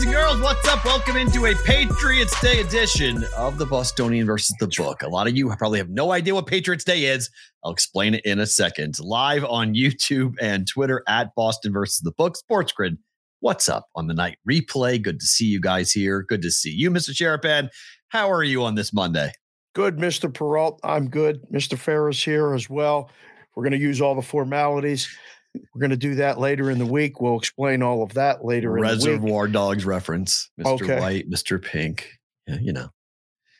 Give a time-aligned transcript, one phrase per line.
[0.00, 0.40] Boys and girls.
[0.40, 0.82] What's up?
[0.82, 5.02] Welcome into a Patriots Day edition of the Bostonian versus the Book.
[5.02, 7.28] A lot of you probably have no idea what Patriots Day is.
[7.62, 8.98] I'll explain it in a second.
[8.98, 12.38] Live on YouTube and Twitter at Boston versus the Book.
[12.38, 12.96] Sports Grid.
[13.40, 15.02] What's up on the night replay?
[15.02, 16.22] Good to see you guys here.
[16.22, 17.10] Good to see you, Mr.
[17.10, 17.68] Sharapan.
[18.08, 19.32] How are you on this Monday?
[19.74, 20.32] Good, Mr.
[20.32, 20.80] Perrault.
[20.82, 21.42] I'm good.
[21.52, 21.76] Mr.
[21.76, 23.10] Ferris here as well.
[23.54, 25.14] We're going to use all the formalities.
[25.54, 27.20] We're going to do that later in the week.
[27.20, 28.98] We'll explain all of that later in the week.
[29.06, 30.50] Reservoir Dogs reference.
[30.60, 30.82] Mr.
[30.82, 31.00] Okay.
[31.00, 31.60] White, Mr.
[31.62, 32.18] Pink.
[32.46, 32.90] Yeah, you know.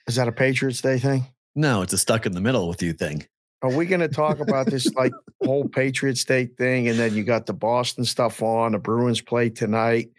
[0.07, 1.27] Is that a Patriots Day thing?
[1.57, 3.27] No, it's a stuck in the middle with you thing.
[3.63, 5.13] Are we going to talk about this like
[5.45, 6.89] whole Patriots Day thing?
[6.89, 8.73] And then you got the Boston stuff on.
[8.73, 10.11] The Bruins play tonight.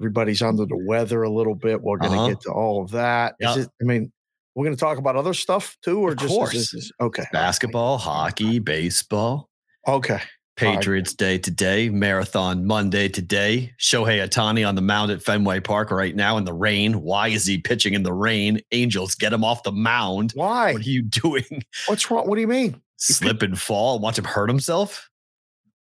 [0.00, 1.80] Everybody's under the weather a little bit.
[1.80, 2.28] We're going to Uh-huh.
[2.28, 3.36] get to all of that.
[3.38, 3.62] Is Yeah.
[3.62, 3.68] it?
[3.80, 4.12] I mean,
[4.54, 6.54] we're going to talk about other stuff too, or Of just course.
[6.54, 7.24] Is this, okay?
[7.32, 9.48] Basketball, hockey, baseball.
[9.86, 10.20] Okay.
[10.60, 10.76] All right.
[10.76, 13.72] Patriots Day today, Marathon Monday today.
[13.80, 17.00] Shohei Ohtani on the mound at Fenway Park right now in the rain.
[17.02, 18.60] Why is he pitching in the rain?
[18.70, 20.32] Angels get him off the mound.
[20.34, 20.74] Why?
[20.74, 21.62] What are you doing?
[21.86, 22.28] What's wrong?
[22.28, 22.80] What do you mean?
[22.98, 23.98] Slip and fall?
[23.98, 25.08] Watch him hurt himself?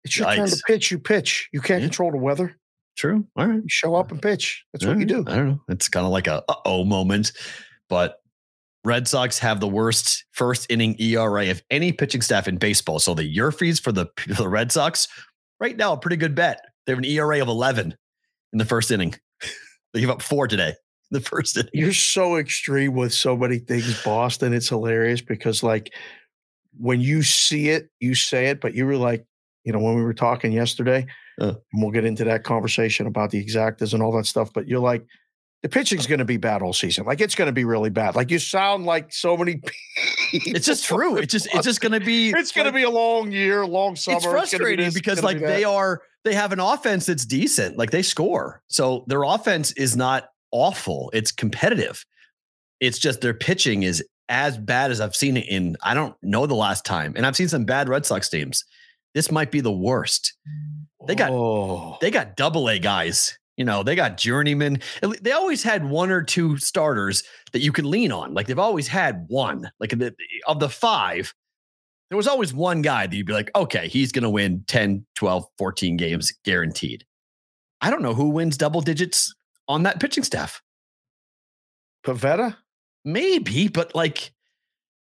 [0.03, 0.89] It's your turn to pitch.
[0.91, 1.49] You pitch.
[1.53, 1.87] You can't Yeah.
[1.87, 2.57] control the weather.
[2.97, 3.27] True.
[3.35, 3.57] All right.
[3.61, 4.65] You show up and pitch.
[4.73, 5.23] That's what you do.
[5.27, 5.61] I don't know.
[5.69, 7.31] It's kind of like a uh oh moment.
[7.89, 8.19] But
[8.87, 12.99] Red Sox have the worst first inning ERA of any pitching staff in baseball.
[12.99, 15.09] So the YRFIs for the, for the Red Sox,
[15.59, 16.61] right now, a pretty good bet.
[16.85, 17.93] They have an ERA of 11
[18.53, 19.13] in the first inning.
[19.93, 20.69] they give up four today.
[20.69, 20.75] in
[21.11, 21.69] The first inning.
[21.73, 24.53] You're so extreme with so many things, Boston.
[24.53, 25.93] It's hilarious because, like,
[26.79, 29.25] when you see it, you say it, but you were like,
[29.65, 31.05] you know, when we were talking yesterday,
[31.41, 31.55] Uh.
[31.73, 34.79] and we'll get into that conversation about the exactas and all that stuff, but you're
[34.79, 35.05] like,
[35.67, 37.05] the pitching's going to be bad all season.
[37.05, 38.15] Like, it's going to be really bad.
[38.15, 39.61] Like, you sound like so many.
[40.33, 41.15] It's just true.
[41.15, 42.31] It's just it's just going to be.
[42.35, 44.17] It's going to be a long year, long summer.
[44.17, 47.25] it's gonna be frustrating this, because like be they are they have an offense that's
[47.25, 52.03] decent like they score so their offense is not awful it's competitive
[52.81, 56.45] it's just their pitching is as bad as i've seen it in i don't know
[56.45, 58.65] the last time and i've seen some bad red sox teams
[59.15, 60.33] this might be the worst
[61.07, 61.97] they got Oh.
[62.01, 66.11] they got double a guys you know they got journeyman le- they always had one
[66.11, 68.33] or two starters that you could lean on.
[68.33, 69.69] Like they've always had one.
[69.79, 70.15] Like the,
[70.47, 71.33] of the five
[72.09, 75.05] there was always one guy that you'd be like okay he's going to win 10
[75.15, 77.03] 12 14 games guaranteed.
[77.81, 79.35] I don't know who wins double digits
[79.67, 80.61] on that pitching staff.
[82.05, 82.55] Pivetta?
[83.03, 84.31] maybe but like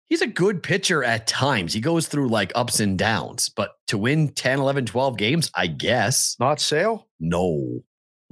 [0.07, 1.73] he's a good pitcher at times.
[1.75, 5.67] He goes through like ups and downs but to win 10 11 12 games i
[5.67, 6.37] guess.
[6.41, 7.07] Not Sale?
[7.21, 7.83] no.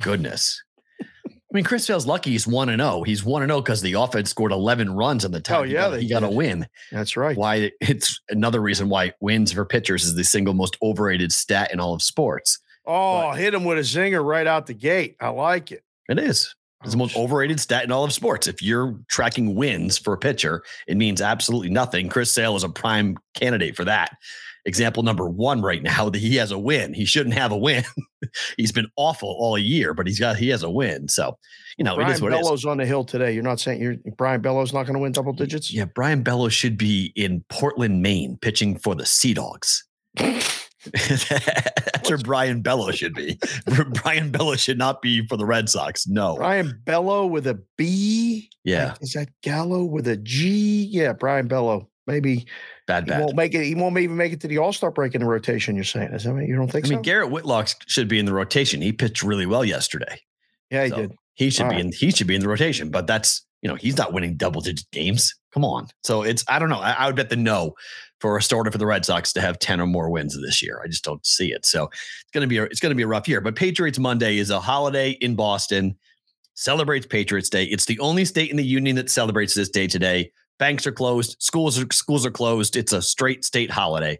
[0.00, 0.62] Goodness.
[1.00, 3.02] I mean, Chris Sale's lucky he's 1 and 0.
[3.04, 5.60] He's 1 and 0 because the offense scored 11 runs in the oh, time.
[5.60, 6.66] Oh, he yeah, got, he got a win.
[6.90, 7.36] That's right.
[7.36, 11.80] Why it's another reason why wins for pitchers is the single most overrated stat in
[11.80, 12.58] all of sports.
[12.84, 15.16] Oh, hit him with a zinger right out the gate.
[15.20, 15.82] I like it.
[16.08, 16.54] It is.
[16.84, 18.46] It's the Oh, most overrated stat in all of sports.
[18.46, 22.08] If you're tracking wins for a pitcher, it means absolutely nothing.
[22.08, 24.10] Chris Sale is a prime candidate for that.
[24.66, 26.92] Example number one right now that he has a win.
[26.92, 27.84] He shouldn't have a win.
[28.56, 31.08] he's been awful all year, but he's got he has a win.
[31.08, 31.38] So,
[31.78, 32.64] you know, Brian it is what it is.
[32.64, 33.32] On the hill today.
[33.32, 35.72] You're not saying you're Brian Bellows not going to win double digits?
[35.72, 39.84] Yeah, Brian Bellows should be in Portland, Maine, pitching for the Sea Dogs.
[40.92, 43.38] That's where Brian Bellows should be.
[44.02, 46.06] Brian Bellows should not be for the Red Sox.
[46.08, 46.36] No.
[46.36, 48.50] Brian Bello with a B.
[48.64, 50.88] Yeah, Like, is that Gallo with a G?
[50.90, 51.88] Yeah, Brian Bello.
[52.06, 52.46] Maybe
[52.86, 53.20] bad, he bad.
[53.20, 53.64] won't make it.
[53.64, 55.74] He won't even make it to the All Star break in the rotation.
[55.74, 56.12] You're saying?
[56.12, 57.02] Is that what you don't think I mean, so?
[57.02, 58.80] Garrett Whitlock should be in the rotation.
[58.82, 60.20] He pitched really well yesterday.
[60.70, 61.12] yeah, he So did.
[61.34, 61.84] He should All be right.
[61.84, 61.92] in.
[61.92, 62.90] He should be in the rotation.
[62.90, 65.34] But that's you know he's not winning double digit games.
[65.52, 65.88] Come on.
[66.04, 66.80] So it's I don't know.
[66.80, 67.74] I, I would bet the no
[68.20, 70.80] for a starter for the Red Sox to have ten or more wins this year.
[70.82, 71.66] I just don't see it.
[71.66, 73.40] So it's gonna be a, it's gonna be a rough year.
[73.40, 75.96] But Patriots Monday is a holiday in Boston.
[76.54, 77.64] Celebrates Patriots Day.
[77.64, 80.32] It's the only state in the union that celebrates this day today.
[80.58, 81.36] Banks are closed.
[81.40, 82.76] Schools are schools are closed.
[82.76, 84.18] It's a straight state holiday.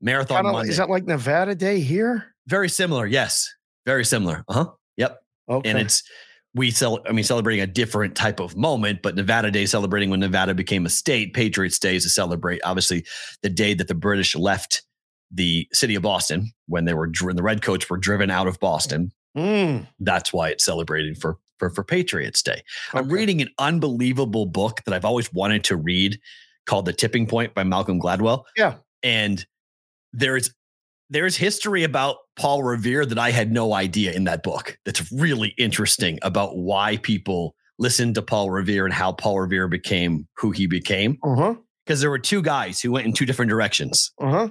[0.00, 0.70] Marathon Kinda, Monday.
[0.70, 2.34] is that like Nevada Day here?
[2.46, 3.06] Very similar.
[3.06, 3.52] Yes.
[3.86, 4.44] Very similar.
[4.48, 4.70] Uh huh.
[4.96, 5.18] Yep
[5.50, 5.70] Okay.
[5.70, 6.02] and it's
[6.54, 10.20] we sell I mean celebrating a different type of moment, but Nevada Day celebrating when
[10.20, 13.04] Nevada became a state, Patriots Day is to celebrate obviously
[13.42, 14.82] the day that the British left
[15.30, 19.10] the city of Boston when they were when the redcoats were driven out of Boston.
[19.36, 22.62] Mm, That's why it's celebrated for for for Patriots Day.
[22.92, 26.18] I'm reading an unbelievable book that I've always wanted to read
[26.66, 28.44] called The Tipping Point by Malcolm Gladwell.
[28.56, 28.76] Yeah.
[29.02, 29.44] And
[30.12, 30.52] there's
[31.10, 34.78] there's history about Paul Revere that I had no idea in that book.
[34.84, 40.26] That's really interesting about why people listened to Paul Revere and how Paul Revere became
[40.36, 41.16] who he became.
[41.24, 41.54] Uh-huh.
[41.86, 44.12] Because there were two guys who went in two different directions.
[44.20, 44.48] Uh-huh.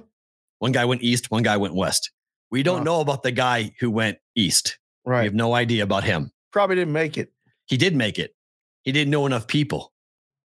[0.58, 2.10] One guy went east, one guy went west.
[2.50, 2.84] We don't Huh.
[2.84, 4.78] know about the guy who went east.
[5.06, 5.20] Right.
[5.20, 6.32] We have no idea about him.
[6.52, 7.32] Probably didn't make it.
[7.66, 8.34] He did make it.
[8.82, 9.92] He didn't know enough people.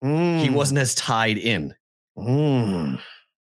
[0.03, 1.75] He Mm, wasn't as tied in.
[2.17, 3.01] mm.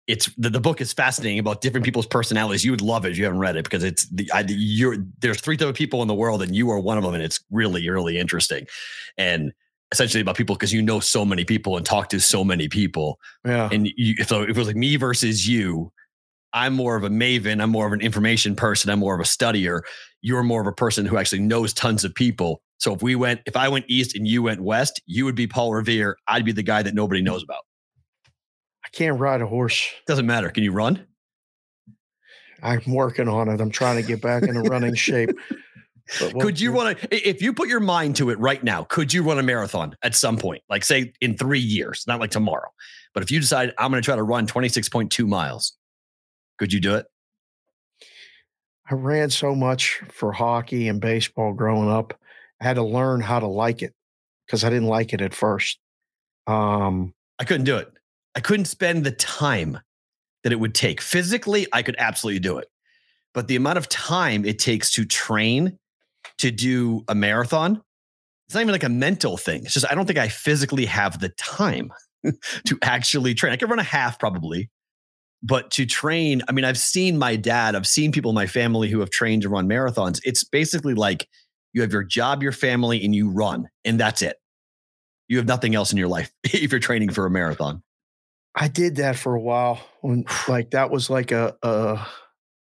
[0.07, 2.63] It's the, the book is fascinating about different people's personalities.
[2.63, 5.41] You would love it if you haven't read it because it's the I, you're there's
[5.41, 7.89] three of people in the world and you are one of them and it's really
[7.89, 8.65] really interesting
[9.17, 9.51] and
[9.91, 13.19] essentially about people because you know so many people and talk to so many people
[13.45, 13.67] Yeah.
[13.71, 15.91] and you, so if it was like me versus you,
[16.53, 17.61] I'm more of a maven.
[17.61, 18.89] I'm more of an information person.
[18.89, 19.81] I'm more of a studier.
[20.21, 22.61] You're more of a person who actually knows tons of people.
[22.79, 25.47] So if we went, if I went east and you went west, you would be
[25.47, 26.17] Paul Revere.
[26.27, 27.63] I'd be the guy that nobody knows about.
[28.85, 29.87] I can't ride a horse.
[30.05, 30.49] Doesn't matter.
[30.49, 31.05] Can you run?
[32.63, 33.61] I'm working on it.
[33.61, 35.29] I'm trying to get back into running shape.
[36.21, 36.95] We'll- could you run a,
[37.29, 40.15] if you put your mind to it right now, could you run a marathon at
[40.15, 40.63] some point?
[40.69, 42.69] Like say in three years, not like tomorrow.
[43.13, 45.73] But if you decide I'm going to try to run 26.2 miles,
[46.57, 47.05] could you do it?
[48.89, 52.17] I ran so much for hockey and baseball growing up.
[52.61, 53.93] I had to learn how to like it
[54.45, 55.79] because I didn't like it at first.
[56.47, 57.91] Um, I couldn't do it.
[58.35, 59.79] I couldn't spend the time
[60.43, 61.01] that it would take.
[61.01, 62.69] Physically, I could absolutely do it.
[63.33, 65.77] But the amount of time it takes to train
[66.37, 67.81] to do a marathon,
[68.47, 69.65] it's not even like a mental thing.
[69.65, 71.91] It's just I don't think I physically have the time
[72.23, 73.53] to actually train.
[73.53, 74.69] I could run a half probably,
[75.43, 78.89] but to train, I mean, I've seen my dad, I've seen people in my family
[78.89, 80.19] who have trained to run marathons.
[80.23, 81.27] It's basically like
[81.73, 84.37] you have your job, your family, and you run, and that's it.
[85.27, 87.83] You have nothing else in your life if you're training for a marathon.
[88.55, 92.05] I did that for a while when like that was like a a,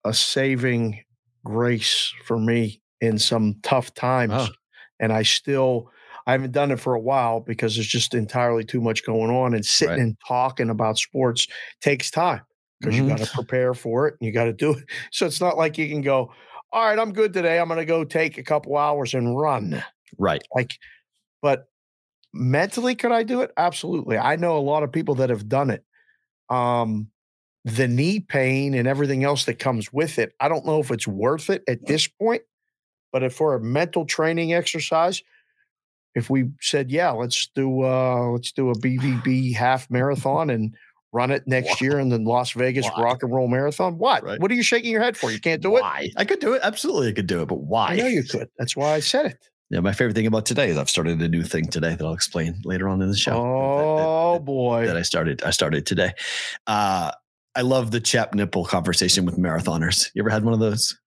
[0.04, 1.04] a saving
[1.44, 4.32] grace for me in some tough times.
[4.34, 4.48] Oh.
[4.98, 5.90] And I still
[6.26, 9.54] I haven't done it for a while because there's just entirely too much going on
[9.54, 10.00] and sitting Right.
[10.00, 11.46] and talking about sports
[11.80, 12.40] takes time
[12.84, 13.08] because you Mhm.
[13.08, 14.84] got to prepare for it and you got to do it.
[15.12, 16.32] So it's not like you can go,
[16.72, 17.58] all right, I'm good today.
[17.58, 19.82] I'm going to go take a couple hours and run.
[20.18, 20.42] Right.
[20.54, 20.72] Like,
[21.42, 21.68] but
[22.32, 23.52] mentally, could I do it?
[23.56, 24.18] Absolutely.
[24.18, 25.84] I know a lot of people that have done it.
[26.50, 27.08] Um,
[27.64, 31.06] the knee pain and everything else that comes with it, I don't know if it's
[31.08, 32.42] worth it at this point.
[33.12, 35.22] But if for a mental training exercise,
[36.14, 40.74] if we said, yeah, let's do uh let's do a BVB half marathon and
[41.14, 43.02] run it next year in the Las Vegas Why?
[43.02, 44.24] Rock and Roll Marathon, what?
[44.24, 44.40] Right.
[44.40, 45.30] What are you shaking your head for?
[45.30, 45.82] You can't do it.
[45.82, 46.10] why?
[46.16, 46.60] I could do it.
[46.64, 47.46] Absolutely, I could do it.
[47.46, 47.88] But why?
[47.90, 48.48] I know you could.
[48.58, 49.48] That's why I said it.
[49.70, 52.12] Yeah, my favorite thing about today is I've started a new thing today that I'll
[52.12, 53.30] explain later on in the show.
[53.30, 54.86] that- that- Oh that- boy.
[54.86, 55.42] that I started.
[55.42, 56.12] I started today.
[56.66, 57.12] Uh,
[57.56, 60.10] I love the chap nipple conversation with marathoners.
[60.14, 60.98] You ever had one of those?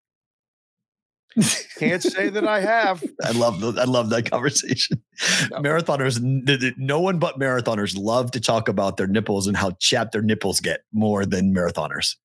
[1.78, 3.04] Can't say that I have.
[3.24, 5.02] I love the, I love that conversation.
[5.52, 5.58] No.
[5.58, 6.20] Marathoners,
[6.78, 10.60] no one but marathoners love to talk about their nipples and how chapped their nipples
[10.60, 12.16] get more than marathoners.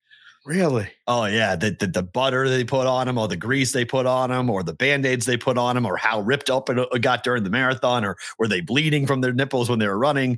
[0.45, 0.89] Really?
[1.07, 4.05] Oh yeah, the, the the butter they put on them, or the grease they put
[4.05, 6.77] on them, or the band aids they put on them, or how ripped up it
[6.77, 9.97] uh, got during the marathon, or were they bleeding from their nipples when they were
[9.97, 10.37] running?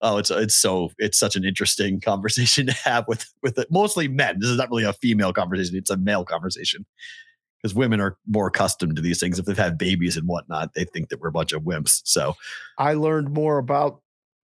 [0.00, 4.40] Oh, it's it's so it's such an interesting conversation to have with with mostly men.
[4.40, 6.84] This is not really a female conversation; it's a male conversation
[7.64, 9.38] because women are more accustomed to these things.
[9.38, 12.02] If they've had babies and whatnot, they think that we're a bunch of wimps.
[12.04, 12.36] So
[12.76, 14.02] I learned more about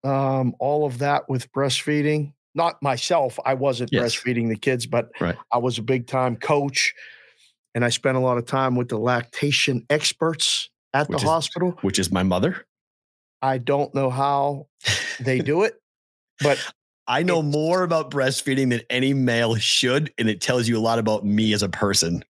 [0.04, 2.32] um, all of that with breastfeeding.
[2.54, 3.38] Not myself.
[3.44, 4.14] I wasn't Yes.
[4.16, 5.36] breastfeeding the kids, but Right.
[5.52, 6.94] I was a big time coach.
[7.74, 11.30] And I spent a lot of time with the lactation experts at Which the is-
[11.30, 11.72] hospital.
[11.82, 12.64] which is my mother.
[13.42, 14.68] I don't know how
[15.20, 15.74] they do it,
[16.40, 16.58] but
[17.06, 20.98] I know more about breastfeeding than any male should, and it tells you a lot
[20.98, 22.24] about me as a person.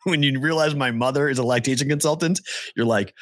[0.04, 2.40] when you realize my mother is a lactation consultant,
[2.76, 3.14] you're like,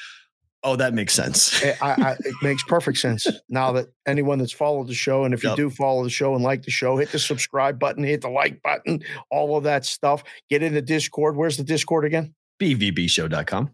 [0.65, 1.63] oh, that makes sense.
[1.63, 5.33] it, I, I, it makes perfect sense now that anyone that's followed the show, and
[5.33, 5.57] if Yep.
[5.59, 8.29] you do follow the show and like the show, hit the subscribe button, hit the
[8.31, 10.25] like button, all of that stuff.
[10.51, 11.37] Get in the Discord.
[11.37, 12.35] Where's the Discord again?
[12.61, 13.71] BVBshow.com.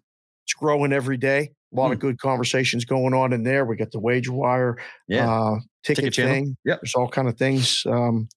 [0.47, 1.53] It's growing every day.
[1.73, 3.65] A lot of good conversations going on in there.
[3.65, 4.77] We got the wage wire
[5.09, 5.29] Yeah.
[5.33, 6.57] uh, ticket, Ticket thing.
[6.67, 6.81] Yep.
[6.83, 7.83] There's all kind of things.
[7.87, 8.29] Um,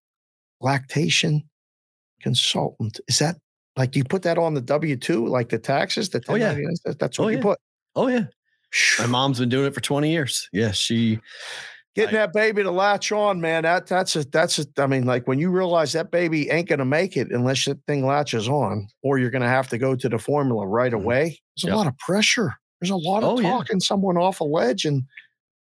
[0.61, 1.43] lactation
[2.21, 2.99] consultant.
[3.07, 3.35] Is that
[3.77, 6.09] like you put that on the W two, like the taxes?
[6.09, 6.47] The Oh, yeah.
[6.53, 6.75] 1099?
[6.85, 7.43] That- That's Oh, what you yeah.
[7.43, 7.59] put.
[7.95, 8.25] oh, yeah.
[8.99, 10.49] My mom's been doing it for 20 years.
[10.51, 11.19] Yeah, she
[11.95, 13.63] Getting I- that baby to latch on, man.
[13.63, 14.65] That that's a that's a.
[14.77, 18.05] I mean, like when you realize that baby ain't gonna make it unless that thing
[18.05, 21.01] latches on, or you're gonna have to go to the formula right Mhm.
[21.01, 21.39] away.
[21.55, 22.53] There's a lot of pressure.
[22.81, 23.49] There's a lot of Oh, yeah.
[23.49, 25.03] talking someone off a ledge and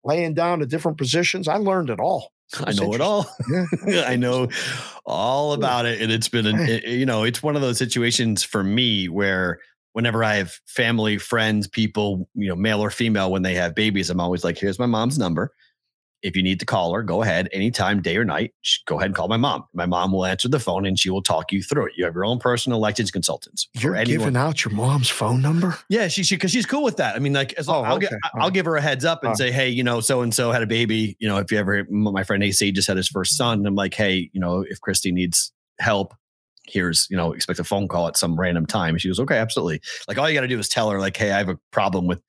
[0.04, 1.48] laying down to different positions.
[1.48, 2.32] I learned it all.
[2.64, 3.26] I know it all.
[3.88, 4.06] Yeah.
[4.08, 4.48] I know
[5.06, 6.02] all about it.
[6.02, 9.08] And it's been, an, it- eh, you know, it's one of those situations for me
[9.10, 9.60] where
[9.94, 14.10] whenever I have family, friends, people, you know, male or female, when they have babies,
[14.10, 15.52] I'm always like, here's my mom's number.
[16.26, 18.52] If you need to call her, go ahead anytime, day or night.
[18.88, 19.64] Go ahead and call my mom.
[19.74, 21.94] My mom will answer the phone and she will talk you through it.
[21.96, 23.70] You have your own personal licensed consultants.
[23.76, 24.20] You're anyone.
[24.20, 25.78] giving out your mom's phone number.
[25.88, 27.16] Yeah, she she because she's cool with that.
[27.16, 28.08] I mean, like as long, Oh, I'll, okay.
[28.40, 30.64] I'll give her a heads up and say, hey, you know, so and so had
[30.64, 31.16] a baby.
[31.20, 33.66] You know, if you ever, my friend AC just had his first son.
[33.66, 36.16] I'm like, hey, you know, if Christy needs help,
[36.68, 38.98] here's, you know, expect a phone call at some random time.
[38.98, 39.82] She goes, okay, absolutely.
[40.08, 42.08] Like all you got to do is tell her, like, hey, I have a problem
[42.08, 42.22] with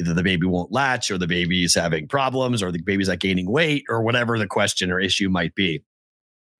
[0.00, 3.50] either the baby won't latch or the baby's having problems or the baby's not gaining
[3.50, 5.82] weight or whatever the question or issue might be.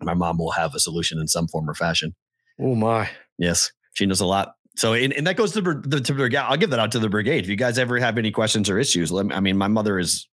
[0.01, 2.15] My mom will have a solution in some form or fashion.
[2.61, 3.11] Oh my.
[3.39, 4.55] Yes, she knows a lot.
[4.77, 6.37] So, and, and that goes to the, the to the.
[6.37, 7.45] I'll give that out to the brigade.
[7.45, 9.99] If you guys ever have any questions or issues, let me, I mean, my mother
[9.99, 10.29] is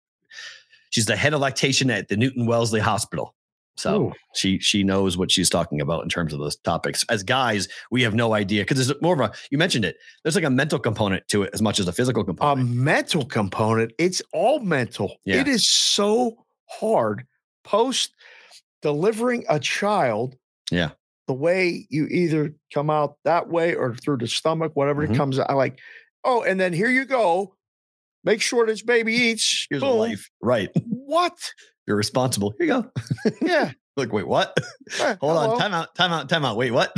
[0.89, 3.36] she's the head of lactation at the Newton Wellesley Hospital.
[3.77, 4.13] So Ooh.
[4.35, 7.03] she she knows what she's talking about in terms of those topics.
[7.09, 9.95] As guys, we have no idea because there's more of a you mentioned it.
[10.23, 12.69] There's like a mental component to it as much as a physical component.
[12.69, 13.93] a mental component.
[13.97, 15.15] It's all mental.
[15.25, 15.37] Yeah.
[15.41, 17.25] It is so hard
[17.63, 18.13] post
[18.81, 20.35] delivering a child.
[20.69, 20.91] Yeah.
[21.27, 25.13] The way you either come out that way or through the stomach, whatever Mhm.
[25.13, 25.79] it comes out like,
[26.23, 27.55] oh, and then here you go.
[28.23, 29.65] Make sure this baby eats.
[29.69, 29.97] Here's a Boom.
[29.97, 30.69] life, right?
[30.87, 31.33] What?
[31.88, 32.53] You're responsible.
[32.57, 32.91] Here you go.
[33.41, 33.71] Yeah.
[33.97, 34.55] like, wait, what?
[35.00, 35.51] Eh, Hold hello.
[35.53, 36.57] on, time out, time out, time out.
[36.57, 36.95] Wait, what?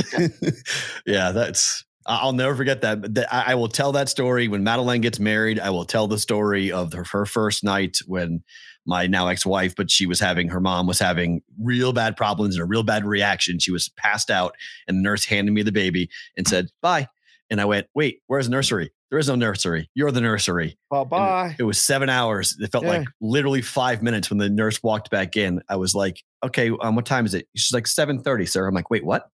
[1.06, 3.14] yeah, that's I'll never forget that.
[3.14, 5.58] That- I will tell that story when Madeline gets married.
[5.58, 8.42] I will tell the story of her, her first night when
[8.86, 12.62] my now ex-wife, but she was having her mom was having real bad problems and
[12.62, 13.58] a real bad reaction.
[13.58, 14.54] She was passed out,
[14.86, 17.08] and the nurse handed me the baby and said, "Bye."
[17.48, 18.92] And I went, "Wait, where's the nursery?
[19.14, 19.88] There is no nursery.
[19.94, 21.54] You're the nursery." Bye bye.
[21.56, 22.56] It was seven hours.
[22.60, 22.90] It felt Yeah.
[22.98, 25.62] like literally five minutes when the nurse walked back in.
[25.68, 27.46] I was like, okay, um, what time is it?
[27.54, 28.66] She's like, 7.30, sir.
[28.66, 29.28] I'm like, wait, what?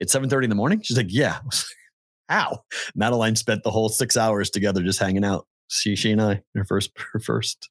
[0.00, 0.82] It's 7.30 in the morning?
[0.82, 1.38] She's like, yeah.
[1.42, 1.64] I was
[2.28, 2.62] like, How?
[2.94, 5.46] Madeline spent the whole six hours together just hanging out.
[5.68, 7.70] She, she and I, her first, her first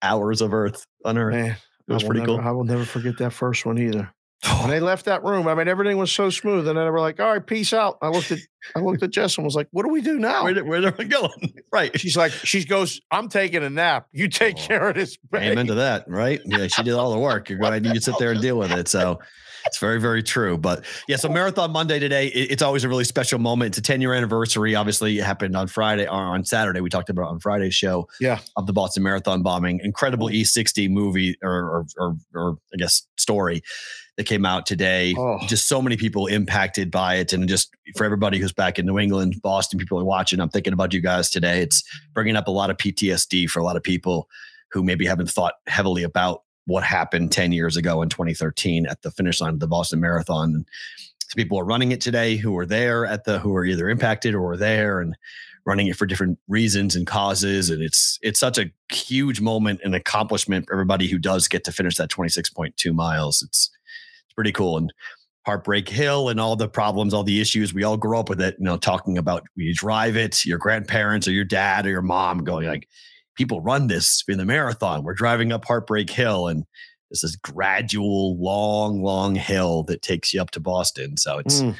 [0.00, 1.34] hours of Earth on Earth.
[1.34, 1.56] Man,
[1.88, 2.40] It was pretty never- cool.
[2.40, 4.12] I will never forget that first one either.
[4.60, 7.00] When they left that room, I mean, everything was so smooth, and then they were
[7.00, 8.40] like, "All right, peace out." I looked at,
[8.76, 10.94] I looked at Jess and was like, "What do we do now?" Where, where are
[10.98, 11.54] we going?
[11.72, 11.98] right.
[11.98, 14.06] She's like, she goes, I'm taking a nap.
[14.12, 15.16] You take Oh, care of this.
[15.34, 16.40] Amen to that, right?
[16.44, 17.48] Yeah, she did all the work.
[17.48, 18.86] You're going to need to sit there and deal with it.
[18.88, 19.18] So
[19.66, 20.58] it's very, very true.
[20.58, 23.68] But yeah, so Marathon Monday today, it- it's always a really special moment.
[23.70, 24.74] It's a 10 year anniversary.
[24.74, 26.80] Obviously, it happened on Friday or on Saturday.
[26.82, 28.40] We talked about it on Friday's show Yeah.
[28.56, 29.80] of the Boston Marathon bombing.
[29.82, 33.62] Incredible E60 movie or, or, or, or I guess story
[34.16, 35.14] that came out today.
[35.18, 35.38] Oh.
[35.46, 37.32] Just so many people impacted by it.
[37.32, 40.72] And just for everybody who's back in New England, Boston, people are watching, I'm thinking
[40.72, 41.60] about you guys today.
[41.60, 44.28] It's bringing up a lot of PTSD for a lot of people
[44.70, 49.10] who maybe haven't thought heavily about what happened 10 years ago in 2013 at the
[49.10, 50.54] finish line of the Boston Marathon.
[50.54, 50.68] And
[51.18, 54.34] so people are running it today who are there at the who are either impacted
[54.34, 55.16] or there and
[55.66, 57.70] running it for different reasons and causes.
[57.70, 61.72] And it's it's such a huge moment and accomplishment for everybody who does get to
[61.72, 63.42] finish that 26.2 miles.
[63.42, 63.70] It's it's
[64.34, 64.76] pretty cool.
[64.76, 64.92] And
[65.46, 67.74] Heartbreak Hill and all the problems, all the issues.
[67.74, 70.58] We all grew up with it, you know, talking about when you drive it, your
[70.58, 72.88] grandparents or your dad or your mom going like,
[73.36, 75.02] people run this in the marathon.
[75.02, 76.64] We're driving up Heartbreak Hill and
[77.10, 81.16] this is gradual, long, long hill that takes you up to Boston.
[81.16, 81.76] So it's Mm.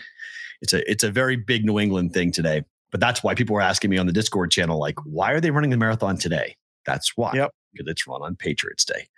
[0.61, 2.63] it's a it's a very big New England thing today.
[2.91, 5.51] But that's why people were asking me on the Discord channel, like, why are they
[5.51, 6.57] running the marathon today?
[6.87, 7.33] That's why.
[7.35, 7.51] Yep.
[7.73, 9.09] Because it's run on Patriots Day.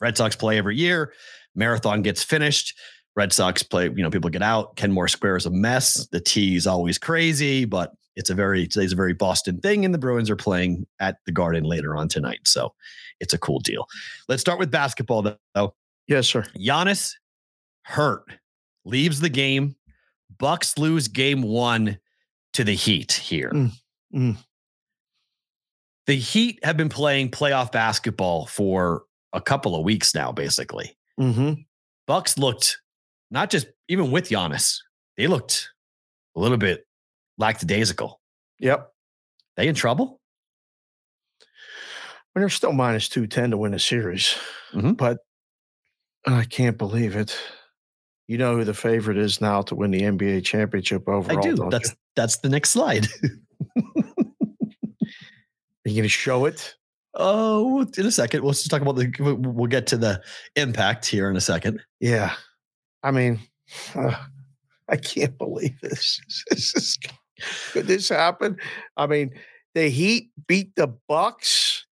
[0.00, 1.12] Red Sox play every year.
[1.54, 2.76] Marathon gets finished.
[3.16, 4.76] Red Sox play, you know, people get out.
[4.76, 6.06] Kenmore Square is a mess.
[6.08, 9.94] The T is always crazy, but it's a very today's a very Boston thing, and
[9.94, 12.40] the Bruins are playing at the Garden later on tonight.
[12.44, 12.74] So
[13.20, 13.86] it's a cool deal.
[14.28, 15.22] Let's start with basketball
[15.54, 15.74] though.
[16.08, 16.44] Yes, sir.
[16.58, 17.14] Giannis
[17.82, 18.24] hurt,
[18.84, 19.76] leaves the game.
[20.38, 21.98] Bucks lose game one
[22.54, 23.50] to the Heat here.
[23.50, 23.72] Mm,
[24.14, 24.36] mm.
[26.06, 30.96] The Heat have been playing playoff basketball for a couple of weeks now, basically.
[31.20, 31.52] Mm-hmm.
[32.06, 32.78] Bucks looked
[33.30, 34.78] not just even with Giannis,
[35.16, 35.70] they looked
[36.36, 36.86] a little bit
[37.38, 38.20] lackadaisical.
[38.58, 38.90] Yep.
[39.56, 40.20] They in trouble?
[42.34, 44.34] And they're still minus 210 to win a series.
[44.72, 44.96] Mhm.
[44.96, 45.18] But
[46.26, 47.38] I can't believe it.
[48.26, 51.38] You know who the favorite is now to win the NBA championship overall.
[51.38, 51.68] I do.
[51.70, 51.96] That's you?
[52.16, 53.06] that's the next slide.
[53.24, 53.30] Are
[55.84, 56.74] you going to show it?
[57.16, 58.42] Oh, in a second.
[58.42, 59.12] We'll just talk about the.
[59.20, 60.22] We'll get to the
[60.56, 61.80] impact here in a second.
[62.00, 62.34] Yeah.
[63.02, 63.38] I mean,
[63.94, 64.14] uh,
[64.88, 66.20] I can't believe this.
[66.50, 66.98] this is,
[67.72, 68.56] could this happen?
[68.96, 69.30] I mean,
[69.74, 71.86] the Heat beat the Bucks.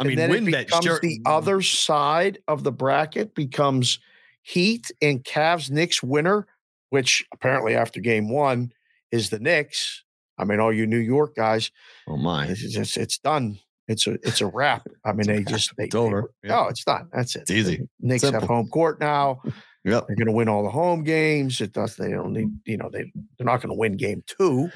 [0.00, 1.00] I mean, then it becomes Sure.
[1.02, 3.98] the other side of the bracket becomes
[4.42, 6.46] Heat and Cavs Knicks winner,
[6.90, 8.72] which apparently after game one
[9.10, 10.04] is the Knicks.
[10.38, 11.70] I mean, all you New York guys,
[12.06, 12.46] Oh my!
[12.46, 13.58] it's just it's done.
[13.88, 14.86] It's a it's a wrap.
[15.04, 16.30] I mean, they just they, It's over.
[16.42, 16.60] They, Yeah.
[16.60, 17.08] Oh, it's done.
[17.12, 17.42] That's it.
[17.42, 17.76] It's easy.
[18.00, 19.42] The Knicks have home court now.
[19.84, 20.06] Yep.
[20.08, 21.60] They're going to win all the home games.
[21.60, 21.96] It does.
[21.96, 22.48] They don't need.
[22.66, 24.68] You know, they they're not going to win game two,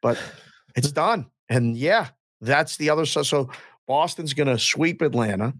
[0.00, 0.18] but
[0.76, 1.26] it's done.
[1.50, 2.08] And yeah,
[2.40, 3.04] that's the other.
[3.04, 3.50] So so
[3.86, 5.52] Boston's going to sweep Atlanta.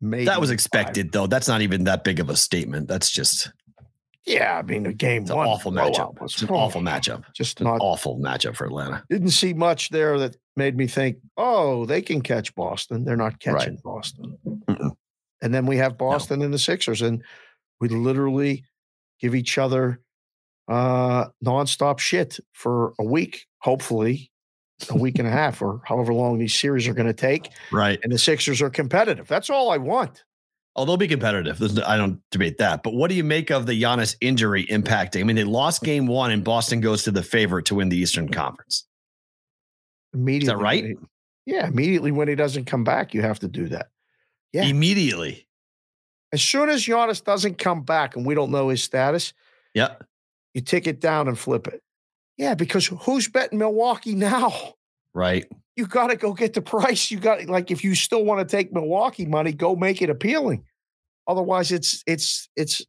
[0.00, 0.54] Maybe That was five.
[0.54, 1.26] expected, though.
[1.26, 2.88] That's not even that big of a statement.
[2.88, 3.50] That's just
[4.24, 6.20] Yeah, I mean, the game it's an awful matchup.
[6.20, 7.24] was It's an oh, awful matchup.
[7.34, 7.80] Just an not.
[7.80, 9.02] awful matchup for Atlanta.
[9.10, 13.04] Didn't see much there that made me think, oh, they can catch Boston.
[13.04, 13.40] They're not Right.
[13.40, 14.38] catching Boston.
[14.46, 14.92] Mm-mm.
[15.42, 17.22] And then we have Boston and the Sixers, and
[17.80, 18.64] we literally
[19.20, 20.00] give each other
[20.68, 24.30] uh nonstop shit for a week, hopefully
[24.90, 27.50] a week and a half, or however long these series are going to take.
[27.72, 27.98] Right.
[28.04, 29.26] And the Sixers are competitive.
[29.26, 30.22] That's all I want.
[30.74, 31.60] Oh, they'll be competitive.
[31.86, 32.82] I don't debate that.
[32.82, 35.20] But what do you make of the Giannis injury impacting?
[35.20, 37.96] I mean, they lost game one, and Boston goes to the favorite to win the
[37.98, 38.86] Eastern Conference.
[40.14, 40.84] Immediately, when right?
[40.84, 40.94] he-
[41.44, 43.88] yeah, immediately when he doesn't come back, you have to do that.
[44.52, 44.62] Yeah.
[44.64, 45.46] Immediately.
[46.32, 49.32] As soon as Giannis doesn't come back and we don't know his status,
[49.74, 49.96] Yeah.
[50.54, 51.82] you take it down and flip it.
[52.38, 54.74] Yeah, because who's betting Milwaukee now?
[55.14, 55.46] Right.
[55.76, 57.10] You got to go get the price.
[57.10, 60.64] You got like if you still want to take Milwaukee money, go make it appealing.
[61.26, 62.82] Otherwise, it's it's it's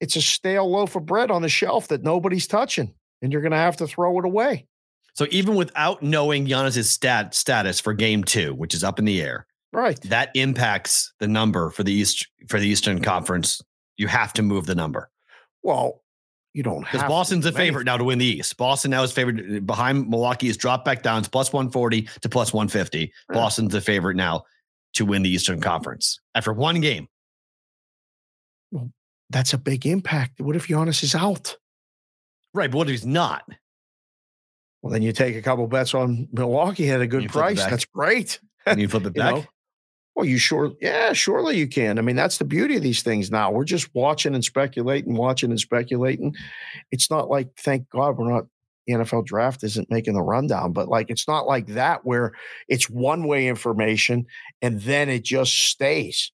[0.00, 3.52] it's a stale loaf of bread on the shelf that nobody's touching, and you're going
[3.52, 4.66] to have to throw it away.
[5.14, 9.22] So even without knowing Giannis's stat status for game two, which is up in the
[9.22, 10.00] air, Right.
[10.02, 13.60] that impacts the number for the East for the Eastern Conference.
[13.96, 15.08] You have to move the number
[15.62, 16.02] Well,
[16.54, 18.56] you don't have because to Boston's a favorite now to win the East.
[18.56, 20.48] Boston now is favored uh, behind Milwaukee.
[20.48, 21.18] Is dropped back down.
[21.18, 23.12] It's plus one forty to plus one fifty.
[23.30, 23.34] Yeah.
[23.34, 24.44] Boston's the favorite now
[24.94, 27.08] to win the Eastern Conference after one game.
[28.70, 28.90] Well,
[29.30, 30.40] that's a big impact.
[30.40, 31.56] What if Giannis is out?
[32.54, 33.44] Right, but what if he's not?
[34.82, 37.64] Well, then you take a couple bets on Milwaukee at a good You price.
[37.64, 38.38] That's great.
[38.66, 39.34] And you flip it You back.
[39.34, 39.44] know?
[40.14, 40.72] Well, you sure?
[40.80, 41.98] Yeah, surely you can.
[41.98, 43.50] I mean, that's the beauty of these things now.
[43.50, 46.34] We're just watching and speculating, watching and speculating.
[46.92, 48.46] It's not like, thank God, we're not,
[48.86, 52.32] the NFL draft isn't making the rundown, but like, it's not like that where
[52.68, 54.26] it's one way information
[54.62, 56.30] and then it just stays.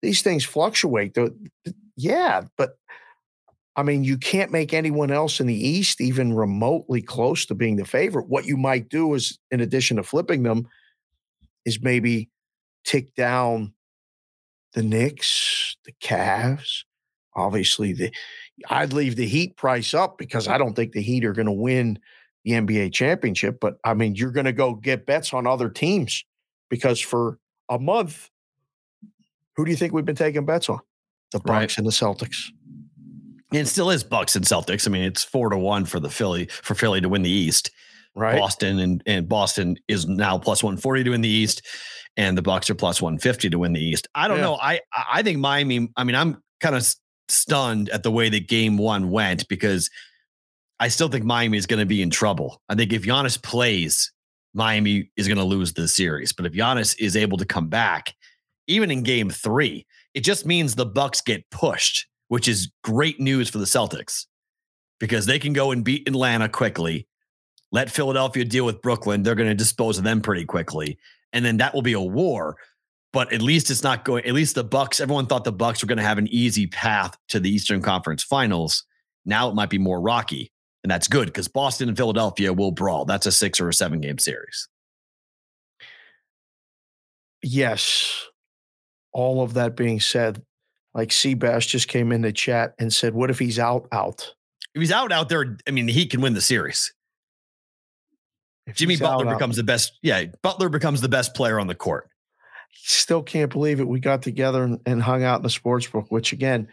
[0.00, 1.14] These things fluctuate.
[1.14, 1.34] The-
[1.96, 2.76] Yeah, but
[3.76, 7.76] I mean, you can't make anyone else in the East even remotely close to being
[7.76, 8.28] the favorite.
[8.28, 10.68] What you might do is, in addition to flipping them,
[11.64, 12.28] is maybe
[12.84, 13.74] tick down
[14.74, 16.84] the Knicks, the Cavs.
[17.34, 18.12] Obviously, the
[18.68, 21.52] I'd leave the Heat price up because I don't think the Heat are going to
[21.52, 21.98] win
[22.44, 23.58] the NBA championship.
[23.60, 26.24] But I mean, you're going to go get bets on other teams
[26.68, 28.28] because for a month,
[29.56, 30.80] who do you think we've been taking bets on?
[31.32, 31.78] The Bucks Right.
[31.78, 32.48] and the Celtics.
[33.52, 34.86] It still is Bucks and Celtics.
[34.86, 37.70] I mean, it's four to one for the Philly for Philly to win the East.
[38.14, 38.38] Right.
[38.38, 41.62] Boston and, and Boston is now plus 140 to win the East,
[42.16, 44.06] and the Bucks are plus 150 to win the East.
[44.14, 44.42] I don't Yeah.
[44.44, 44.56] know.
[44.56, 45.88] I I think Miami.
[45.96, 46.86] I mean, I'm kind of
[47.28, 49.88] stunned at the way that Game One went because
[50.78, 52.60] I still think Miami is going to be in trouble.
[52.68, 54.12] I think if Giannis plays,
[54.52, 56.32] Miami is going to lose the series.
[56.32, 58.14] But if Giannis is able to come back,
[58.66, 63.48] even in Game Three, it just means the Bucks get pushed, which is great news
[63.48, 64.26] for the Celtics
[65.00, 67.06] because they can go and beat Atlanta quickly
[67.72, 69.22] let Philadelphia deal with Brooklyn.
[69.22, 70.98] They're going to dispose of them pretty quickly.
[71.32, 72.56] And then that will be a war.
[73.12, 75.86] But at least it's not going, at least the Bucks, everyone thought the Bucks were
[75.88, 78.84] going to have an easy path to the Eastern Conference finals.
[79.24, 80.52] Now it might be more rocky.
[80.82, 83.04] And that's good because Boston and Philadelphia will brawl.
[83.04, 84.68] That's a six or a seven game series.
[87.42, 88.26] Yes.
[89.12, 90.42] All of that being said,
[90.94, 93.86] like Seabass just came in the chat and said, What if he's out?
[93.92, 94.34] Out.
[94.74, 96.92] If he's out out there, I mean, he can win the series.
[98.66, 99.98] If Jimmy Butler becomes the best.
[100.02, 102.08] Yeah, Butler becomes the best player on the court.
[102.72, 103.88] still can't believe it.
[103.88, 106.68] We got together and, and hung out in the sports book, which again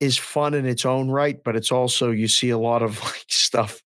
[0.00, 3.24] is fun in its own right, but it's also you see a lot of like
[3.28, 3.82] stuff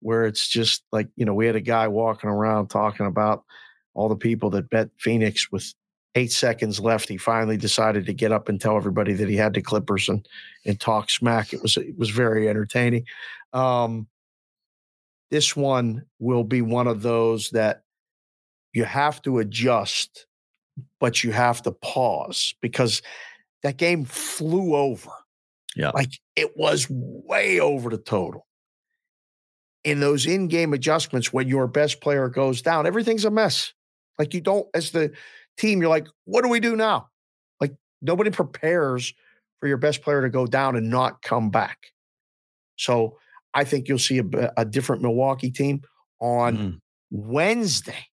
[0.00, 3.42] where it's just like, you know, we had a guy walking around talking about
[3.94, 5.72] all the people that bet Phoenix with
[6.14, 7.08] eight seconds left.
[7.08, 10.26] He finally decided to get up and tell everybody that he had the Clippers and
[10.66, 11.52] and talk smack.
[11.52, 13.06] It was it was very entertaining.
[13.52, 14.06] Um
[15.34, 17.82] this one will be one of those that
[18.72, 20.26] you have to adjust,
[21.00, 23.02] but you have to pause because
[23.64, 25.10] that game flew over.
[25.74, 25.90] Yeah.
[25.90, 28.46] Like it was way over the total.
[29.82, 33.72] In those in game adjustments, when your best player goes down, everything's a mess.
[34.20, 35.10] Like you don't, as the
[35.58, 37.08] team, you're like, what do we do now?
[37.60, 39.12] Like nobody prepares
[39.58, 41.90] for your best player to go down and not come back.
[42.76, 43.18] So
[43.54, 45.82] I think you'll see a, a different Milwaukee team
[46.20, 46.80] on Mm.
[47.10, 48.06] Wednesday.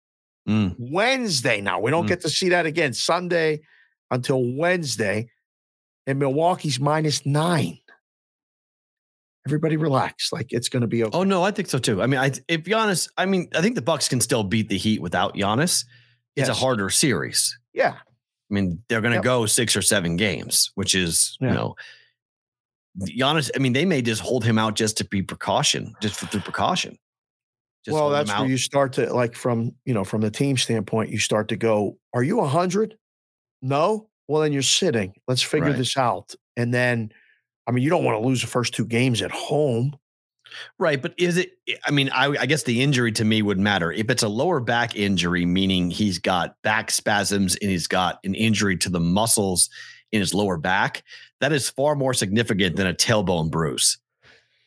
[0.47, 0.75] Mm.
[0.77, 1.79] Wednesday now.
[1.79, 2.09] We don't Mm.
[2.09, 3.61] get to see that again Sunday
[4.11, 5.29] until Wednesday.
[6.07, 7.77] And Milwaukee's minus nine.
[9.47, 10.31] Everybody relax.
[10.31, 11.17] Like it's going to be okay.
[11.17, 12.01] Oh no, I think so too.
[12.01, 14.77] I mean, I if Giannis, I mean, I think the Bucks can still beat the
[14.77, 15.85] Heat without Giannis.
[16.35, 17.57] It's a harder series.
[17.73, 17.95] Yeah.
[17.99, 19.23] I mean, they're going to Yep.
[19.23, 21.49] go six or seven games, which is Yeah.
[21.49, 21.75] you know,
[23.01, 23.49] Giannis.
[23.55, 26.41] I mean, they may just hold him out just to be precaution, just for through
[26.41, 26.97] precaution.
[27.85, 31.11] Just well, that's where you start to like from, you know, from the team standpoint,
[31.11, 32.97] you start to go, are you a hundred?
[33.61, 34.09] No?
[34.27, 35.13] Well, then you're sitting.
[35.27, 35.77] Let's figure Right.
[35.77, 36.35] this out.
[36.57, 37.11] And then,
[37.67, 39.95] I mean, you don't want to lose the first two games at home.
[40.77, 41.51] Right, but is it?
[41.67, 43.91] Eh, I mean, I, I guess the injury to me would matter.
[43.91, 48.35] If it's a lower back injury, meaning he's got back spasms and he's got an
[48.35, 49.69] injury to the muscles
[50.11, 51.03] in his lower back,
[51.41, 53.97] that is far more significant than a tailbone bruise.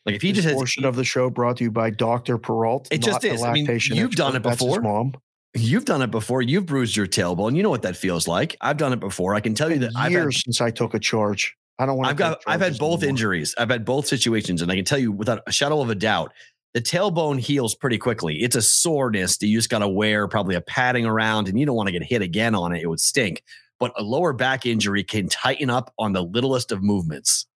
[0.07, 2.37] Like if he This just has, portion of the show brought to you by Dr.
[2.38, 2.88] Perrault.
[2.90, 3.42] It just is.
[3.42, 4.37] I mean, you've done expert.
[4.37, 4.81] it That's his before.
[4.83, 5.14] mom.
[5.55, 7.55] you've done it before, you've bruised your tailbone.
[7.55, 8.57] You know what that feels like.
[8.61, 9.35] I've done it before.
[9.35, 11.57] I can tell you that I've years had, since I took a charge.
[11.78, 12.09] I don't want.
[12.11, 13.55] I've got I've had both injuries.
[13.59, 16.33] I've had both situations, and I can tell you without a shadow of a doubt,
[16.74, 18.42] the tailbone heals pretty quickly.
[18.42, 21.66] It's a soreness that you just got to wear probably a padding around, and you
[21.66, 22.83] don't want to get hit again on it.
[22.83, 23.42] It would stink.
[23.82, 27.46] But a lower back injury can tighten up on the littlest of movements.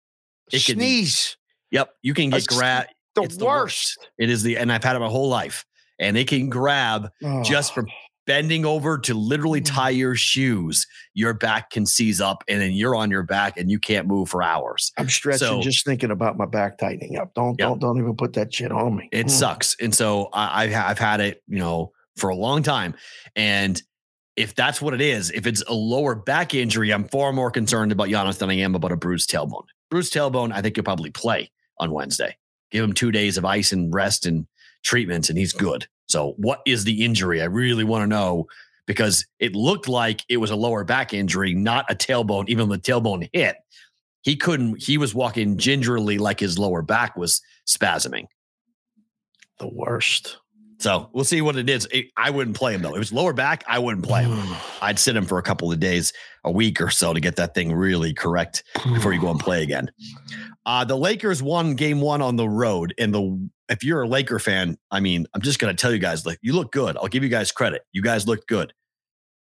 [0.52, 1.36] It can- Sneeze.
[1.70, 2.88] Yep, you can get grabbed.
[3.14, 3.38] The it's worst.
[3.38, 3.98] the worst.
[4.18, 5.64] It is the, and I've had it my whole life,
[5.98, 7.08] and it can grab
[7.42, 7.86] just Oh, from
[8.26, 9.66] bending over to literally Mm.
[9.74, 10.84] tie your shoes,
[11.14, 14.28] your back can seize up and then you're on your back and you can't move
[14.28, 14.90] for hours.
[14.98, 17.32] I'm stretching so- just thinking about my back tightening up.
[17.34, 17.68] Don't Yep.
[17.68, 19.08] don't don't even put that shit on me.
[19.12, 19.30] It Mm.
[19.30, 19.76] sucks.
[19.80, 22.94] And so I, I've, I've had it, you know, for a long time.
[23.36, 23.80] And
[24.36, 27.90] if that's what it is, if it's a lower back injury, I'm far more concerned
[27.90, 29.64] about Giannis than I am about a bruised tailbone.
[29.90, 32.36] Bruised tailbone, I think you'll probably play on Wednesday.
[32.70, 34.46] Give him two days of ice and rest and
[34.82, 35.86] treatments, and he's good.
[36.08, 37.40] So, what is the injury?
[37.40, 38.46] I really want to know
[38.86, 42.48] because it looked like it was a lower back injury, not a tailbone.
[42.48, 43.56] Even the tailbone hit,
[44.22, 48.26] he couldn't, he was walking gingerly like his lower back was spasming.
[49.58, 50.38] The worst.
[50.78, 51.88] So we'll see what it is.
[51.90, 52.94] It- I wouldn't play him though.
[52.94, 54.38] If it's lower back, I wouldn't play him.
[54.82, 56.12] I'd sit him for a couple of days,
[56.44, 58.62] a week or so to get that thing really correct
[58.92, 59.90] before you go and play again.
[60.66, 62.92] Uh, the Lakers won game one on the road.
[62.98, 66.26] And the if you're a Laker fan, I mean, I'm just gonna tell you guys,
[66.26, 66.96] like you look good.
[66.98, 67.82] I'll give you guys credit.
[67.92, 68.72] You guys looked good.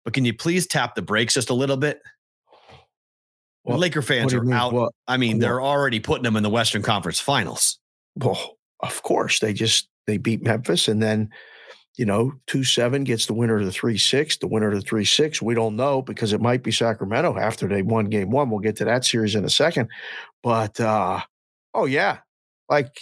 [0.04, 2.00] But can you please tap the brakes just a little bit?
[3.66, 4.54] The Laker fans are mean?
[4.54, 4.72] out.
[4.72, 4.92] What?
[5.06, 5.40] I mean, What?
[5.42, 7.78] they're already putting them in the Western Conference Finals.
[8.16, 11.30] Well, of course they just they beat Memphis and then
[11.96, 14.36] you know two seven gets the winner of the three six.
[14.38, 17.68] The winner of the three six we don't know because it might be Sacramento after
[17.68, 18.50] they won game one.
[18.50, 19.88] We'll get to that series in a second,
[20.42, 21.20] but uh
[21.74, 22.18] oh yeah,
[22.68, 22.98] like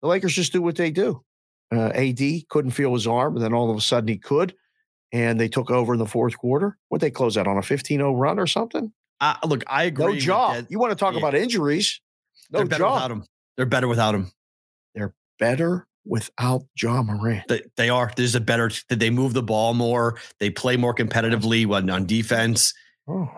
[0.00, 1.22] the Lakers just do what they do.
[1.72, 4.52] Uh, AD couldn't feel his arm, and then all of a sudden he could,
[5.12, 6.76] and they took over in the fourth quarter.
[6.88, 8.92] What they close out on a 15-0 run or something?
[9.22, 10.04] Uh, look, I agree.
[10.04, 10.66] No job.
[10.68, 11.20] You want to talk Yeah.
[11.20, 12.00] about injuries?
[12.50, 12.94] No They're better job.
[12.94, 13.24] without him.
[13.56, 14.32] They're better without him.
[15.38, 17.46] Better without Ja Morant.
[17.48, 18.10] They, they are.
[18.16, 18.70] There's a better.
[18.88, 20.18] They move the ball more?
[20.38, 22.74] They play more competitively when on defense.
[23.08, 23.30] Oh.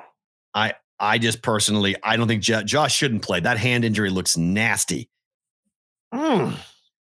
[0.54, 3.40] I I just personally, I don't think Jo- Josh shouldn't play.
[3.40, 5.10] That hand injury looks nasty.
[6.12, 6.56] Mm.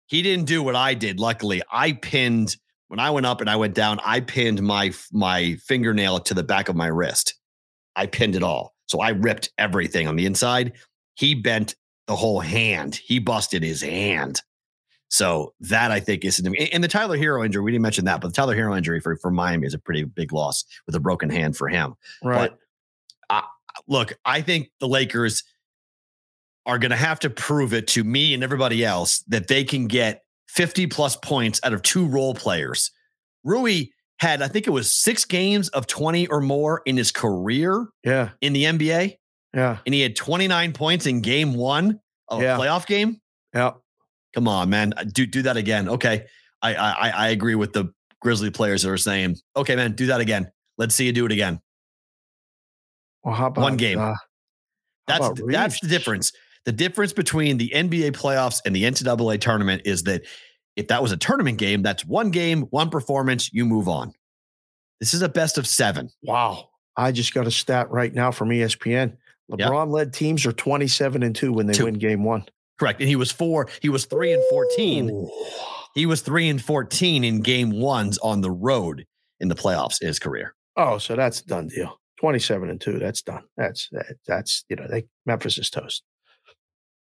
[0.08, 1.20] He didn't do what I did.
[1.20, 4.00] Luckily, I pinned when I went up and I went down.
[4.04, 7.36] I pinned my my fingernail to the back of my wrist.
[7.96, 10.74] I pinned it all, so I ripped everything on the inside.
[11.16, 11.76] He bent
[12.08, 12.96] the whole hand.
[12.96, 14.42] He busted his hand.
[15.14, 17.62] So that I think is and and the Tyler Herro injury.
[17.62, 20.06] We didn't mention that, but the Tyler Herro injury for for Miami is a pretty
[20.06, 21.94] big loss with a broken hand for him.
[22.24, 22.50] Right.
[22.50, 22.58] But
[23.30, 23.44] I,
[23.88, 25.44] look, I think the Lakers
[26.66, 29.86] are going to have to prove it to me and everybody else that they can
[29.86, 32.90] get 50 plus points out of two role players.
[33.44, 37.86] Rui had, I think it was six games of 20 or more in his career
[38.04, 38.30] yeah.
[38.42, 39.18] in the NBA,
[39.54, 39.78] Yeah.
[39.86, 42.00] and he had 29 points in game one
[42.30, 42.56] of Yeah.
[42.56, 43.22] a playoff game.
[43.54, 43.74] Yeah.
[44.34, 44.94] Come on, man.
[45.12, 45.90] Do do that again.
[45.90, 46.26] Okay.
[46.62, 50.22] I I I agree with the Grizzly players that are saying, okay, man, do that
[50.22, 50.52] again.
[50.78, 51.60] Let's see you do it again.
[53.24, 54.00] Well, how about One game.
[54.00, 54.14] Uh,
[55.08, 56.32] That's that's the difference.
[56.66, 60.24] The difference between the NBA playoffs and the NCAA tournament is that
[60.76, 64.14] if that was a tournament game, that's one game, one performance, you move on.
[65.00, 66.10] This is a best of seven.
[66.24, 66.70] Wow.
[66.96, 69.18] I just got a stat right now from ESPN.
[69.52, 71.86] LeBron led teams are 27 and 2 when they Two.
[71.86, 72.46] win game one.
[72.80, 73.00] Correct.
[73.00, 75.10] And he was four, he was three and 14.
[75.10, 75.30] Ooh.
[75.96, 79.06] He was three and 14 in game ones on the road
[79.40, 80.56] in the playoffs in his career.
[80.76, 82.00] Oh, so that's a done deal.
[82.20, 82.98] 27 and 2.
[83.00, 83.44] That's done.
[83.58, 86.04] That's that, that's you know, they Memphis is toast.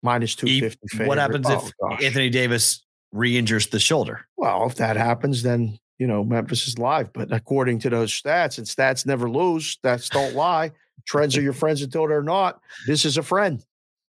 [0.02, 1.06] Minus E- 250.
[1.06, 2.04] what happens Oh, if gosh.
[2.04, 4.26] Anthony Davis re injures the shoulder?
[4.36, 7.14] Well, if that happens, then you know Memphis is live.
[7.14, 10.72] But according to those stats, and stats never lose, stats don't lie.
[11.08, 12.60] Trends are your friends until they're not.
[12.88, 13.64] This is a friend.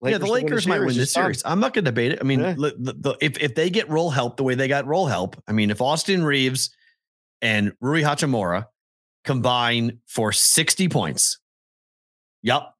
[0.02, 1.42] Yeah, the Lakers might win this series.
[1.46, 2.20] I'm not going to debate it.
[2.22, 2.54] I mean, Yeah.
[2.54, 5.52] the, the, if if they get roll help the way they got roll help, I
[5.52, 6.70] mean, if Austin Reaves
[7.42, 8.66] and Rui Hachimura
[9.26, 11.40] combine for 60 points,
[12.42, 12.74] yep,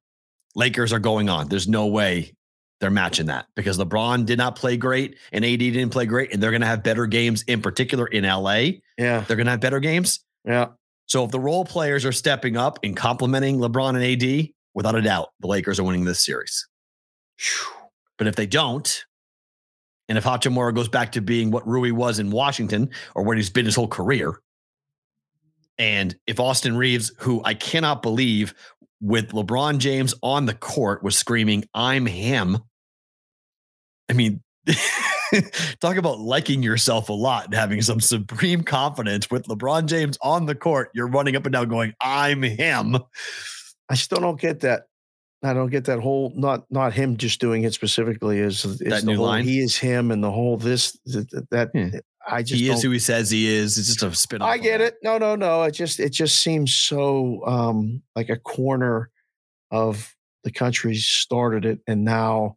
[0.54, 1.48] Lakers are going on.
[1.48, 2.34] There's no way
[2.80, 6.42] they're matching that because LeBron did not play great and AD didn't play great, and
[6.42, 8.70] they're going to have better games in particular in LA.
[8.96, 10.20] Yeah, They're going to have better games.
[10.44, 10.68] yeah.
[11.06, 15.02] So if the role players are stepping up and complementing LeBron and AD, without a
[15.02, 16.68] doubt, the Lakers are winning this series.
[18.18, 19.06] But if they don't,
[20.06, 23.48] and if Hachimura goes back to being what Rui was in Washington or what he's
[23.48, 24.42] been his whole career,
[25.78, 28.52] and if Austin Reaves, who I cannot believe
[29.00, 32.58] with LeBron James on the court was screaming, I'm him.
[34.10, 34.42] I mean,
[35.80, 40.44] talk about liking yourself a lot and having some supreme confidence with LeBron James on
[40.44, 40.90] the court.
[40.94, 42.98] You're running up and down going, I'm him.
[43.88, 44.82] I still don't get that.
[45.42, 49.00] I don't get that whole not not him just doing it specifically is, is That
[49.00, 49.44] the new whole line?
[49.44, 52.00] he is him and the whole this that, that Yeah.
[52.28, 53.78] I just He is who he says he is.
[53.78, 54.96] It's just a spin I get it.
[55.02, 55.62] No, no, no.
[55.62, 59.10] It just it just seems so um like a corner
[59.70, 62.56] of the country started it and now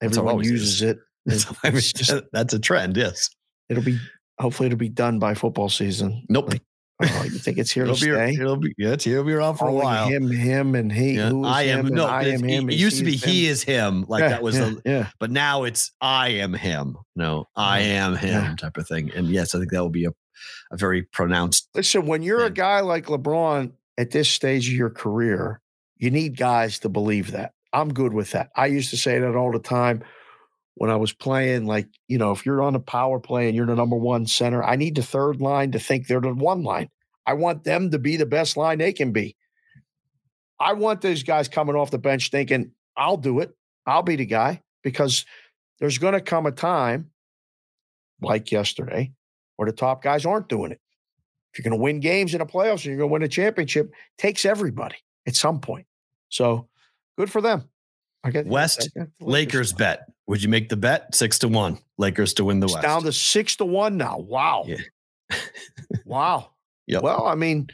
[0.00, 0.82] That's how it everyone uses is.
[0.82, 0.98] it.
[1.62, 2.96] That's, just, that's a trend.
[2.98, 3.30] Yes.
[3.70, 3.98] it'll be
[4.38, 6.24] hopefully it'll be done by football season.
[6.28, 6.50] Nope.
[6.52, 6.62] Like,
[7.02, 8.34] oh, you think it's here to It'll be, stay?
[8.34, 10.06] it'll be, yeah, it's, it'll be around for a while.
[10.08, 11.12] Him, him, and he.
[11.16, 12.06] Yeah, Who is I am him no.
[12.06, 12.70] I am it- him.
[12.70, 13.50] It used to be he him.
[13.52, 14.04] is him.
[14.08, 14.82] Like Yeah, that was yeah, the.
[14.84, 15.08] yeah.
[15.18, 16.96] But now it's I am him.
[17.16, 19.10] No, I am him type of thing.
[19.14, 20.10] And yes, I think that will be a,
[20.70, 21.68] a very pronounced.
[21.74, 22.46] Listen, when you're Yeah.
[22.46, 25.60] a guy like LeBron at this stage of your career,
[25.96, 27.52] you need guys to believe that.
[27.72, 28.50] I'm good with that.
[28.56, 30.02] I used to say that all the time
[30.74, 31.66] when I was playing.
[31.66, 34.62] Like, you know, if you're on a power play and you're the number one center,
[34.62, 36.88] I need the third line to think they're the one line.
[37.26, 39.36] I want them to be the best line they can be.
[40.60, 43.54] I want those guys coming off the bench thinking, I'll do it.
[43.86, 45.24] I'll be the guy because
[45.78, 47.10] there's going to come a time
[48.20, 49.12] like yesterday
[49.56, 50.80] where the top guys aren't doing it.
[51.52, 53.28] If you're going to win games in the playoffs and you're going to win a
[53.28, 55.86] championship, takes everybody at some point.
[56.28, 56.68] So
[57.16, 57.68] good for them.
[58.24, 60.08] I get West I Lakers bet.
[60.26, 61.78] Would you make the bet six to one?
[61.98, 62.82] Lakers to win the It's West.
[62.82, 64.18] down to six to one now.
[64.18, 64.64] Wow.
[64.66, 64.76] Yeah.
[66.06, 66.50] wow.
[66.86, 67.02] Yep.
[67.02, 67.68] Well, I mean,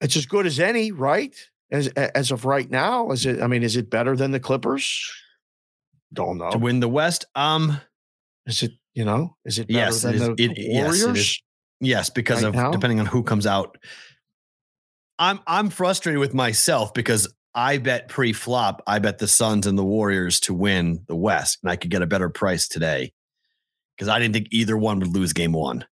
[0.00, 1.34] it's as good as any, right?
[1.70, 3.40] As as of right now, is it?
[3.42, 5.10] I mean, is it better than the Clippers?
[6.12, 6.50] Don't know.
[6.50, 7.24] to win the West.
[7.34, 7.80] Um,
[8.46, 8.72] Is it?
[8.94, 11.18] You know, is it better Yes, it than is- the it- yes, it Warriors?
[11.18, 11.42] is.
[11.80, 12.70] yes, because Right of now?
[12.70, 13.76] depending on who comes out.
[15.18, 18.82] I'm I'm frustrated with myself because I bet pre-flop.
[18.86, 22.02] I bet the Suns and the Warriors to win the West, and I could get
[22.02, 23.12] a better price today
[23.96, 25.84] because I didn't think either one would lose game one.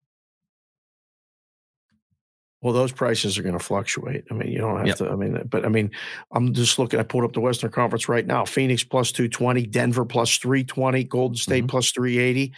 [2.63, 4.25] Well, those prices are going to fluctuate.
[4.31, 4.97] I mean, you don't have Yep.
[4.99, 5.11] to.
[5.11, 5.91] I mean, but I mean,
[6.33, 7.01] I'm just looking.
[7.01, 8.45] I pulled up the Western Conference right now.
[8.45, 11.69] Phoenix plus two twenty, Denver plus three twenty, Golden State Mhm.
[11.69, 12.53] plus three eighty,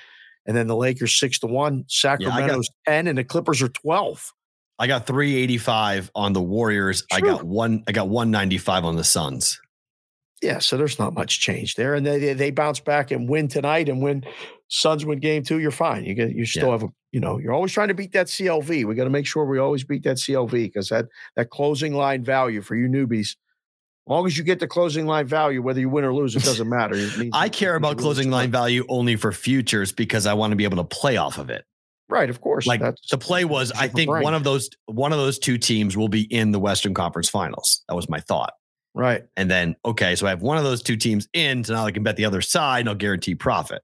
[0.45, 4.33] and then the Lakers six to one, Sacramento's ten, and the Clippers are twelve.
[4.83, 7.05] I got 385 on the Warriors.
[7.12, 7.85] I got one.
[7.87, 9.61] I got 195 on the Suns.
[10.42, 13.47] Yeah, so there's not much change there, and they they, they bounce back and win
[13.47, 14.25] tonight, and win
[14.66, 16.05] Suns win game two, you're fine.
[16.05, 16.73] You get you still Yeah.
[16.73, 18.85] have a you know you're always trying to beat that CLV.
[18.85, 22.25] We got to make sure we always beat that CLV because that that closing line
[22.25, 23.37] value for you newbies.
[24.09, 26.42] As long as you get the closing line value, whether you win or lose, it
[26.42, 26.97] doesn't matter.
[26.97, 30.64] It I care about closing line value only for futures because I want to be
[30.64, 31.64] able to play off of it.
[32.12, 32.31] Right?
[32.31, 34.22] Of course, like That's- the play was i think brain.
[34.22, 37.83] one of those one of those two teams will be in the western conference finals
[37.88, 38.53] that was my thought
[38.94, 39.25] right.
[39.37, 41.90] and then okay so i have one of those two teams in so now i
[41.90, 43.83] can bet the other side and i'll guarantee profit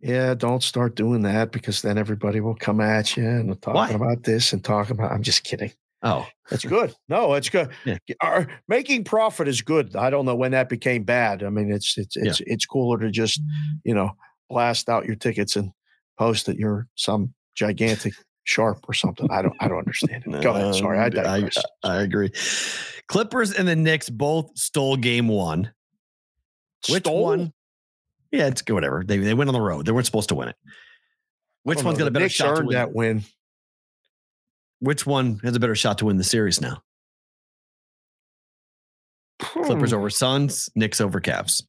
[0.00, 3.90] Yeah, don't start doing that because then everybody will come at you and talking Why?
[3.90, 5.12] about this and talking about.
[5.12, 5.72] I'm just kidding.
[6.02, 6.94] oh That's good.
[7.08, 7.70] No, it's good.
[7.86, 7.96] Yeah.
[8.20, 9.96] Our- making profit is good.
[9.96, 11.42] I don't know when that became bad.
[11.42, 13.46] I mean, it's it's it's it's cooler to just mm.
[13.84, 14.10] you know
[14.50, 15.70] blast out your tickets and
[16.18, 19.28] post that you're some gigantic sharp or something.
[19.30, 20.42] I don't I don't understand it.
[20.42, 20.74] Go ahead.
[20.74, 21.56] Sorry, I Um, digress.
[21.82, 22.30] I, agree
[23.08, 25.70] clippers and the knicks both stole game one
[26.88, 27.22] which Stole?
[27.22, 27.52] one
[28.32, 30.48] yeah it's good whatever they, they went on the road they weren't supposed to win
[30.48, 30.56] it
[31.64, 32.72] Which don't one's know, got a better Knicks shot to win?
[32.74, 33.22] that win.
[34.80, 36.82] Which one has a better shot to win the series now?
[39.38, 39.96] Clippers Hmm.
[39.98, 41.62] over Suns, Knicks over Cavs.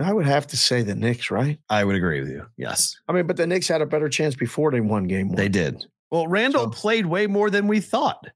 [0.00, 1.58] I would have to say the Knicks, right?
[1.68, 2.46] I would agree with you.
[2.56, 5.36] Yes, I mean, but the Knicks had a better chance before they won game one.
[5.36, 5.84] they did.
[6.10, 8.26] Well, Randle So- played way more than we thought.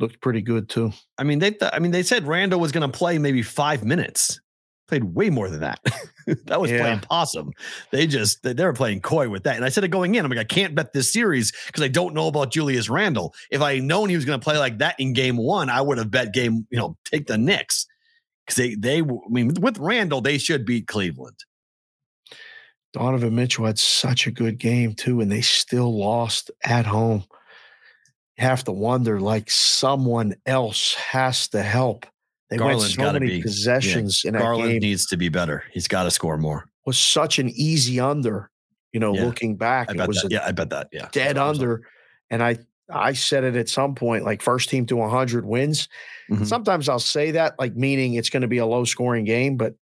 [0.00, 0.92] looked pretty good too.
[1.18, 3.84] I mean, they th- I mean, they said Randle was going to play maybe five
[3.84, 4.40] minutes.
[4.88, 5.78] Played way more than that.
[6.46, 6.80] that was Yeah.
[6.80, 7.52] playing possum.
[7.92, 9.56] They just they, they were playing coy with that.
[9.56, 10.24] And I said it going in.
[10.24, 13.32] I'm like, I can't bet this series because I don't know about Julius Randle.
[13.50, 15.80] If I had known he was going to play like that in game one, I
[15.80, 16.66] would have bet game.
[16.70, 17.86] You know, take the Knicks
[18.46, 19.00] because they they.
[19.00, 21.36] I mean, with Randle, they should beat Cleveland.
[22.92, 27.24] Donovan Mitchell had such a good game too, and they still lost at home.
[28.38, 32.06] You have to wonder, like someone else has to help.
[32.50, 34.80] They Garland's went so many be- possessions in that Garland game.
[34.80, 35.64] needs to be better.
[35.72, 36.66] He's got to score more.
[36.84, 38.50] was such an easy under.
[38.92, 39.24] You know, Yeah.
[39.24, 40.26] looking back, I bet was that.
[40.26, 40.88] a Yeah, I bet that.
[40.92, 41.88] Yeah, dead under.
[42.28, 42.58] And I
[42.92, 45.88] I said it at some point, like first team to 100 wins.
[46.30, 46.46] Mhm.
[46.46, 49.74] Sometimes I'll say that, like meaning it's going to be a low scoring game, but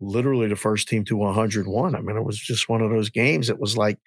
[0.00, 1.94] literally the first team to 101.
[1.94, 3.50] I mean, it was just one of those games.
[3.50, 3.98] It was like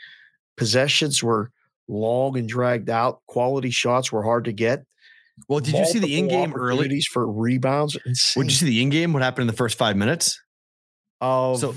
[0.58, 1.52] possessions were
[1.88, 3.22] long and dragged out.
[3.28, 4.84] Quality shots were hard to get.
[5.48, 7.02] Well, did you see the in-game early?
[7.02, 7.98] for rebounds?
[8.06, 8.42] Insane.
[8.42, 9.14] Would you see the in-game?
[9.14, 10.40] What happened in the first five minutes?
[11.22, 11.76] Of, so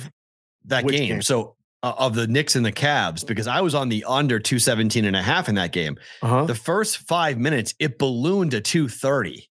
[0.67, 1.23] that game, game?
[1.23, 5.05] so uh, of the Knicks and the Cavs, because I was on the under 217
[5.05, 5.99] and a half in that game.
[6.23, 6.45] uh-huh.
[6.45, 9.49] The first five minutes, it ballooned to 230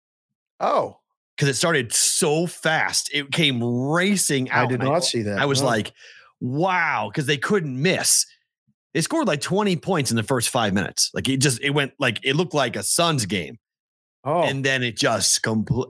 [0.59, 0.97] oh,
[1.35, 3.09] because it started so fast.
[3.13, 4.65] It came racing out.
[4.65, 5.39] I did not see that.
[5.39, 5.67] I was no.
[5.67, 5.93] like,
[6.39, 8.25] wow, because they couldn't miss.
[8.93, 11.11] They scored like 20 points in the first five minutes.
[11.13, 13.59] Like it just, it went like, it looked like a Suns game.
[14.27, 15.39] Oh, And then it just,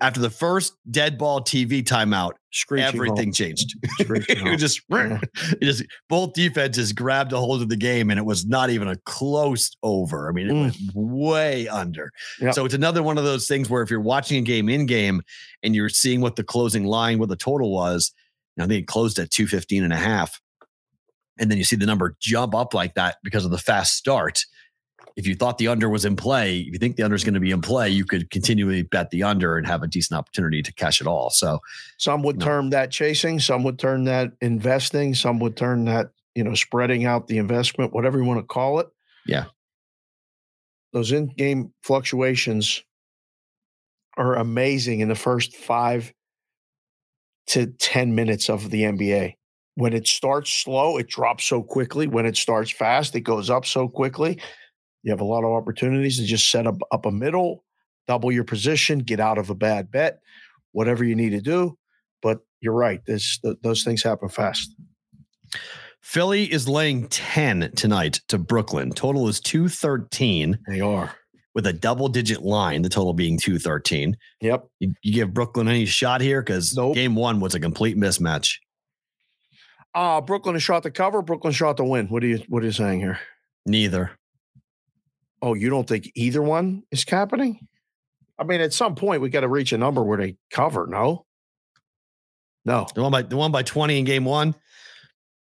[0.02, 3.32] after the first dead ball TV timeout, screeching everything home.
[3.34, 3.76] changed.
[4.00, 8.46] It just, it just both defenses grabbed a hold of the game, and it was
[8.46, 10.30] not even a close over.
[10.30, 10.66] I mean, it Mm.
[10.66, 12.12] was way under.
[12.40, 12.54] Yep.
[12.54, 15.22] So it's another one of those things where if you're watching a game in game
[15.64, 18.14] and you're seeing what the closing line, what the total was,
[18.56, 20.40] you know, I think it closed at 215 and a half.
[21.40, 24.44] And then you see the number jump up like that because of the fast start.
[25.18, 27.34] If you thought the under was in play, if you think the under is going
[27.34, 30.62] to be in play, you could continually bet the under and have a decent opportunity
[30.62, 31.32] to cash it all.
[31.32, 31.60] So
[31.98, 32.46] Some would No.
[32.46, 37.06] term that chasing, some would term that investing, some would term that, you know, spreading
[37.06, 38.88] out the investment, whatever you want to call it.
[39.26, 39.46] Yeah.
[40.94, 42.84] Those in game fluctuations
[44.18, 46.14] are amazing in the first five
[47.48, 49.36] to 10 minutes of the NBA.
[49.76, 52.08] When it starts slow, it drops so quickly.
[52.08, 54.40] When it starts fast, it goes up so quickly.
[55.08, 57.64] You have a lot of opportunities to just set up, up a middle,
[58.10, 60.20] double your position, get out of a bad bet,
[60.74, 61.78] whatever you need to do
[62.24, 63.06] but you're right.
[63.06, 64.74] This th- those things happen fast.
[66.02, 68.90] Philly is laying 10 tonight to Brooklyn.
[68.92, 71.14] Total is 213 They are.
[71.54, 74.18] with a double digit line, the total being 213.
[74.42, 74.66] Yep.
[74.80, 76.42] You, you give Brooklyn any shot here?
[76.42, 76.96] Because Nope.
[76.96, 78.56] game one was a complete mismatch.
[79.94, 81.22] Uh Brooklyn has shot the cover.
[81.22, 82.08] Brooklyn shot the win.
[82.08, 83.20] What are you What are you saying here?
[83.68, 84.17] Neither.
[85.42, 87.68] Oh, you don't think either one is happening?
[88.40, 90.88] I mean, at some point we got to reach a number where they cover.
[90.88, 91.26] No.
[92.66, 92.88] No.
[92.94, 94.56] The one by the one by 20 in game one,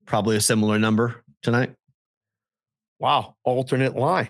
[0.06, 1.74] probably a similar number tonight.
[2.98, 3.36] Wow.
[3.44, 4.28] Alternate line.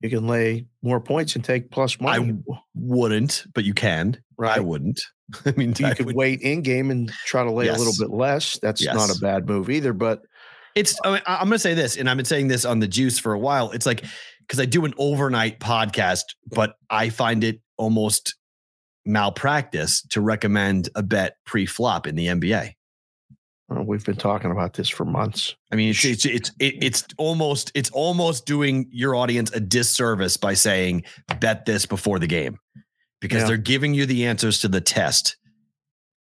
[0.00, 2.38] You can lay more points and take plus I money.
[2.74, 4.18] Wouldn't, but you can.
[4.36, 4.56] Right.
[4.56, 5.00] I wouldn't.
[5.46, 7.94] I mean, You I could would- wait in game and try to lay a little
[7.98, 8.58] bit less.
[8.60, 9.92] That's not a bad move either.
[9.94, 10.22] But
[10.74, 10.98] it's.
[11.04, 13.18] I mean, I'm going to say this, and I've been saying this on the juice
[13.18, 13.70] for a while.
[13.70, 14.04] It's like
[14.46, 18.34] because I do an overnight podcast, but I find it almost
[19.04, 22.72] malpractice to recommend a bet pre-flop in the NBA.
[23.74, 25.54] uh, we've been talking about this for months.
[25.72, 30.36] I mean, it's it's it's it, it's almost it's almost doing your audience a disservice
[30.36, 31.04] by saying
[31.40, 32.58] bet this before the game
[33.20, 33.48] because Yeah.
[33.48, 35.36] they're giving you the answers to the test,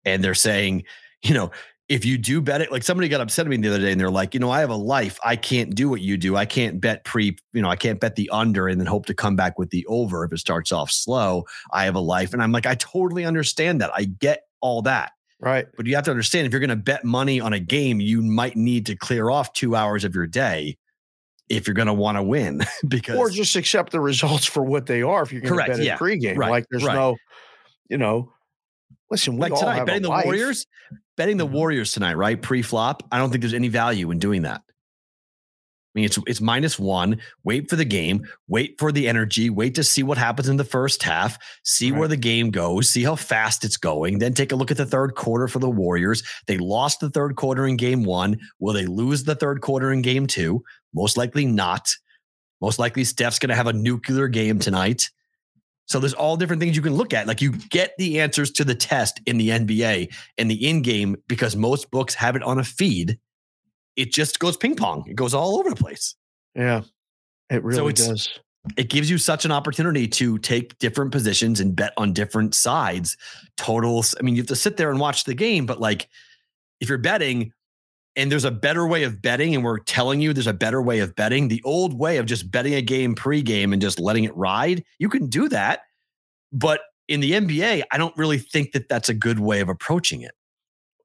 [0.04, 0.84] and they're saying,
[1.22, 1.50] you know,
[1.88, 4.00] if you do bet it, like somebody got upset at me the other day, and
[4.00, 6.44] they're like, you know, I have a life, I can't do what you do, I
[6.44, 9.36] can't bet pre, you know, I can't bet the under and then hope to come
[9.36, 11.44] back with the over if it starts off slow.
[11.72, 15.12] I have a life, and I'm like, I totally understand that, I get all that.
[15.40, 15.66] Right.
[15.76, 18.22] But you have to understand if you're going to bet money on a game, you
[18.22, 20.76] might need to clear off two hours of your day
[21.48, 22.62] if you're going to want to win.
[22.88, 25.80] because or just accept the results for what they are if you're going to bet
[25.80, 26.36] it yeah, pregame.
[26.36, 26.94] right, like there's right.
[26.94, 27.16] no,
[27.88, 28.32] you know,
[29.10, 30.24] listen, like tonight, betting the life.
[30.24, 30.66] Warriors,
[31.16, 31.52] betting the Mhm.
[31.52, 32.40] Warriors tonight, right?
[32.40, 33.02] Pre flop.
[33.10, 34.62] I don't think there's any value in doing that.
[35.94, 37.18] I mean, it's it's minus one.
[37.44, 38.24] Wait for the game.
[38.46, 39.50] Wait for the energy.
[39.50, 41.38] Wait to see what happens in the first half.
[41.64, 41.98] See right.
[41.98, 42.90] where the game goes.
[42.90, 44.18] See how fast it's going.
[44.18, 46.22] Then take a look at the third quarter for the Warriors.
[46.46, 48.38] They lost the third quarter in game one.
[48.60, 50.62] Will they lose the third quarter in game two?
[50.94, 51.88] Most likely not.
[52.60, 55.10] Most likely, Steph's going to have a nuclear game tonight.
[55.88, 57.26] So there's all different things you can look at.
[57.26, 61.16] Like you get the answers to the test in the NBA and the in game
[61.28, 63.18] because most books have it on a feed.
[63.96, 65.04] It just goes ping pong.
[65.08, 66.14] It goes all over the place.
[66.54, 66.82] Yeah,
[67.50, 68.28] it really so does.
[68.76, 73.16] It gives you such an opportunity to take different positions and bet on different sides.
[73.56, 74.14] Totals.
[74.18, 76.08] I mean, you have to sit there and watch the game, but like
[76.80, 77.52] if you're betting,
[78.18, 80.98] and there's a better way of betting, and we're telling you there's a better way
[80.98, 81.46] of betting.
[81.46, 85.08] The old way of just betting a game pre-game and just letting it ride, you
[85.08, 85.82] can do that.
[86.52, 90.22] But in the NBA, I don't really think that that's a good way of approaching
[90.22, 90.32] it.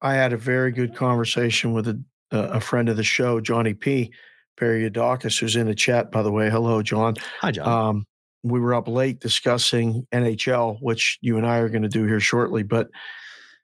[0.01, 2.01] I had a very good conversation with a,
[2.31, 4.11] a friend of the show, Johnny P.
[4.59, 6.49] Periodakis, who's in the chat, by the way.
[6.49, 7.13] Hello, John.
[7.41, 7.67] Hi, John.
[7.67, 8.05] Um,
[8.41, 12.19] we were up late discussing NHL, which you and I are going to do here
[12.19, 12.89] shortly, but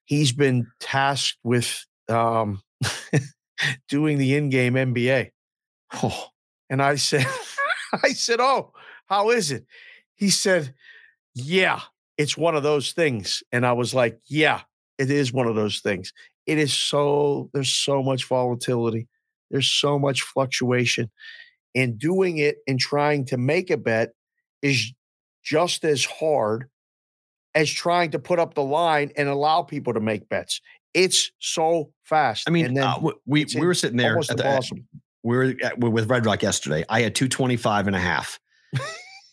[0.05, 2.61] he's been tasked with um,
[3.87, 5.31] doing the in-game NBA.
[6.03, 6.27] Oh.
[6.69, 7.25] And I said,
[8.03, 8.73] I said, "Oh,
[9.07, 9.65] how is it?"
[10.15, 10.73] He said,
[11.33, 11.81] "Yeah,
[12.17, 14.61] it's one of those things." And I was like, "Yeah,
[14.99, 16.13] it is one of those things.
[16.45, 19.07] It is so there's so much volatility.
[19.49, 21.09] There's so much fluctuation.
[21.75, 24.09] And doing it and trying to make a bet
[24.61, 24.91] is
[25.43, 26.69] just as hard
[27.55, 30.61] as trying to put up the line and allow people to make bets.
[30.93, 32.47] It's so fast.
[32.47, 34.87] I mean, uh, we we were sitting there at the, awesome.
[35.23, 36.83] we were at, with Red Rock yesterday.
[36.89, 38.39] I had 225 and a half.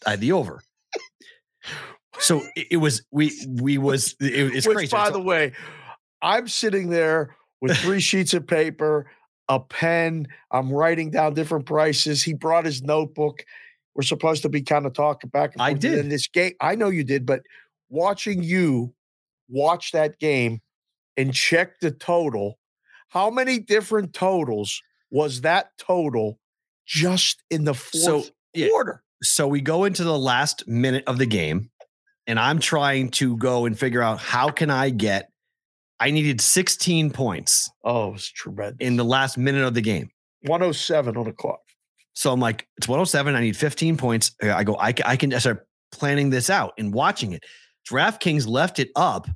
[0.07, 0.63] I had the over.
[2.19, 4.91] So it, it, was we we was it, it's Which, crazy.
[4.93, 5.53] By the way,
[6.23, 9.11] I'm sitting there with three sheets of paper,
[9.49, 10.29] a pen.
[10.51, 12.23] I'm writing down different prices.
[12.23, 13.45] He brought his notebook.
[13.95, 15.71] We're supposed to be kind of talking back and forth.
[15.71, 16.53] I did in this game.
[16.61, 17.43] I know you did, but
[17.89, 18.95] watching you
[19.49, 20.61] watch that game
[21.17, 22.59] and check the total.
[23.09, 26.39] How many different totals was that total
[26.87, 28.69] just in the fourth so, yeah.
[28.69, 29.03] quarter?
[29.23, 31.71] So we go into the last minute of the game,
[32.27, 35.31] and I'm trying to go and figure out how can I get.
[35.99, 37.71] I needed 16 points.
[37.83, 40.11] Oh, it's tremendous in the last minute of the game.
[40.43, 41.61] 107 on the clock.
[42.13, 43.35] So I'm like, it's 107.
[43.35, 44.33] I need 15 points.
[44.43, 47.45] I go, I, I can start planning this out and watching it.
[47.91, 49.29] DraftKings left it up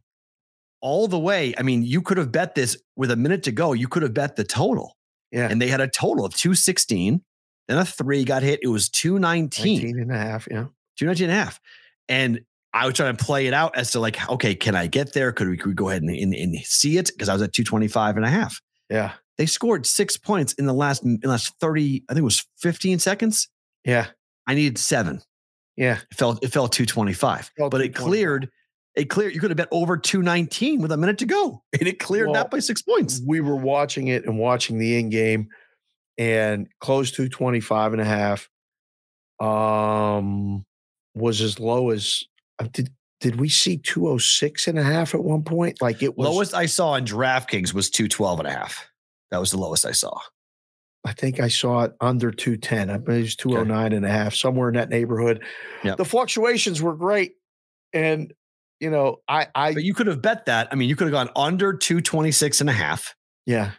[0.80, 1.54] all the way.
[1.58, 3.72] I mean, you could have bet this with a minute to go.
[3.72, 4.96] You could have bet the total.
[5.30, 5.48] Yeah.
[5.48, 7.22] And they had a total of 216.
[7.68, 8.60] Then a three got hit.
[8.62, 9.82] It was 219.
[9.82, 10.48] 19 and a half.
[10.50, 10.66] Yeah.
[10.98, 11.60] 219 and a half.
[12.08, 12.40] And
[12.72, 15.32] I was trying to play it out as to like, okay, can I get there?
[15.32, 17.10] Could we, could we go ahead and, and, and see it?
[17.12, 18.60] Because I was at 225 and a half.
[18.88, 19.12] Yeah.
[19.38, 22.46] They scored six points in the last in the last 30, I think it was
[22.58, 23.48] 15 seconds.
[23.84, 24.08] Yeah.
[24.46, 25.22] I needed seven.
[25.76, 25.98] Yeah.
[26.10, 27.52] It fell, it fell 225.
[27.56, 28.50] Fell but it cleared
[28.96, 29.34] it cleared.
[29.34, 32.34] You could have bet over 219 with a minute to go, and it cleared well,
[32.34, 33.20] that by six points.
[33.26, 35.48] We were watching it and watching the in game
[36.18, 38.48] and close to 25 and a half.
[39.40, 40.66] Um,
[41.14, 42.24] was as low as
[42.58, 45.80] uh, did did we see 206 and a half at one point?
[45.80, 48.86] Like it was lowest I saw in DraftKings was 212 and a half.
[49.30, 50.18] That was the lowest I saw.
[51.04, 52.90] I think I saw it under 210.
[52.90, 53.96] I believe it was 209 okay.
[53.96, 55.42] and a half, somewhere in that neighborhood.
[55.82, 55.96] Yep.
[55.96, 57.36] The fluctuations were great.
[57.92, 58.32] And
[58.80, 60.68] you know, I, I, but you could have bet that.
[60.72, 63.14] I mean, you could have gone under 226 and a half.
[63.46, 63.72] Yeah.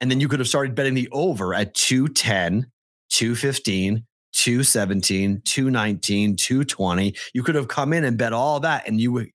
[0.00, 2.66] And then you could have started betting the over at 210,
[3.10, 7.14] 215, 217, 219, 220.
[7.32, 9.26] You could have come in and bet all that and you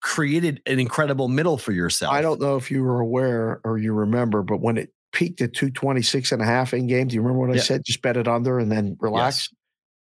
[0.00, 2.12] created an incredible middle for yourself.
[2.12, 5.52] I don't know if you were aware or you remember, but when it peaked at
[5.52, 7.82] 226 and a half in game, do you remember what I said?
[7.84, 9.48] Just bet it under and then relax.
[9.50, 9.58] Yes.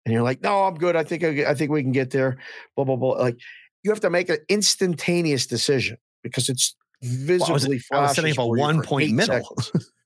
[0.04, 0.96] And you're like, no, I'm good.
[0.96, 2.36] I think I, I think we can get there.
[2.76, 3.12] Blah blah blah.
[3.12, 3.38] Like
[3.84, 8.38] you have to make an instantaneous decision because it's visibly well, I was, setting up
[8.38, 9.56] a one point middle.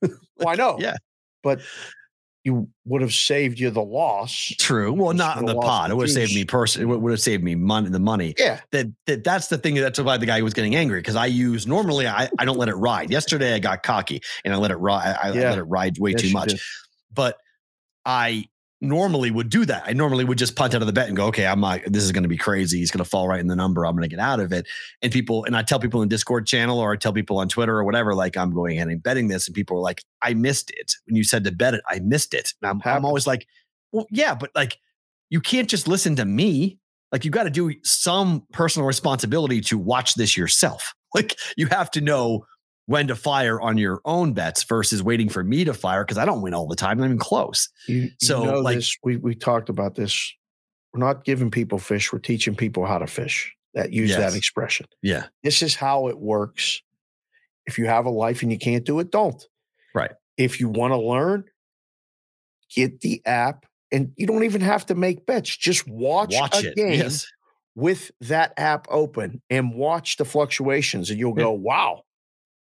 [0.01, 0.77] like, well, I know.
[0.79, 0.97] Yeah.
[1.41, 1.61] But
[2.43, 4.53] you would have saved you the loss.
[4.59, 4.93] True.
[4.93, 5.91] Well, not in the pot.
[5.91, 6.93] It would have saved me personally.
[6.93, 7.89] It would have saved me money.
[7.89, 8.33] The money.
[8.37, 8.59] Yeah.
[8.71, 9.75] That, that that's the thing.
[9.75, 12.67] That's why the guy was getting angry because I use normally I, I don't let
[12.69, 13.09] it ride.
[13.09, 15.15] Yesterday I got cocky and I let it ride.
[15.21, 15.41] I, yeah.
[15.41, 16.49] I let it ride way yes, too much.
[16.49, 16.59] Did.
[17.13, 17.37] But
[18.05, 18.45] I
[18.81, 19.83] normally would do that.
[19.85, 22.03] I normally would just punt out of the bet and go, okay, I'm like, this
[22.03, 22.77] is going to be crazy.
[22.77, 23.85] He's going to fall right in the number.
[23.85, 24.67] I'm going to get out of it.
[25.01, 27.77] And people, and I tell people in Discord channel or I tell people on Twitter
[27.77, 29.47] or whatever, like I'm going ahead and betting this.
[29.47, 30.93] And people are like, I missed it.
[31.05, 32.53] When you said to bet it, I missed it.
[32.61, 33.47] And I'm, I'm always like,
[33.91, 34.77] well, yeah, but like
[35.29, 36.79] you can't just listen to me.
[37.11, 40.93] Like you got to do some personal responsibility to watch this yourself.
[41.15, 42.45] Like you have to know
[42.89, 46.25] when to fire on your own bets versus waiting for me to fire because I
[46.25, 46.97] don't win all the time.
[46.99, 47.69] I'm even close.
[47.87, 48.97] You, you So, know like- this.
[49.03, 50.33] We we talked about this.
[50.91, 52.11] We're not giving people fish.
[52.11, 53.53] We're teaching people how to fish.
[53.75, 54.17] That use Yes.
[54.17, 54.87] that expression.
[55.03, 55.27] Yeah.
[55.43, 56.81] This is how it works.
[57.67, 59.47] If you have a life and you can't do it, don't.
[59.93, 60.11] Right.
[60.37, 61.43] If you want to learn,
[62.75, 65.55] get the app, and you don't even have to make bets.
[65.55, 66.75] Just watch, Watch a it.
[66.75, 67.27] game Yes.
[67.75, 71.43] with that app open and watch the fluctuations, and you'll Yeah.
[71.43, 72.03] go, "Wow."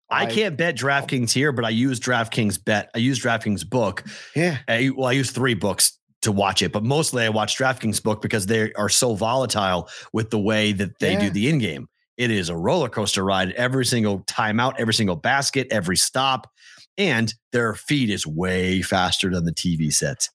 [0.09, 2.89] I can't bet DraftKings here, but I use DraftKings bet.
[2.95, 4.03] I use DraftKings book.
[4.35, 4.57] Yeah.
[4.67, 8.21] I, well, I use three books to watch it, but mostly I watch DraftKings book
[8.21, 11.19] because they are so volatile with the way that they Yeah.
[11.19, 11.87] do the in game.
[12.17, 16.49] It is a roller coaster ride every single timeout, every single basket, every stop,
[16.97, 20.27] and their feed is way faster than the TV set.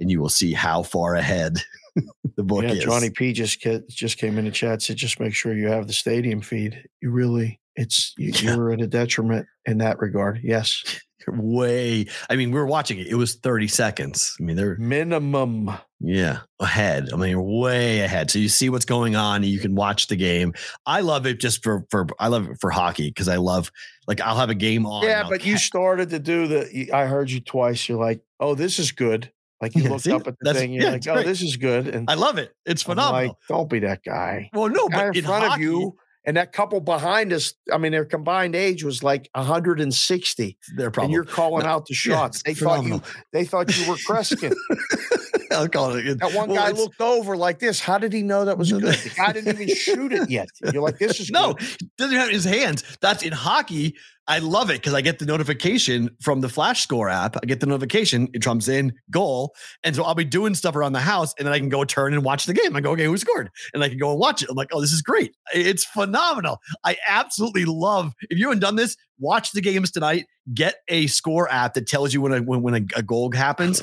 [0.00, 1.58] And you will see how far ahead
[2.36, 2.84] the book Yeah, is.
[2.84, 4.82] Johnny P just just came in the chat.
[4.82, 6.82] Said just make sure you have the stadium feed.
[7.00, 8.54] You really, it's you, Yeah.
[8.54, 10.40] you're at a detriment in that regard.
[10.42, 10.82] Yes,
[11.28, 12.06] way.
[12.28, 13.06] I mean, we were watching it.
[13.06, 14.34] It was 30 seconds.
[14.40, 15.70] I mean, they're minimum.
[16.00, 17.10] Yeah, ahead.
[17.12, 18.30] I mean, way ahead.
[18.30, 19.42] So you see what's going on.
[19.42, 20.54] You can watch the game.
[20.86, 23.70] I love it just for for I love it for hockey because I love
[24.06, 25.04] like I'll have a game on.
[25.04, 26.90] Yeah, but you started to do the.
[26.92, 27.86] I heard you twice.
[27.88, 29.30] You're like, oh, this is good.
[29.60, 30.12] Like you Yeah, looked see?
[30.12, 30.72] up at the thing.
[30.72, 31.26] You're yeah, like, oh, great.
[31.26, 31.86] this is good.
[31.88, 32.50] And I love it.
[32.64, 33.28] It's I'm phenomenal.
[33.28, 34.48] like, don't be that guy.
[34.54, 37.54] well, no, but in in front hockey, of you and that couple behind us.
[37.72, 41.94] I mean, their combined age was like 160, they're and probably you're calling out the
[41.94, 42.42] shots.
[42.44, 43.02] it's they thought you.
[43.32, 44.54] They thought you were Kreskin.
[45.52, 46.18] I'll call it.
[46.20, 47.80] That one well, guy looked over like this.
[47.80, 48.82] How did he know that was good?
[48.82, 48.90] no.
[48.92, 50.48] The guy didn't even shoot it yet.
[50.72, 51.90] You're like, this is No, good.
[51.98, 52.84] doesn't have his hands.
[53.00, 53.96] That's in hockey.
[54.30, 57.36] I love it because I get the notification from the Flash Score app.
[57.42, 58.28] I get the notification.
[58.32, 61.52] It comes in goal, and so I'll be doing stuff around the house, and then
[61.52, 62.76] I can go turn and watch the game.
[62.76, 63.50] I go, okay, who scored?
[63.74, 64.48] And I can go and watch it.
[64.48, 65.34] I'm like, oh, this is great.
[65.52, 66.60] It's phenomenal.
[66.84, 68.12] I absolutely love.
[68.30, 70.26] If you haven't done this, watch the games tonight.
[70.54, 73.82] Get a score app that tells you when a when, when a, a goal happens.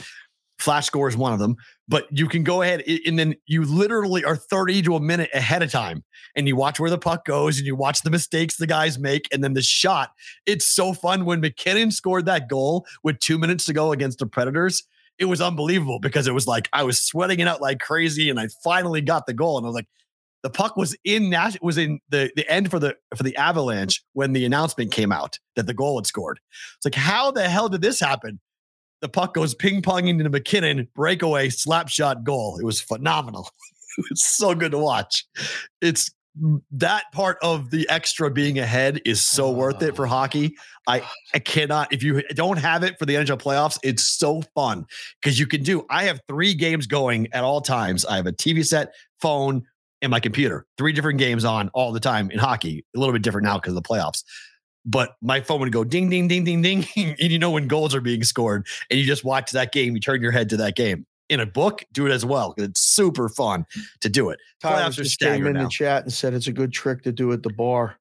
[0.59, 1.55] Flash score is one of them,
[1.87, 5.61] but you can go ahead and then you literally are 30 to a minute ahead
[5.61, 6.03] of time
[6.35, 9.27] and you watch where the puck goes and you watch the mistakes the guys make
[9.31, 10.11] and then the shot.
[10.45, 14.25] It's so fun when MacKinnon scored that goal with two minutes to go against the
[14.25, 14.83] Predators.
[15.19, 18.39] It was unbelievable because it was like I was sweating it out like crazy and
[18.39, 19.87] I finally got the goal and I was like,
[20.43, 24.03] the puck was in Nash was in the the end for the for the Avalanche
[24.13, 26.39] when the announcement came out that the goal had scored.
[26.77, 28.39] It's like how the hell did this happen?
[29.01, 32.57] The puck goes ping ponging into MacKinnon, breakaway, slap shot goal.
[32.59, 33.49] It was phenomenal.
[33.97, 35.25] it was so good to watch.
[35.81, 36.11] It's
[36.71, 40.55] that part of the extra being ahead is so worth it for oh, hockey.
[40.87, 44.85] I I cannot if you don't have it for the NHL playoffs, it's so fun
[45.21, 45.85] because you can do.
[45.89, 48.05] I have three games going at all times.
[48.05, 49.63] I have a TV set, phone,
[50.01, 50.65] and my computer.
[50.77, 52.85] Three different games on all the time in hockey.
[52.95, 54.23] A little bit different now because of the playoffs.
[54.89, 57.93] But my phone would go ding, ding, ding, ding, ding, and you know when goals
[57.93, 59.93] are being scored, and you just watch that game.
[59.93, 61.05] You turn your head to that game.
[61.29, 62.53] In a book, do it as well.
[62.57, 63.65] It's super fun
[63.99, 64.39] to do it.
[64.61, 65.63] Tyler just came in now.
[65.63, 67.97] the chat and said it's a good trick to do at the bar.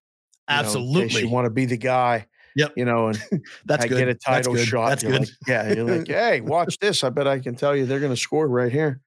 [0.48, 1.22] you know, Absolutely.
[1.22, 2.26] you want to be the guy.
[2.54, 2.74] Yep.
[2.76, 3.20] You know, and
[3.66, 3.98] That's I good.
[3.98, 4.68] get a That's title good.
[4.68, 4.88] shot.
[4.90, 5.18] That's good.
[5.20, 7.02] like, yeah, you're like, hey, watch this.
[7.02, 9.00] I bet I can tell you they're going to score right here.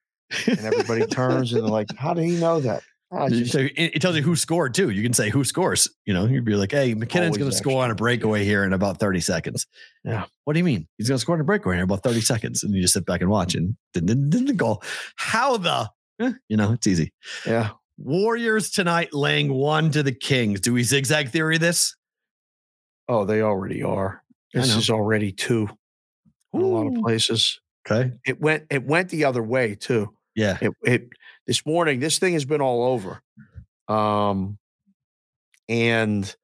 [0.46, 2.82] And everybody turns and they're like, how did he know that?
[3.12, 4.90] You- just, so it, tells you who scored too.
[4.90, 5.88] You can say who scores.
[6.06, 8.72] You know, you'd be like, "Hey, MacKinnon's going to score on a breakaway here in
[8.72, 9.66] about thirty seconds."
[10.04, 10.26] Yeah.
[10.44, 10.86] What do you mean?
[10.96, 12.94] He's going to score on a breakaway here in about thirty seconds, and you just
[12.94, 14.82] sit back and watch, and then then the goal.
[15.16, 15.90] How the?
[16.20, 17.12] eh, you know, it's easy.
[17.46, 17.70] yeah.
[17.98, 20.60] Warriors tonight laying one to the Kings.
[20.60, 21.94] Do we zigzag theory this?
[23.08, 24.22] Oh, they already are.
[24.54, 25.68] This is already two
[26.54, 27.60] in a lot of places.
[27.86, 28.12] Okay.
[28.26, 30.14] It went it went the other way too.
[30.40, 30.56] Yeah.
[30.60, 31.08] It it
[31.46, 33.20] this morning, this thing has been all over.
[33.88, 34.58] Um
[35.68, 36.34] and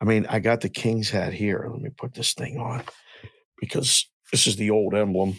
[0.00, 1.66] I mean, I got the King's hat here.
[1.70, 2.82] Let me put this thing on
[3.60, 5.36] because this is the old emblem.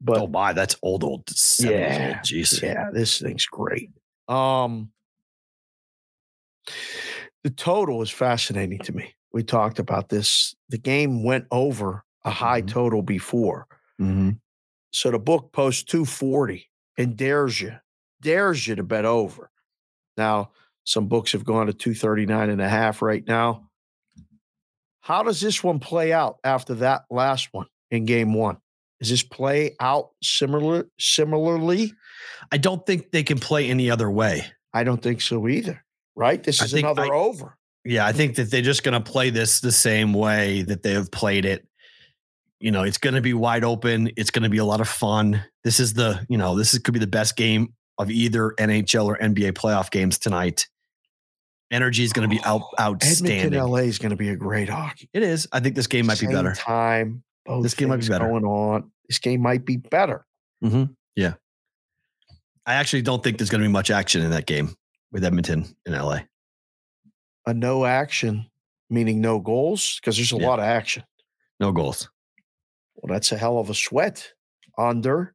[0.00, 1.28] But oh my, that's old, old.
[1.60, 2.16] Yeah, old.
[2.24, 2.60] Jeez.
[2.62, 3.90] yeah, this thing's great.
[4.28, 4.90] Um
[7.44, 9.14] the total is fascinating to me.
[9.32, 10.54] We talked about this.
[10.68, 12.68] The game went over a high Mhm.
[12.68, 13.66] total before.
[14.00, 14.38] Mhm.
[14.92, 17.74] So the book posts 240 and dares you,
[18.20, 19.50] dares you to bet over.
[20.16, 20.50] Now,
[20.84, 23.68] some books have gone to 239 and a half right now.
[25.00, 28.58] How does this one play out after that last one in game one?
[29.00, 31.92] Does this play out similar similarly?
[32.52, 34.44] I don't think they can play any other way.
[34.72, 35.84] I don't think so either.
[36.14, 36.42] Right?
[36.42, 37.56] This is another I- over.
[37.84, 40.92] Yeah, I think that they're just going to play this the same way that they
[40.92, 41.66] have played it.
[42.62, 44.10] You know, it's going to be wide open.
[44.16, 45.42] It's going to be a lot of fun.
[45.64, 49.04] This is the, you know, this is, could be the best game of either NHL
[49.06, 50.68] or NBA playoff games tonight.
[51.72, 53.38] Energy is going to be out outstanding.
[53.54, 55.08] Edmonton, LA is going to be a great hockey.
[55.12, 55.48] It is.
[55.50, 56.52] I think this game might be better.
[56.54, 57.24] Time.
[57.62, 58.28] This game might be better.
[58.28, 58.92] Going on.
[59.08, 60.24] This game might be better.
[60.64, 60.92] Mm-hmm.
[61.16, 61.34] Yeah.
[62.64, 64.76] I actually don't think there's going to be much action in that game
[65.10, 66.20] with Edmonton in LA.
[67.44, 68.46] A no action,
[68.88, 70.46] meaning no goals, because there's a Yeah.
[70.46, 71.02] lot of action.
[71.58, 72.08] No goals.
[73.02, 74.32] Well, that's a hell of a sweat.
[74.78, 75.34] Under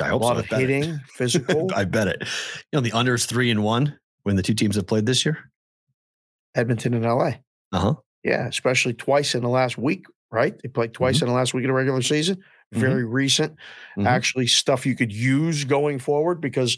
[0.00, 0.42] I a hope lot so.
[0.42, 0.68] of bet it.
[0.68, 1.70] hitting, physical.
[1.74, 2.20] I bet it.
[2.22, 2.26] You
[2.74, 5.50] know, the under is three and one when the two teams have played this year.
[6.54, 7.32] Edmonton and LA.
[7.72, 7.94] Uh huh.
[8.22, 10.54] Yeah, especially twice in the last week, right?
[10.62, 11.24] They played twice Mm-hmm.
[11.26, 12.42] in the last week of the regular season.
[12.72, 13.54] Very recent.
[13.96, 14.06] Mhm.
[14.06, 16.76] Actually, stuff you could use going forward because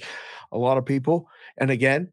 [0.53, 2.13] a lot of people, and again,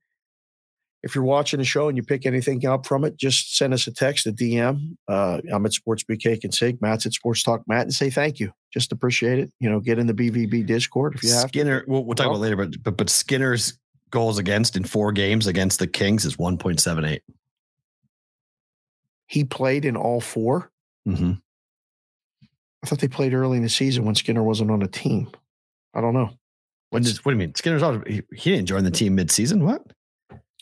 [1.03, 3.87] if you're watching the show and you pick anything up from it, just send us
[3.87, 4.95] a text, a DM.
[5.07, 8.09] Uh, I'm at Sports Big Cake and Sig, Matt's at Sports Talk Matt, and say
[8.09, 8.53] thank you.
[8.71, 9.51] Just appreciate it.
[9.59, 11.49] You know, get in the BVB Discord if you have.
[11.49, 13.77] Skinner, we'll, we'll talk about later, but, but but Skinner's
[14.11, 17.19] goals against in four games against the Kings is 1.78.
[19.27, 20.71] He played in all four.
[21.07, 21.33] Mm-hmm.
[22.83, 25.31] I thought they played early in the season when Skinner wasn't on a team.
[25.93, 26.29] I don't know.
[26.91, 27.55] When does, what do you mean?
[27.55, 28.07] Skinner's out.
[28.07, 29.65] He, he didn't join the team mid-season.
[29.65, 29.81] What?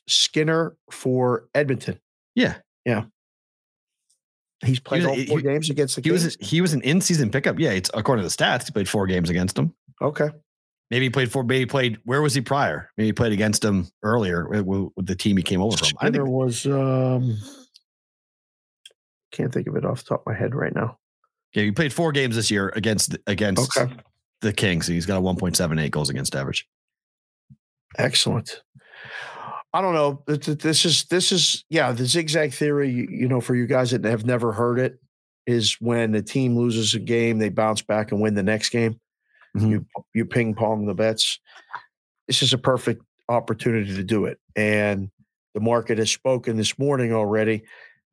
[0.08, 1.99] Skinner for Edmonton.
[2.36, 3.06] Yeah, Yeah.
[4.64, 6.24] He's played was- all he- four games against the he Kings.
[6.24, 7.58] was he was an in-season pickup.
[7.58, 8.66] Yeah, it's according to the stats.
[8.66, 9.74] He played four games against them.
[10.02, 10.30] okay.
[10.91, 11.43] Maybe he played four.
[11.43, 11.99] Maybe he played.
[12.04, 12.91] Where was he prior?
[12.97, 15.86] Maybe he played against them earlier with, with the team he came over from.
[15.99, 17.38] I Skinner think was um
[19.32, 20.97] can't think of it off the top of my head right now.
[21.54, 23.93] yeah, he played four games this year against against Okay.
[24.41, 24.86] the Kings.
[24.88, 26.68] He's got a 1.78 goals against average.
[27.97, 28.62] Excellent.
[29.74, 30.24] I don't know.
[30.28, 33.92] Th- th- This is this is yeah, the zigzag theory, you- know, for you guys
[33.92, 35.00] that have never heard it,
[35.48, 39.00] is when a team loses a game, they bounce back and win the next game.
[39.58, 39.70] Mhm.
[39.70, 41.40] You you ping pong the bets.
[42.28, 44.40] This is a perfect opportunity to do it.
[44.56, 45.10] And
[45.54, 47.64] the market has spoken this morning already.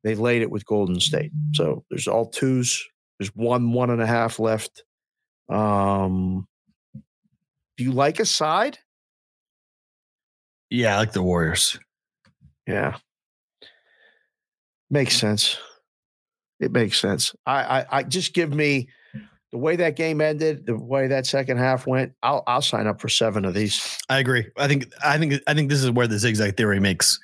[0.03, 1.31] They laid it with Golden State.
[1.53, 2.85] So there's all twos.
[3.19, 4.83] There's one, one and a half left.
[5.49, 6.47] Um
[7.77, 8.77] do you like a side?
[10.69, 11.79] Yeah, I like the Warriors.
[12.67, 12.97] Yeah.
[14.89, 15.57] Makes sense.
[16.59, 17.33] It makes sense.
[17.45, 18.89] I, I I just give me
[19.51, 23.01] the way that game ended, the way that second half went, I'll I'll sign up
[23.01, 23.97] for seven of these.
[24.09, 24.47] I agree.
[24.57, 27.19] I think I think I think this is where the zigzag theory makes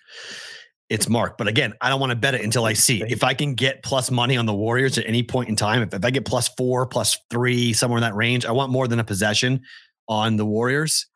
[0.89, 1.37] its mark.
[1.37, 3.03] But again, I don't want to bet it until I see.
[3.07, 5.93] If I can get plus money on the Warriors at any point in time, if,
[5.93, 8.99] if I get plus four, plus three, somewhere in that range, I want more than
[8.99, 9.61] a possession
[10.07, 11.07] on the Warriors.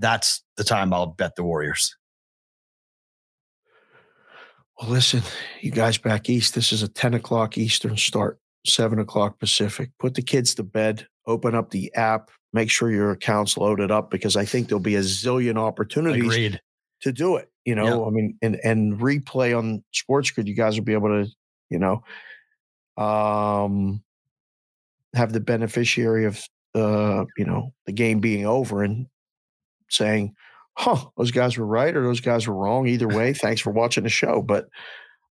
[0.00, 1.94] That's the time I'll bet the Warriors.
[4.80, 5.22] Well, listen,
[5.60, 9.90] you guys back east, this is a 10 o'clock Eastern start, seven o'clock Pacific.
[9.98, 14.10] Put the kids to bed, open up the app, make sure your account's loaded up
[14.10, 16.60] because I think there'll be a zillion opportunities Agreed.
[17.02, 17.50] to do it.
[17.66, 21.08] You know, I mean, and and replay on Sports Grid, you guys will be able
[21.08, 21.30] to,
[21.68, 22.02] you know,
[22.96, 24.02] um,
[25.14, 26.42] have the beneficiary of
[26.74, 29.06] uh, you know, the game being over and
[29.90, 30.34] saying,
[30.76, 34.04] "Huh, those guys were right or those guys were wrong." Either way, thanks for watching
[34.04, 34.42] the show.
[34.42, 34.68] But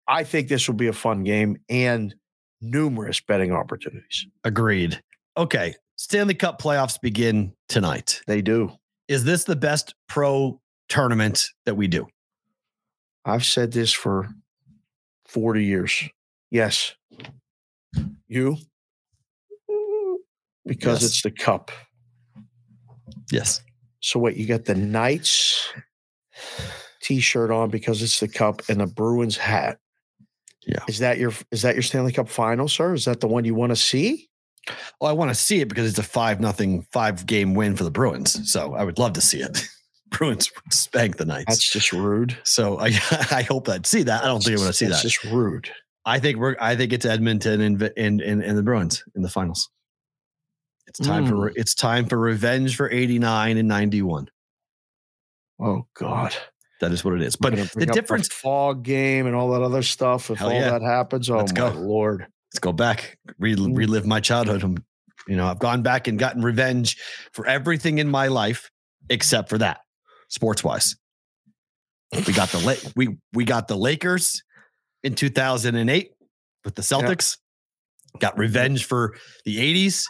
[0.08, 2.14] I think this will be a fun game and
[2.62, 4.26] numerous betting opportunities.
[4.44, 5.02] Agreed.
[5.38, 5.76] Okay.
[5.96, 8.22] Stanley Cup playoffs begin tonight.
[8.28, 8.72] They do.
[9.08, 12.08] Is this the best pro tournament that we do?
[13.26, 14.30] I've said this for
[15.28, 16.04] 40 years.
[16.52, 16.96] Yes.
[18.28, 18.58] You?
[20.66, 21.12] Because Yes.
[21.12, 21.72] it's the cup.
[23.32, 23.62] Yes.
[24.04, 25.74] So what you got the Knights
[27.02, 29.78] t-shirt on because it's the cup and the Bruins hat.
[30.68, 30.80] Yeah.
[30.90, 32.94] Is that your is that your Stanley Cup final, sir?
[32.94, 34.30] Is that the one you want to see?
[35.00, 37.86] Well, I want to see it because it's a five nothing five game win for
[37.86, 38.52] the Bruins.
[38.52, 39.66] So I would love to see it.
[40.12, 41.46] Bruins would spank the Knights.
[41.48, 42.38] That's just rude.
[42.44, 42.88] so I
[43.32, 44.24] I hope I'd see that.
[44.24, 45.10] I don't think I'm going to see That's that.
[45.10, 45.70] just rude.
[46.06, 49.30] I think we're I think it's Edmonton and and and, and the Bruins in the
[49.30, 49.70] finals.
[51.00, 51.54] It's time for Mm.
[51.56, 54.30] it's time for revenge for 89 and 91.
[55.60, 56.36] Oh God.
[56.82, 57.36] That is what it is.
[57.36, 60.30] But the difference fog game and all that other stuff.
[60.30, 60.72] If Hell all yeah.
[60.72, 61.70] that happens, oh Let's my go.
[61.70, 62.28] lord.
[62.52, 63.76] let's go back, re- Mm.
[63.78, 64.64] relive my childhood.
[64.64, 64.78] Um,
[65.28, 66.98] You know, I've gone back and gotten revenge
[67.32, 68.70] for everything in my life
[69.10, 69.80] except for that,
[70.28, 70.98] sports wise.
[72.28, 74.44] We got the La- we we got the Lakers
[75.02, 76.12] in 2008
[76.66, 77.38] with the Celtics.
[78.20, 79.16] Got revenge for
[79.46, 80.06] the 80s,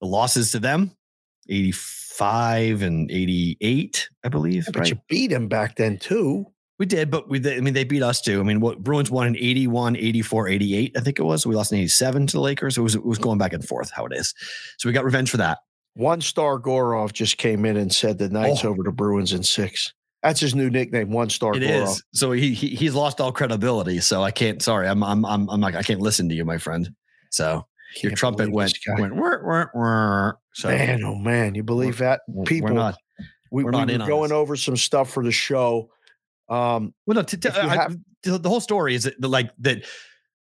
[0.00, 0.92] the losses to them,
[1.48, 4.66] 85 and 88, I believe.
[4.66, 4.90] But right?
[4.90, 6.46] you beat them back then too.
[6.78, 8.38] We did, but we, I mean, they beat us too.
[8.38, 11.44] I mean, what Bruins won in 81, 84, 88, I think it was.
[11.44, 12.78] We lost in 87 to the Lakers.
[12.78, 14.32] It was, it was going back and forth how it is.
[14.78, 15.58] So we got revenge for that.
[15.94, 18.68] One star Gorov just came in and said the Knights Oh.
[18.68, 19.92] over the Bruins in six.
[20.22, 21.54] That's his new nickname, one star.
[21.56, 21.82] It Gorov.
[21.84, 22.02] is.
[22.12, 23.98] So he, he he's lost all credibility.
[24.00, 24.62] So I can't.
[24.62, 26.92] Sorry, I'm I'm I'm I'm like I can't listen to you, my friend.
[27.30, 27.66] So
[28.02, 30.34] your trumpet went went whir, whir, whir.
[30.52, 32.20] so Man, oh man, you believe that?
[32.46, 32.96] People, we're not.
[33.50, 34.32] we, we're we not were in going this.
[34.32, 35.90] over some stuff for the show.
[36.48, 37.22] Um, Well, no.
[37.22, 39.84] T- t- I- have- the the whole story is that, like that.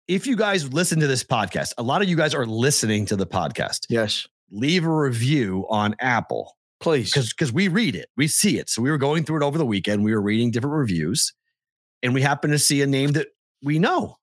[0.08, 3.18] If you guys listen to this podcast, a lot of you guys are listening to
[3.18, 3.82] the podcast.
[3.90, 7.12] yes, Leave a review on Apple please.
[7.12, 8.70] because because we read it, we see it.
[8.70, 10.04] So we were going through it over the weekend.
[10.06, 11.34] We were reading different reviews,
[12.02, 13.28] and we happened to see a name that
[13.62, 14.16] we know.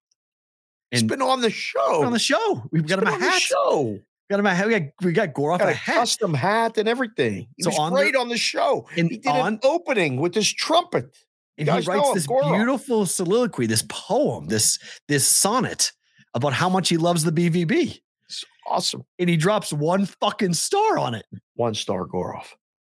[1.01, 2.05] And been on the show.
[2.05, 3.41] on the show, we've got him a the hat.
[3.43, 3.99] show.
[4.31, 4.67] Got him a hat.
[4.67, 5.95] We got we got Goroff Got a a hat.
[5.97, 7.47] custom hat and everything.
[7.57, 8.87] He So was on the- great on the show.
[8.97, 11.15] And he did on- an opening with his trumpet.
[11.59, 12.57] and he writes this Goroff.
[12.57, 14.79] beautiful soliloquy, this poem, this
[15.09, 15.93] this sonnet
[16.35, 19.05] about how much he loves the BVB, It's awesome.
[19.21, 21.27] and he drops one fucking star on it.
[21.55, 22.47] One star Goroff.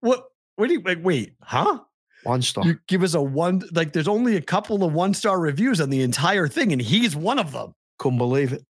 [0.01, 0.25] What?
[0.57, 0.99] What do you like?
[1.05, 1.81] Wait, huh?
[2.25, 2.65] One star.
[2.67, 3.63] You give us a one.
[3.71, 7.15] Like, there's only a couple of one star reviews on the entire thing, and he's
[7.15, 7.75] one of them.
[7.99, 8.65] Couldn't believe it.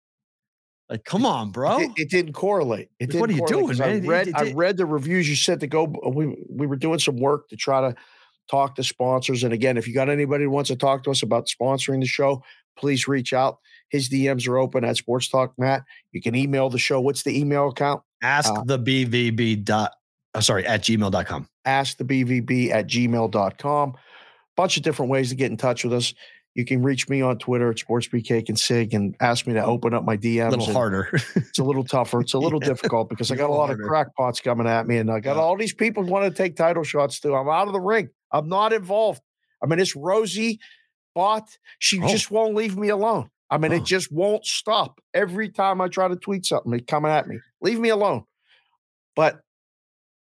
[0.88, 1.78] Like, come on, bro.
[1.80, 2.90] It, it didn't correlate.
[3.00, 3.88] It didn't what are you doing, man?
[3.88, 5.84] I It- read, it I read the reviews you said to go.
[5.84, 7.96] We we were doing some work to try to
[8.48, 9.42] talk to sponsors.
[9.42, 12.06] And again, if you got anybody who wants to talk to us about sponsoring the
[12.06, 12.42] show,
[12.78, 13.58] please reach out.
[13.88, 15.82] His DMs are open at Sports Talk Matt.
[16.12, 17.00] You can email the show.
[17.00, 18.02] What's the email account?
[18.22, 19.92] Ask uh, the BVB dot.
[20.34, 21.48] Oh, sorry, at gmail.com.
[21.64, 23.94] ask the BVB at gmail.com.
[24.56, 26.14] Bunch of different ways to get in touch with us.
[26.56, 29.92] You can reach me on Twitter at SportsBCake and Sig and ask me to open
[29.92, 30.48] up my DMs.
[30.54, 31.10] A little harder.
[31.36, 32.20] It's a little tougher.
[32.22, 32.68] It's a little Yeah.
[32.68, 35.42] difficult because I got a lot of crackpots coming at me, and I got Yeah.
[35.42, 37.34] all these people who want to take title shots too.
[37.34, 38.08] I'm out of the ring.
[38.32, 39.20] I'm not involved.
[39.62, 40.58] I mean, it's Rosie
[41.14, 41.46] bot.
[41.78, 42.08] She Oh.
[42.08, 43.28] just won't leave me alone.
[43.50, 43.76] I mean, Oh.
[43.76, 44.98] it just won't stop.
[45.12, 47.38] Every time I try to tweet something, it's coming at me.
[47.60, 48.24] Leave me alone.
[49.14, 49.40] But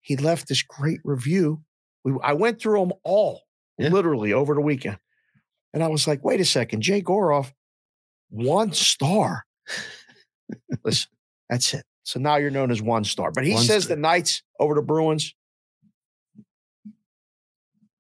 [0.02, 1.62] he left this great review.
[2.04, 3.44] We, I went through them all
[3.78, 3.88] Yeah.
[3.90, 5.00] literally over the weekend.
[5.76, 7.52] And I was like, wait a second, Jay Goroff,
[8.30, 9.44] one star.
[10.86, 11.10] Listen,
[11.50, 11.84] that's it.
[12.04, 13.30] So now you're known as one star.
[13.32, 13.96] But he One says star.
[13.98, 15.36] the Knights over the Bruins.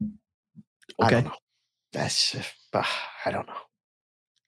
[0.01, 1.09] I Okay.
[1.15, 1.35] don't know.
[1.91, 2.35] That's
[2.73, 2.83] uh,
[3.25, 3.53] I don't know.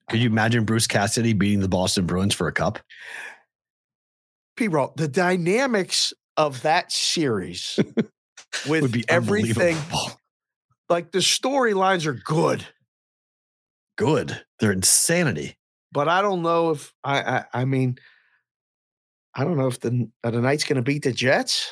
[0.09, 2.79] Could you imagine Bruce Cassidy beating the Boston Bruins for a cup?
[4.55, 7.77] P roll the dynamics of that series
[8.69, 9.75] with Would be everything
[10.87, 12.65] like the storylines are good,
[13.97, 14.43] Good.
[14.59, 15.57] They're insanity.
[15.91, 17.97] but I don't know if I I, I mean
[19.35, 21.71] I don't know if the are the Knights going to beat the Jets.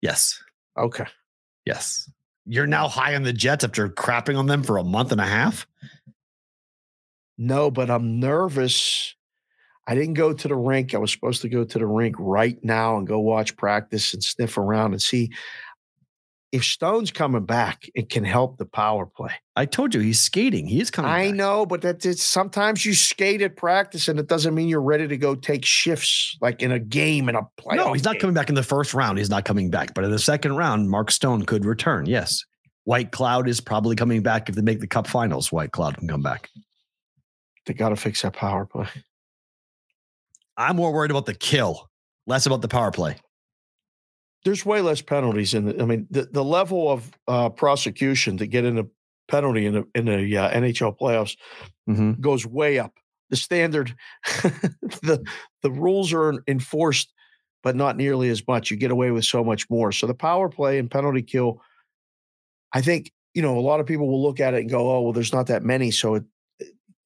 [0.00, 0.42] Yes.
[0.78, 1.06] Okay.
[1.66, 2.10] Yes.
[2.46, 5.26] You're now high on the Jets after crapping on them for a month and a
[5.26, 5.66] half.
[7.38, 9.14] No, but I'm nervous.
[9.86, 10.94] I didn't go to the rink.
[10.94, 14.22] I was supposed to go to the rink right now and go watch practice and
[14.22, 15.30] sniff around and see
[16.52, 17.88] if Stone's coming back.
[17.94, 19.32] It can help the power play.
[19.56, 20.66] I told you he's skating.
[20.66, 21.10] He is coming.
[21.10, 21.34] I back.
[21.34, 25.08] know, but that it's sometimes you skate at practice and it doesn't mean you're ready
[25.08, 27.76] to go take shifts like in a game in a playoff.
[27.76, 28.20] No, he's not game.
[28.20, 29.18] coming back in the first round.
[29.18, 29.94] He's not coming back.
[29.94, 32.06] But in the second round, Mark Stone could return.
[32.06, 32.44] Yes.
[32.86, 35.48] Whitecloud is probably coming back if they make the cup finals.
[35.50, 36.50] Whitecloud can come back.
[37.64, 38.88] They got to fix that power play.
[40.56, 41.88] I'm more worried about the kill,
[42.26, 43.16] less about the power play.
[44.44, 45.80] There's way less penalties in the.
[45.80, 48.84] I mean, the, the level of uh, prosecution to get in a
[49.28, 51.36] penalty in the in the uh, NHL playoffs
[51.88, 52.20] Mm-hmm.
[52.20, 52.92] goes way up.
[53.30, 53.94] The standard,
[54.42, 55.24] the
[55.62, 57.12] the rules are enforced,
[57.62, 58.70] but not nearly as much.
[58.70, 59.90] You get away with so much more.
[59.90, 61.60] So the power play and penalty kill,
[62.72, 65.00] I think you know a lot of people will look at it and go, "Oh,
[65.02, 66.24] well, there's not that many, so it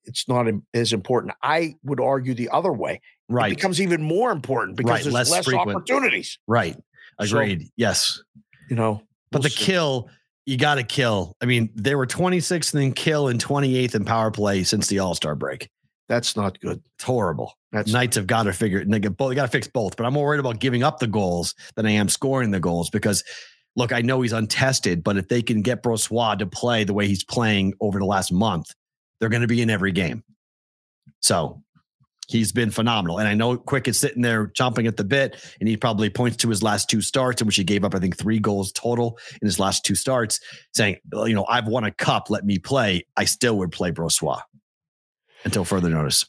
[0.05, 3.01] it's not as important." I would argue the other way.
[3.29, 3.51] Right.
[3.51, 6.39] It becomes even more important because Right, there's less less, opportunities.
[6.47, 6.77] right.
[7.25, 7.69] So- Agreed.
[7.77, 8.21] yes.
[8.69, 9.65] You know, But we'll the see.
[9.65, 10.09] kill,
[10.45, 11.37] you got to kill.
[11.41, 15.15] I mean, they were 26th in kill and 28th in power play since the All
[15.15, 15.69] Star break.
[16.09, 16.81] that's not good.
[16.95, 17.53] It's horrible.
[17.73, 18.91] That's Knights have got to figure it.
[18.91, 19.31] They got both.
[19.31, 19.97] They got to fix both.
[19.97, 22.91] But I'm more worried about giving up the goals than I am scoring the goals
[22.91, 23.23] because,
[23.77, 27.07] look, I know he's untested, but if they can get Brossoit to play the way
[27.09, 28.73] he's playing over the last month,
[29.21, 30.23] they're going to be in every game.
[31.21, 31.63] So
[32.27, 33.19] he's been phenomenal.
[33.19, 36.37] And I know Quick is sitting there chomping at the bit, and he probably points
[36.39, 39.19] to his last two starts, in which he gave up, I think, three goals total
[39.41, 40.41] in his last two starts,
[40.75, 43.07] saying, you know, I've won a cup, let me play.
[43.17, 44.43] I still would play Brossoit
[45.45, 46.27] until further notice.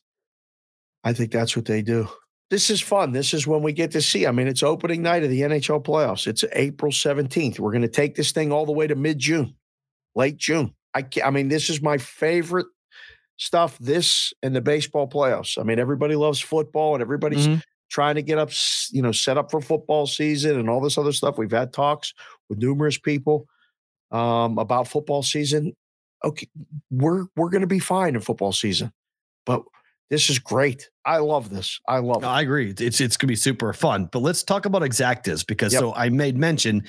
[1.04, 2.08] I think that's what they do.
[2.50, 3.12] This is fun.
[3.12, 4.26] This is when we get to see.
[4.26, 6.28] I mean, it's opening night of the NHL playoffs.
[6.28, 7.60] It's April 17th.
[7.60, 9.56] We're going to take this thing all the way to mid June,
[10.16, 10.74] late June.
[10.94, 12.68] I, I mean, this is my favorite
[13.38, 13.78] stuff.
[13.80, 15.58] This and the baseball playoffs.
[15.60, 17.62] I mean, everybody loves football and everybody's Mhm.
[17.90, 18.50] trying to get up,
[18.92, 21.38] you know, set up for football season and all this other stuff.
[21.38, 22.14] We've had talks
[22.50, 23.48] with numerous people.
[24.10, 25.74] um, about football season,
[26.24, 26.48] okay,
[26.90, 28.90] we're we're going to be fine in football season.
[29.46, 29.64] But
[30.10, 30.90] this is great.
[31.04, 31.78] I love this.
[31.90, 32.32] I love No, it.
[32.32, 32.74] I agree.
[32.80, 34.08] It's it's gonna be super fun.
[34.10, 35.80] But let's talk about exactas because Yep.
[35.82, 36.86] so I made mention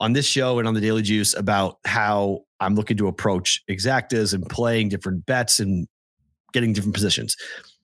[0.00, 4.34] on this show and on the Daily Juice about how I'm looking to approach exactas
[4.34, 5.86] and playing different bets and
[6.52, 7.36] getting different positions.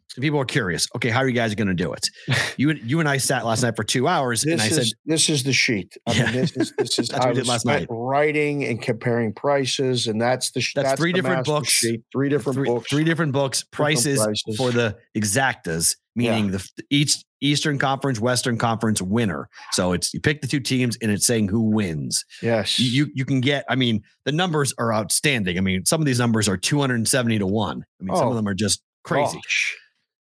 [0.09, 0.89] So people are curious.
[0.97, 2.09] Okay, how are you guys going to do it?
[2.57, 4.75] You and you and I sat last night for two hours, and This I is
[4.75, 5.97] said, this is the sheet.
[6.07, 6.25] I Yeah.
[6.27, 7.87] mean, this is this is That's what I we did last night.
[7.89, 11.69] writing and comparing prices, and that's the sh- That's three the different books.
[11.69, 12.91] Sheet, three different three, books.
[12.91, 14.57] three different books, prices, prices.
[14.59, 19.49] for the exactas, meaning the each Eastern Conference, Western Conference winner.
[19.73, 22.25] So it's you pick the two teams, and it's saying who wins.
[22.43, 25.57] yes, you you can get i mean the numbers are outstanding.
[25.57, 28.37] I mean some of these numbers are 270 to 1 i mean some Oh, of
[28.37, 29.39] them are just crazy.
[29.39, 29.77] Gosh.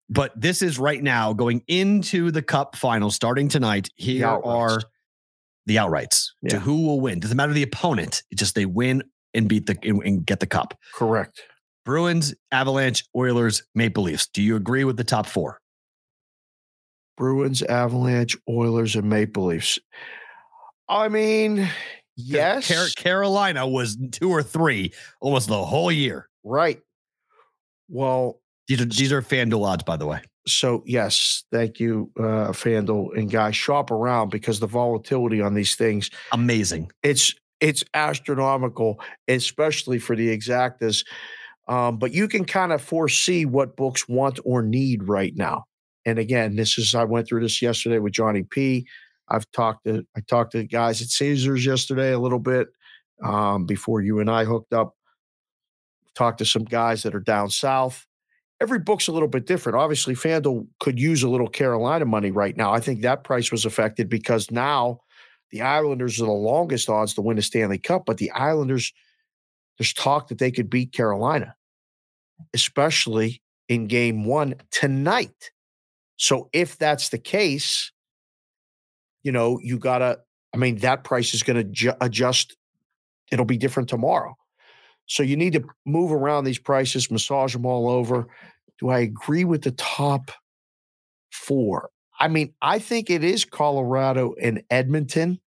[0.09, 3.89] but this is right now going into the cup final starting tonight.
[3.95, 4.45] Here outrights.
[4.45, 4.81] are
[5.67, 7.19] the outrights to who will win.
[7.19, 10.47] Doesn't matter the opponent it's just they win and beat the and, and get the
[10.47, 10.77] cup.
[10.93, 11.41] Correct.
[11.86, 14.27] bruins avalanche oilers maple leafs.
[14.27, 15.59] Do you agree with the top four
[17.18, 19.80] Bruins, Avalanche, Oilers, and Maple Leafs.
[20.88, 21.70] I mean,
[22.16, 26.80] yes, Car- carolina was two or three almost the whole year right.
[27.89, 32.51] Well, these are these are fanduel odds by the way so yes, thank you, uh,
[32.51, 33.55] Fanduel and guys.
[33.55, 40.36] Shop around because the volatility on these things amazing it's it's astronomical, especially for the
[40.36, 41.05] exactas.
[41.68, 45.66] Um, but you can kind of foresee what books want or need right now.
[46.06, 48.88] And again, this is I went through this yesterday with Johnny P.
[49.30, 52.68] I've talked to I talked to the guys at Caesars yesterday a little bit
[53.24, 54.95] um, before you and I hooked up.
[56.16, 58.06] Talked to some guys that are down south.
[58.62, 59.78] Every book's a little bit different.
[59.78, 62.72] Obviously, FanDuel could use a little Carolina money right now.
[62.72, 65.01] I think that price was affected because now
[65.51, 68.93] the Islanders are the longest odds to win the Stanley Cup, but the Islanders,
[69.78, 71.56] there's talk that they could beat Carolina,
[72.53, 75.51] especially in game one tonight.
[76.18, 77.91] So if that's the case,
[79.24, 80.20] you know, you got to,
[80.53, 82.55] I mean, that price is going to ju- adjust.
[83.32, 84.36] It'll be different tomorrow.
[85.07, 88.28] So you need to move around these prices, massage them all over.
[88.80, 90.32] Do I agree with the top
[91.32, 91.89] four?
[92.20, 95.39] I mean, I think it is Colorado and Edmonton,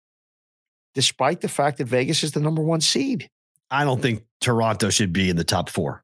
[0.93, 3.29] despite the fact that Vegas is the number one seed.
[3.71, 6.03] I don't think Toronto should be in the top four.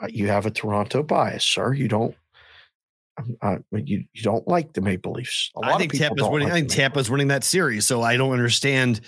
[0.00, 1.72] Uh, You have a Toronto bias, sir.
[1.74, 2.14] You don't.
[3.40, 5.50] Uh, you you don't like the Maple Leafs.
[5.56, 6.48] A lot I think Tampa's winning.
[6.48, 7.86] like I think Tampa's winning that series.
[7.86, 9.00] So I don't understand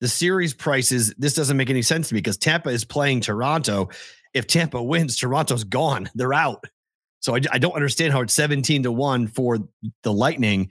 [0.00, 1.12] the series prices.
[1.18, 3.88] This doesn't make any sense to me because Tampa is playing Toronto.
[4.32, 6.08] If Tampa wins, Toronto's gone.
[6.14, 6.64] They're out.
[7.20, 9.58] So I, I don't understand how it's 17 to 1 for
[10.04, 10.70] the Lightning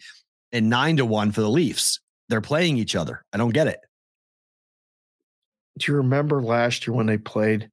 [0.53, 1.99] and 9 to 1 for the Leafs.
[2.29, 3.25] They're playing each other.
[3.33, 3.79] I don't get it.
[5.77, 7.69] do you remember last year when they played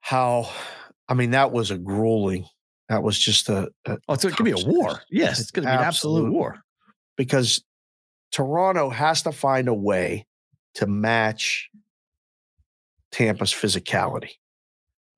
[0.00, 0.50] how
[1.08, 2.44] i mean that was a grueling
[2.88, 5.02] that was just a, a Oh, so it could be a war.
[5.10, 6.62] Yes, it's going to be an absolute war.
[7.16, 7.62] because
[8.32, 10.26] toronto has to find a way
[10.74, 11.70] to match
[13.12, 14.30] tampa's physicality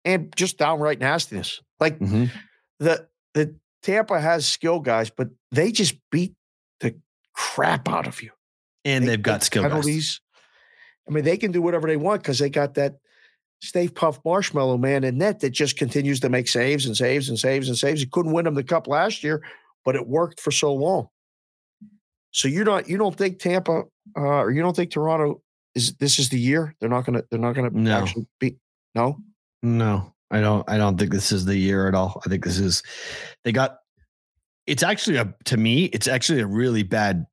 [0.05, 2.31] and just downright nastiness like Mhm.
[2.79, 6.35] the the tampa has skill guys but they just beat
[6.81, 6.95] the
[7.33, 8.33] crap out of you
[8.85, 9.71] And They they've got skill guys.
[9.73, 10.21] penalties.
[11.09, 12.97] I mean, they can do whatever they want because they got that
[13.63, 17.39] Stay Puft Marshmallow man in net that just continues to make saves and saves and
[17.39, 18.01] saves and saves.
[18.01, 19.43] He couldn't win them the cup last year,
[19.85, 21.09] but it worked for so long.
[22.33, 23.83] So you don't you don't think Tampa
[24.17, 25.41] uh, or you don't think Toronto
[25.75, 27.97] is this is the year they're not gonna they're not gonna No.
[27.99, 28.57] actually be
[28.95, 29.19] no
[29.63, 30.69] No, I don't.
[30.69, 32.21] I don't think this is the year at all.
[32.25, 32.83] I think this is.
[33.45, 33.79] They got.
[34.67, 35.85] It's actually a to me.
[35.87, 37.25] It's actually a really bad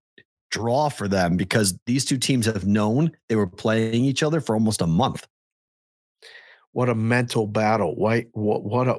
[0.51, 4.53] draw for them because these two teams have known they were playing each other for
[4.55, 5.28] almost a month.
[6.74, 8.97] What a mental battle right what what a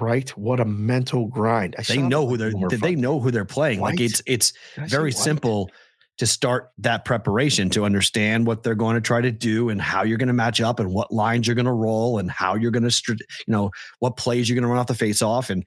[0.00, 2.52] right what a mental grind I They know who they're.
[2.52, 3.80] Boomer They know who they're playing.
[3.80, 5.16] Like it's it's Did very white?
[5.16, 5.70] simple
[6.18, 10.02] to start that preparation to understand what they're going to try to do and how
[10.02, 12.70] you're going to match up and what lines you're going to roll and how you're
[12.70, 15.50] going to, you know, what plays you're going to run off the face off.
[15.50, 15.62] And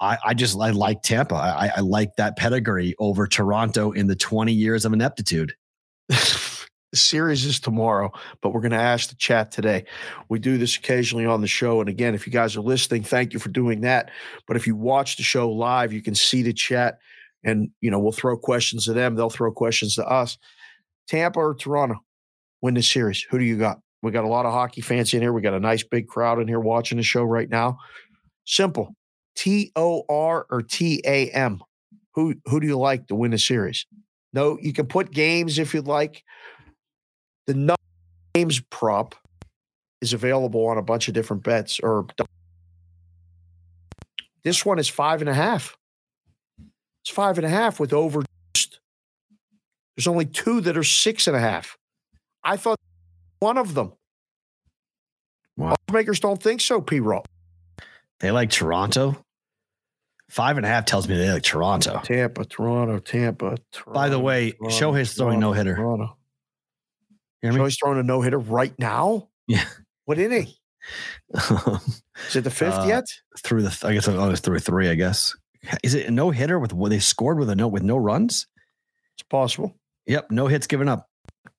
[0.00, 1.34] I, I just, I like Tampa.
[1.34, 5.52] I, I like that pedigree over Toronto in the 20 years of ineptitude.
[6.90, 8.10] the series is tomorrow,
[8.40, 9.84] but we're going to ask the chat today.
[10.28, 11.80] We do this occasionally on the show.
[11.80, 14.10] And again, if you guys are listening, thank you for doing that.
[14.46, 16.98] But if you watch the show live, you can see the chat
[17.44, 19.14] and, you know, we'll throw questions to them.
[19.14, 20.38] They'll throw questions to us.
[21.06, 21.96] Tampa or Toronto
[22.60, 23.22] win the series?
[23.30, 23.80] Who do you got?
[24.02, 25.32] We got a lot of hockey fans in here.
[25.32, 27.78] We got a nice big crowd in here watching the show right now.
[28.44, 28.94] Simple.
[29.34, 31.60] T O R or T A M.
[32.14, 33.86] Who who do you like to win the series?
[34.32, 36.22] No, you can put games if you'd like.
[37.48, 37.76] The nine
[38.34, 39.14] games prop
[40.02, 41.80] is available on a bunch of different bets.
[41.80, 42.06] Or
[44.44, 45.74] this one is five and a half.
[47.00, 48.22] It's five and a half with over.
[49.96, 51.78] There's only two that are six and a half.
[52.44, 52.76] I thought
[53.40, 53.94] one of them.
[55.56, 55.74] Wow.
[55.90, 57.00] Makers don't think so, P.
[57.00, 57.24] Roll.
[58.20, 59.24] They like Toronto.
[60.28, 62.02] Five and a half tells me they like Toronto.
[62.04, 63.56] Tampa, Toronto, Tampa.
[63.72, 65.76] Toronto, By the way, Toronto, Shohei's throwing no hitter.
[65.76, 66.18] Toronto.
[67.42, 67.50] You?
[67.50, 69.28] Shohei's throwing a no hitter right now.
[69.46, 69.64] Yeah.
[70.06, 70.48] What inning?
[71.34, 73.04] Is it the fifth Uh, yet?
[73.38, 74.88] through the, I guess oh, it's through three.
[74.88, 75.34] I guess
[75.82, 78.46] is it a no hitter with what they scored with a note with no runs?
[79.16, 79.76] It's possible.
[80.06, 81.08] Yep, no hits given up.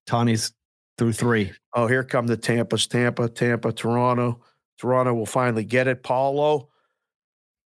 [0.08, 0.52] Tawny's
[0.98, 1.52] through three.
[1.76, 4.42] Oh, here come the Tampa's Tampa, Tampa, Toronto.
[4.80, 6.02] Toronto will finally get it.
[6.04, 6.70] Paulo.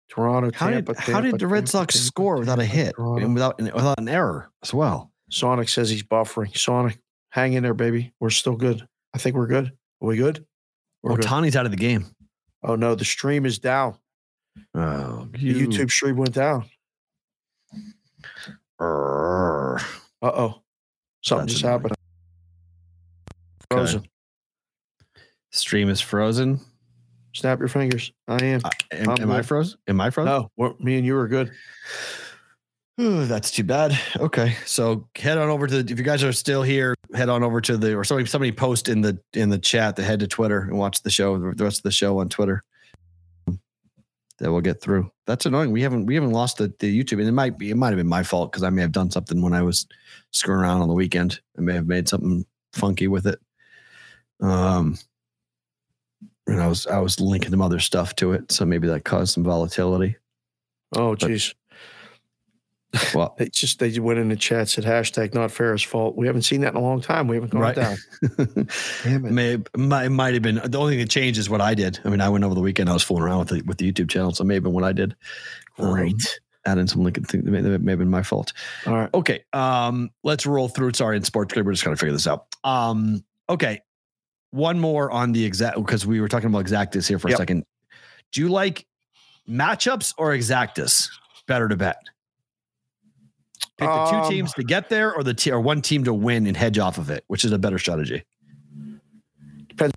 [0.09, 2.95] Toronto, How Tampa, did how did Tampa, the Red Sox Tampa, score without a hit
[2.95, 3.25] Toronto.
[3.25, 5.11] and without without an error as well?
[5.29, 6.55] Sonic says he's buffering.
[6.57, 6.97] Sonic,
[7.37, 8.13] hang in there, baby.
[8.19, 8.87] We're still good.
[9.13, 9.67] I think we're good.
[10.01, 10.43] Are we good?
[11.03, 11.23] We're Oh, good.
[11.25, 12.07] Tawny's out of the game.
[12.63, 13.95] oh no, the stream is down.
[14.73, 16.65] Oh, The YouTube stream went down.
[18.79, 19.77] Uh
[20.23, 20.61] oh.
[21.23, 21.73] Something That's just annoying.
[21.81, 21.93] happened.
[23.71, 23.77] Okay.
[23.81, 24.07] Frozen.
[25.51, 26.59] Stream is frozen.
[27.35, 28.11] Snap your fingers.
[28.27, 28.61] I am.
[28.63, 29.77] Uh, am, I'm I frozen?
[29.87, 30.33] Am I frozen?
[30.33, 31.51] No, we're, me and you are good.
[32.99, 33.97] Ooh, that's too bad.
[34.17, 37.61] Okay, so head on over to if you guys are still here, head on over
[37.61, 40.61] to the or somebody somebody post in the in the chat to head to Twitter
[40.61, 42.63] and watch the show the rest of the show on Twitter.
[44.39, 45.11] That we'll get through.
[45.25, 45.71] That's annoying.
[45.71, 47.97] We haven't we haven't lost the, the YouTube, and it might be it might have
[47.97, 49.87] been my fault because I may have done something when I was
[50.31, 51.39] screwing around on the weekend.
[51.57, 53.39] I may have made something funky with it.
[54.41, 54.97] Um,
[56.47, 59.33] and I was I was linking some other stuff to it, so maybe that caused
[59.33, 60.17] some volatility.
[60.95, 61.53] Oh, geez.
[63.13, 66.15] Well, They just they went in the chat said hashtag not Ferris fault.
[66.15, 67.27] We haven't seen that in a long time.
[67.27, 67.75] We haven't gone Right.
[67.75, 67.97] down.
[69.03, 69.31] Damn it.
[69.31, 71.99] May might, it might have been the only thing that changed is what I did.
[72.05, 72.89] I mean, I went over the weekend.
[72.89, 75.15] I was fooling around with the with the YouTube channel, so maybe what I did.
[75.77, 76.39] Um, Great.
[76.65, 78.53] add in some Lincoln thing that may, that may have been my fault.
[78.85, 79.09] All right.
[79.13, 80.93] Okay, um, let's roll through.
[80.93, 82.47] Sorry, in sports grid, we're just gonna figure this out.
[82.63, 83.81] Um, okay,
[84.51, 87.35] one more on the exact because we were talking about exactas here for Yep.
[87.35, 87.65] a second.
[88.31, 88.87] Do you like
[89.47, 91.09] matchups or exactas
[91.47, 91.97] better to bet?
[93.77, 96.13] Pick the two Um, teams to get there, or the t- or one team to
[96.13, 98.23] win and hedge off of it, which is a better strategy.
[99.67, 99.93] Depends.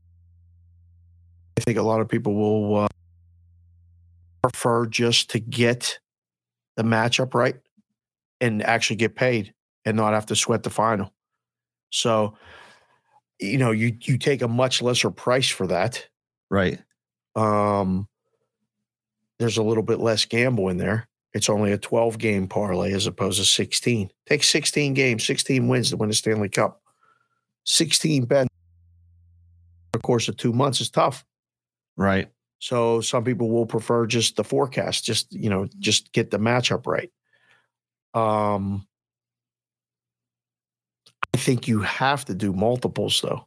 [1.57, 2.89] I think a lot of people will uh,
[4.43, 5.99] prefer just to get
[6.76, 7.57] the matchup right
[8.41, 9.55] and actually get paid
[9.85, 11.12] and not have to sweat the final.
[11.91, 12.37] So,
[13.39, 16.07] you know, you you take a much lesser price for that.
[16.51, 16.78] Right.
[17.35, 18.09] Um,
[19.39, 21.09] there's a little bit less gamble in there.
[21.33, 24.11] It's only a 12 game parlay as opposed to 16.
[24.26, 26.83] Take 16 games, 16 wins to win the Stanley Cup.
[27.64, 28.49] 16 bet
[29.93, 31.24] the course of two months is tough.
[31.97, 32.28] Right.
[32.59, 36.87] So some people will prefer just the forecast, just you know, just get the matchup
[36.87, 37.11] right.
[38.12, 38.87] Um,
[41.35, 43.47] I think you have to do multiples though.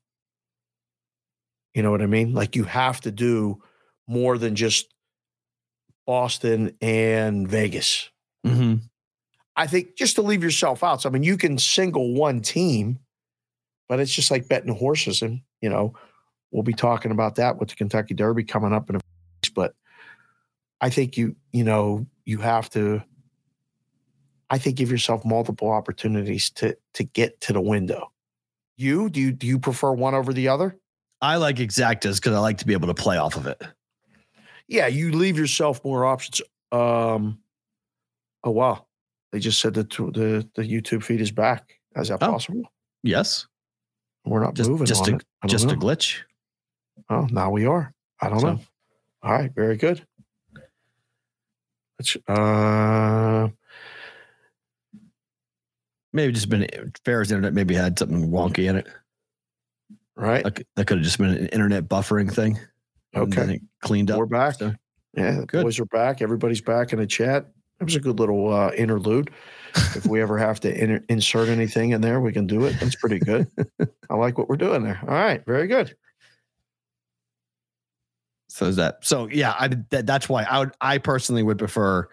[1.73, 2.33] You know what I mean?
[2.33, 3.61] Like you have to do
[4.07, 4.92] more than just
[6.05, 8.09] Boston and Vegas.
[8.45, 8.75] Mm-hmm.
[9.55, 11.01] I think just to leave yourself out.
[11.01, 12.99] So I mean, you can single one team,
[13.87, 15.93] but it's just like betting horses, and you know,
[16.51, 19.53] we'll be talking about that with the Kentucky Derby coming up in a few.
[19.53, 19.75] But
[20.81, 23.03] I think you, you know, you have to.
[24.49, 28.11] I think give yourself multiple opportunities to to get to the window.
[28.75, 30.77] You do you do you prefer one over the other?
[31.21, 33.61] I like exactas because I like to be able to play off of it.
[34.67, 36.41] Yeah, you leave yourself more options.
[36.71, 37.39] Um,
[38.43, 38.85] oh wow,
[39.31, 41.79] they just said that the the YouTube feed is back.
[41.95, 42.31] Is that Oh.
[42.31, 42.63] possible?
[43.03, 43.47] Yes.
[44.25, 45.23] We're not Just moving just on a it.
[45.43, 46.21] I don't just a glitch.
[47.09, 47.93] Oh, now we are.
[48.21, 48.59] I don't So- know.
[49.21, 50.05] All right, very good.
[51.99, 53.49] Let's, uh,
[56.13, 56.67] Maybe just been
[57.05, 57.53] Farrah's internet.
[57.53, 58.87] Maybe had something wonky in it.
[60.15, 60.43] right.
[60.43, 62.59] Like, that could have just been an internet buffering thing.
[63.15, 63.59] Okay.
[63.83, 64.17] Cleaned up.
[64.17, 64.55] We're back.
[64.55, 64.73] so-
[65.15, 65.63] Yeah, the Good.
[65.63, 66.21] boys are back.
[66.21, 67.51] Everybody's back in the chat.
[67.79, 69.29] It was a good little uh, interlude.
[69.75, 72.75] if we ever have to in- insert anything in there, we can do it.
[72.79, 73.47] That's pretty good.
[74.09, 74.99] I like what we're doing there.
[75.01, 75.95] All right, very good.
[78.49, 79.27] So is that so?
[79.29, 80.71] Yeah, I that, that's why I would.
[80.79, 82.07] I personally would prefer.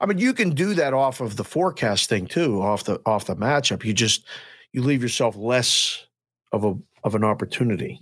[0.00, 3.26] I mean, you can do that off of the forecast thing too, off the off
[3.26, 3.84] the matchup.
[3.84, 4.26] You just
[4.72, 6.04] you leave yourself less
[6.52, 8.00] of a of an opportunity.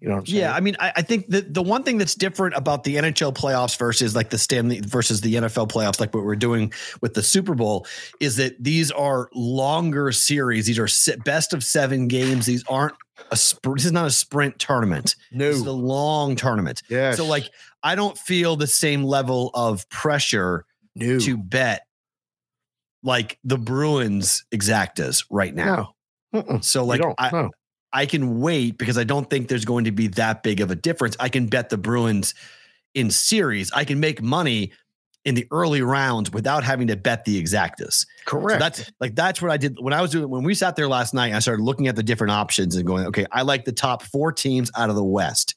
[0.00, 0.40] You know what I'm saying?
[0.40, 3.34] Yeah, I mean, I, I think that the one thing that's different about the NHL
[3.34, 7.22] playoffs versus like the Stanley versus the NFL playoffs, like what we're doing with the
[7.22, 7.86] Super Bowl,
[8.20, 10.66] is that these are longer series.
[10.66, 12.46] These are best of seven games.
[12.46, 12.94] These aren't
[13.32, 13.78] a sprint.
[13.78, 15.16] This is not a sprint tournament.
[15.32, 15.48] No.
[15.48, 16.82] This is a long tournament.
[16.88, 17.12] Yeah.
[17.12, 17.50] So like
[17.82, 21.18] I don't feel the same level of pressure no.
[21.18, 21.82] to bet
[23.02, 25.94] like the Bruins exactas right now.
[26.32, 26.58] No.
[26.60, 27.14] So like don't.
[27.18, 27.50] I, no.
[27.92, 30.74] I can wait because I don't think there's going to be that big of a
[30.74, 31.16] difference.
[31.18, 32.34] I can bet the Bruins
[32.94, 33.72] in series.
[33.72, 34.72] I can make money
[35.24, 38.06] in the early rounds without having to bet the exactas.
[38.24, 38.52] Correct.
[38.52, 40.88] So that's like that's what I did when I was doing when we sat there
[40.88, 41.34] last night.
[41.34, 44.32] I started looking at the different options and going, okay, I like the top four
[44.32, 45.54] teams out of the West,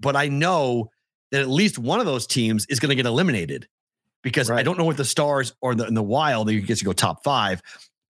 [0.00, 0.90] but I know
[1.30, 3.66] that at least one of those teams is going to get eliminated
[4.22, 6.50] because I don't know what the Stars or the in the Wild.
[6.50, 7.60] You guess you go top five,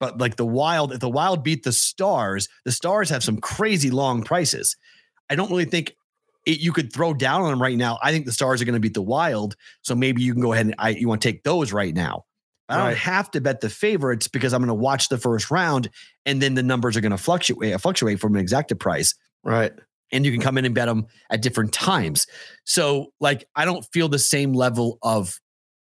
[0.03, 3.89] but like the Wild, if the Wild beat the Stars, the Stars have some crazy
[3.89, 4.77] long prices.
[5.31, 5.95] I don't really think.
[6.45, 8.01] It, you could throw down on them right now.
[8.03, 10.53] I think the Stars are going to beat the Wild, so maybe you can go
[10.53, 12.25] ahead and I, you want to take those right now.
[12.69, 12.97] I don't Right.
[12.97, 15.89] have to bet the favorites because I'm going to watch the first round,
[16.27, 19.71] and then the numbers are going to fluctuate uh, fluctuate from an exacta price, right.
[20.11, 22.27] and you can come in and bet them at different times.
[22.65, 25.39] So, like, I don't feel the same level of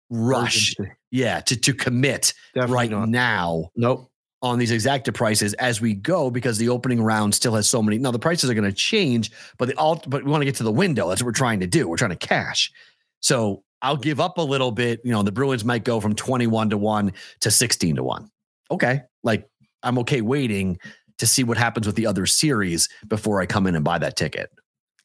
[0.09, 0.93] rush, Urgency.
[1.11, 3.09] Yeah, to to commit Definitely right not.
[3.09, 4.09] now Nope.
[4.41, 7.97] on these exacta prices as we go because the opening round still has so many.
[7.97, 10.55] Now the prices are going to change, but the all but we want to get
[10.55, 11.09] to the window.
[11.09, 11.87] That's what we're trying to do.
[11.87, 12.71] We're trying to cash.
[13.19, 15.01] So I'll give up a little bit.
[15.03, 18.29] You know, the Bruins might go from 21 to 1 to 16 to 1.
[18.71, 19.01] Okay.
[19.23, 19.47] Like
[19.83, 20.79] I'm okay waiting
[21.17, 24.15] to see what happens with the other series before I come in and buy that
[24.15, 24.49] ticket.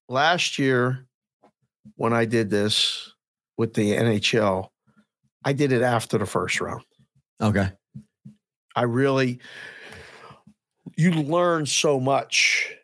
[0.08, 1.06] Last year,
[1.96, 3.12] when I did this
[3.58, 4.68] with the NHL,
[5.46, 6.82] I did it after the first round.
[7.40, 7.70] Okay.
[8.74, 9.38] I really,
[10.96, 12.74] you learn so much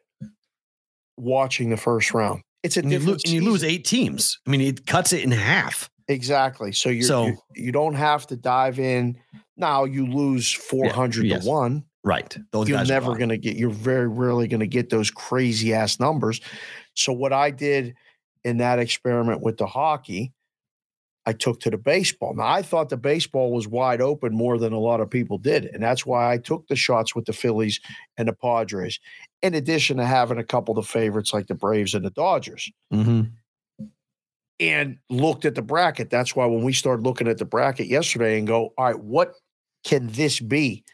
[1.16, 2.42] watching the first round.
[2.62, 4.38] It's a And you, lo- and you lose eight teams.
[4.46, 5.90] I mean, it cuts it in half.
[6.08, 6.72] exactly.
[6.72, 9.18] So So- you you don't have to dive in.
[9.56, 11.44] Now you lose four hundred yes.
[11.44, 11.84] to one.
[12.04, 12.36] Right.
[12.52, 13.56] Those you're never going to get.
[13.56, 16.40] You're very rarely going to get those crazy ass numbers.
[16.94, 17.94] So what I did
[18.44, 20.32] in that experiment with the hockey,
[21.24, 22.34] I took to the baseball.
[22.34, 25.66] Now I thought the baseball was wide open more than a lot of people did,
[25.66, 27.80] and that's why I took the shots with the Phillies
[28.16, 28.98] and the Padres.
[29.40, 32.70] In addition to having a couple of the favorites like the Braves and the Dodgers,
[32.92, 33.30] Mhm.
[34.60, 36.10] and looked at the bracket.
[36.10, 39.34] That's why when we started looking at the bracket yesterday and go, all right, what
[39.84, 40.84] can this be?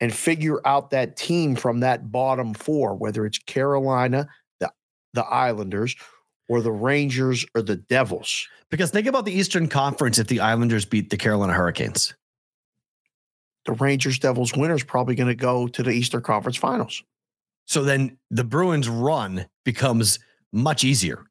[0.00, 4.28] And figure out that team from that bottom four, whether it's Carolina,
[4.60, 4.70] the
[5.14, 5.96] the Islanders,
[6.48, 8.48] or the Rangers or the Devils.
[8.70, 12.14] Because think about the Eastern Conference if the Islanders beat the Carolina Hurricanes.
[13.64, 17.02] The Rangers Devils winner is probably going to go to the Eastern Conference Finals.
[17.66, 20.20] So then the Bruins run becomes
[20.52, 21.24] much easier.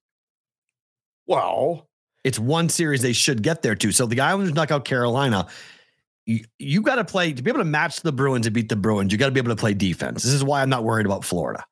[1.28, 1.88] Well,
[2.26, 3.92] It's one series they should get there to.
[3.92, 5.48] So the Islanders knock out Carolina.
[6.26, 8.76] You, you got to play to be able to match the Bruins and beat the
[8.76, 9.12] Bruins.
[9.12, 10.24] You got to be able to play defense.
[10.24, 11.64] This is why I'm not worried about Florida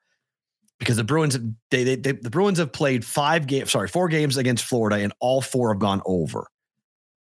[0.79, 1.37] because the Bruins
[1.71, 5.13] they, they, they the Bruins have played five games, sorry, four games against Florida, and
[5.19, 6.47] all four have gone over.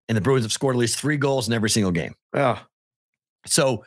[0.08, 2.14] And the Bruins have scored at least three goals in every single game.
[2.34, 2.58] yeah,
[3.46, 3.84] So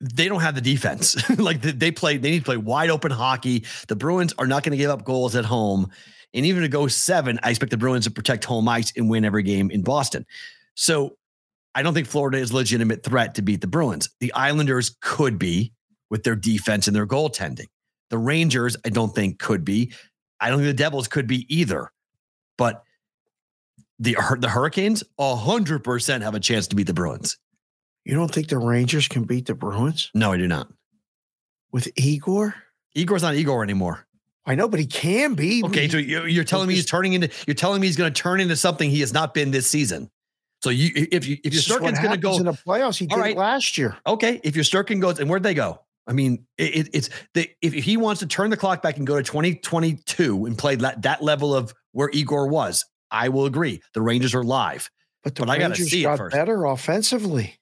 [0.00, 1.16] they don't have the defense.
[1.38, 3.64] like they- they play, they need to play wide open hockey.
[3.88, 5.90] The Bruins are not going to give up goals at home.
[6.34, 9.24] And even to go seven, I expect the Bruins to protect home ice and win
[9.24, 10.26] every game in Boston.
[10.74, 11.16] So
[11.74, 14.08] I don't think Florida is a legitimate threat to beat the Bruins.
[14.20, 15.72] The Islanders could be
[16.10, 17.66] with their defense and their goaltending.
[18.12, 19.90] The Rangers, I don't think could be.
[20.38, 21.90] I don't think the Devils could be either.
[22.58, 22.84] But
[23.98, 27.38] the the Hurricanes, hundred percent have a chance to beat the Bruins.
[28.04, 30.68] you don't think the Rangers can beat the Bruins No, I do not.
[31.72, 32.54] with Igor?
[32.94, 34.06] Igor's not Igor anymore.
[34.44, 35.62] I know, but he can be.
[35.64, 38.22] Okay, so you- you're telling me he's turning into you're telling me he's going to
[38.22, 40.10] turn into something he has not been this season.
[40.62, 42.52] So you if you if your This is what Shesterkin's going to go in the
[42.52, 42.98] playoffs.
[42.98, 43.34] He did right.
[43.34, 43.96] it last year.
[44.06, 45.80] okay, if your Shesterkin goes and where'd they go?
[46.06, 49.06] I mean, it, it, it's the if he wants to turn the clock back and
[49.06, 53.80] go to 2022 and play that that level of where Igor was, I will agree.
[53.94, 54.90] The Rangers are live.
[55.22, 56.34] But the But I gotta Rangers see it first.
[56.34, 57.58] better offensively.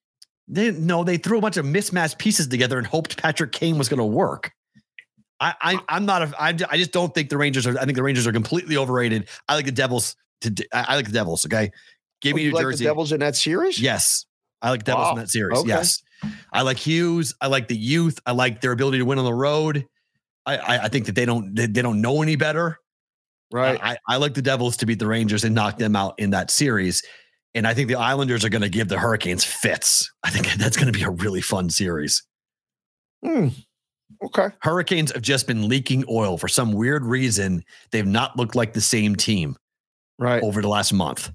[0.49, 3.89] They no, they threw a bunch of mismatched pieces together and hoped Patrick Kane was
[3.89, 4.51] going to work.
[5.39, 7.79] I, I uh, I'm not a I, I just don't think the Rangers are.
[7.79, 9.29] I think the Rangers are completely overrated.
[9.49, 10.17] I like the Devils.
[10.43, 11.45] To I like the Devils.
[11.47, 11.71] Okay,
[12.23, 12.85] give Oh, me New like Jersey.
[12.85, 13.79] the Devils in that series?
[13.81, 14.25] Yes,
[14.63, 15.59] I like Devils in that series.
[15.59, 15.69] Okay.
[15.69, 16.03] Yes,
[16.53, 17.35] I like Hughes.
[17.41, 18.19] I like the youth.
[18.27, 19.87] I like their ability to win on the road.
[20.47, 22.79] I I, I think that they don't they, they don't know any better.
[23.53, 23.81] Right.
[23.83, 26.53] I, I like the Devils to beat the Rangers and knock them out in that
[26.53, 27.03] series.
[27.53, 30.09] And I think the Islanders are going to give the Hurricanes fits.
[30.23, 32.23] I think that's going to be a really fun series.
[33.25, 33.49] Hmm.
[34.23, 34.49] Okay.
[34.63, 37.65] Hurricanes have just been leaking oil for some weird reason.
[37.91, 39.57] They've not looked like the same team
[40.19, 40.43] Right.
[40.45, 41.33] over the last month.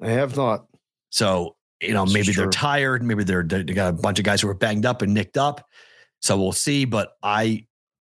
[0.00, 0.66] I have not.
[1.10, 3.02] So, you know, maybe they're tired.
[3.02, 5.66] Maybe they're, they got a bunch of guys who are banged up and nicked up.
[6.20, 6.84] So we'll see.
[6.84, 7.66] But I,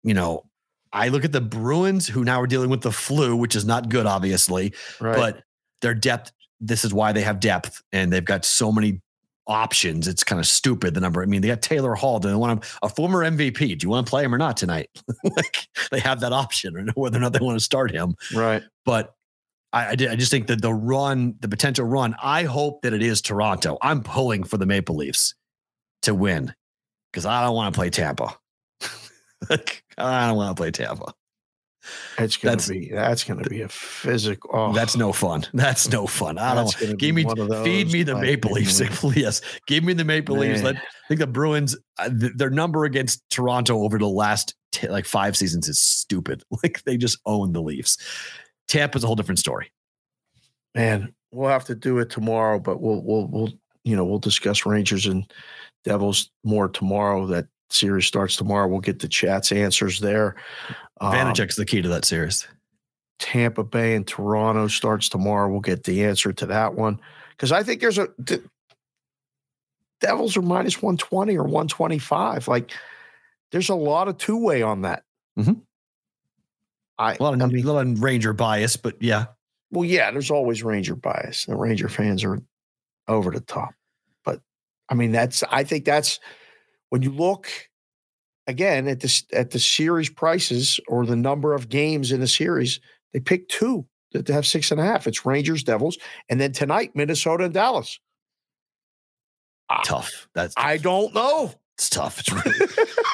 [0.04, 0.46] you know,
[0.94, 3.90] I look at the Bruins, who now are dealing with the flu, which is not
[3.90, 5.16] good, obviously, Right.
[5.16, 5.44] but
[5.82, 6.32] their depth.
[6.60, 9.02] This is why they have depth, and they've got so many
[9.46, 10.08] options.
[10.08, 10.94] It's kind of stupid.
[10.96, 11.22] The number.
[11.22, 12.20] I mean, they got Taylor Hall.
[12.20, 13.78] Do they want him, a former MVP?
[13.78, 14.90] Do you want to play him or not tonight?
[15.24, 18.16] like they have that option, or whether or not they want to start him.
[18.34, 18.64] right.
[18.86, 19.14] But
[19.74, 22.16] I, I, did, I just think that the run, the potential run.
[22.24, 23.78] I hope that it is Toronto.
[23.82, 25.36] I'm pulling for the Maple Leafs
[26.04, 26.54] to win
[27.12, 28.36] because I don't want to play Tampa.
[29.52, 31.14] Like, I don't want to play Tampa.
[32.18, 34.50] It's gonna That's- be that's gonna be a physical.
[34.52, 35.46] Oh, That's no fun.
[35.54, 36.38] That's no fun.
[36.40, 36.98] I That's don't.
[36.98, 37.24] Give me,
[37.64, 38.82] feed me the Maple Leafs,
[39.16, 39.42] yes.
[39.68, 40.64] Give me the Maple Leafs.
[40.64, 44.90] Let, I think the Bruins, uh, th- their number against Toronto over the last t-
[44.90, 46.44] like five seasons is stupid.
[46.64, 47.98] Like they just own the Leafs.
[48.68, 49.72] Tampa's a whole different story.
[50.76, 51.14] man.
[51.32, 53.50] We'll have to do it tomorrow, but we'll we'll we'll
[53.84, 55.30] you know we'll discuss Rangers and
[55.84, 57.26] Devils more tomorrow.
[57.28, 58.68] That series starts tomorrow.
[58.68, 60.36] We'll get the chats answers there.
[61.02, 62.48] Um, Vanecek's the key to that series.
[63.20, 65.50] Tampa Bay and Toronto starts tomorrow.
[65.52, 66.98] We'll get the answer to that one
[67.32, 68.42] because I think there's a the
[70.00, 72.48] Devils are minus one twenty or one twenty five.
[72.48, 72.72] Like
[73.52, 75.04] there's a lot of two way on that.
[75.38, 75.62] Mhm.
[77.00, 79.26] I, A lot of, I a mean, lot of Ranger bias, but yeah,
[79.72, 81.46] well, yeah, there's always Ranger bias.
[81.46, 82.40] The Ranger fans are
[83.08, 83.74] over the top,
[84.26, 84.42] but
[84.90, 86.20] I mean that's I think that's
[86.90, 87.48] when you look
[88.48, 92.80] again at this at the series prices or the number of games in the series,
[93.14, 95.06] they pick two that to have six and a half.
[95.06, 95.98] It's Rangers, Devils,
[96.30, 98.00] and then tonight Minnesota and Dallas.
[99.84, 100.28] tough.
[100.34, 101.54] That's I don't know.
[101.78, 102.20] it's tough.
[102.20, 102.68] It's really,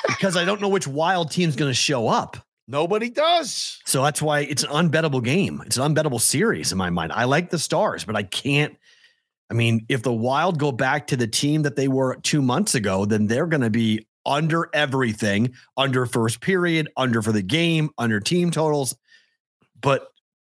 [0.08, 2.38] because I don't know which wild team's going to show up.
[2.68, 3.80] Nobody does.
[3.86, 5.62] So that's why it's an unbettable game.
[5.66, 7.12] It's an unbettable series in my mind.
[7.12, 8.78] I like the Stars, but I can't.
[9.50, 12.74] I mean, if the Wild go back to the team that they were two months
[12.74, 17.90] ago, then they're going to be under everything, under first period, under for the game,
[17.98, 18.96] under team totals.
[19.82, 20.08] But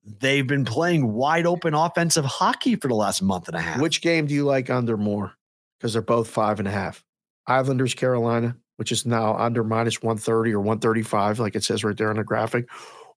[0.02, 3.80] they've been playing wide open offensive hockey for the last month and a half.
[3.80, 5.34] Which game do you like under more?
[5.78, 7.04] Because they're both five and a half.
[7.46, 12.10] Islanders, Carolina, which is now under minus 130 or 135, like it says right there
[12.10, 12.68] on the graphic,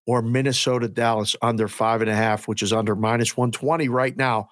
[0.08, 4.50] or Minnesota, Dallas under five and a half, which is under minus 120 right now.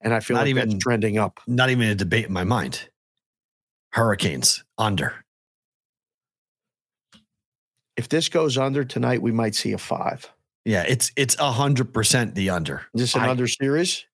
[0.00, 1.40] And I feel Not like even- that's trending up.
[1.48, 2.88] Not even a debate in my mind.
[3.90, 5.24] Hurricanes under.
[7.96, 10.30] If this goes under tonight, we might see a five.
[10.64, 12.82] Yeah, it's it's a hundred percent the under.
[12.94, 14.04] Is this an I- under series?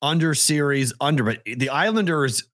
[0.00, 2.44] under series under, but the Islanders.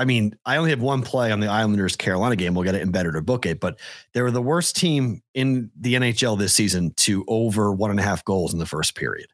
[0.00, 2.54] I mean, I only have one play on the Islanders Carolina game.
[2.54, 3.78] We'll get it embedded or book it, but
[4.14, 8.02] they were the worst team in the NHL this season to over one and a
[8.02, 9.28] half goals in the first period.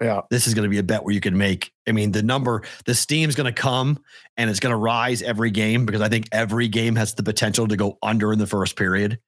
[0.00, 0.20] Yeah.
[0.30, 1.72] This is going to be a bet where you can make.
[1.88, 3.98] I mean, the number, the steam's going to come
[4.36, 7.66] and it's going to rise every game because I think every game has the potential
[7.66, 9.18] to go under in the first period.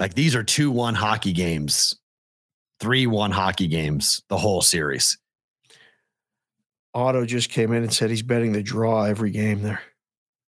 [0.00, 1.94] Like these are 2 1 hockey games,
[2.80, 5.16] 3 1 hockey games, the whole series.
[6.94, 9.80] Otto just came in and said he's betting the draw every game there.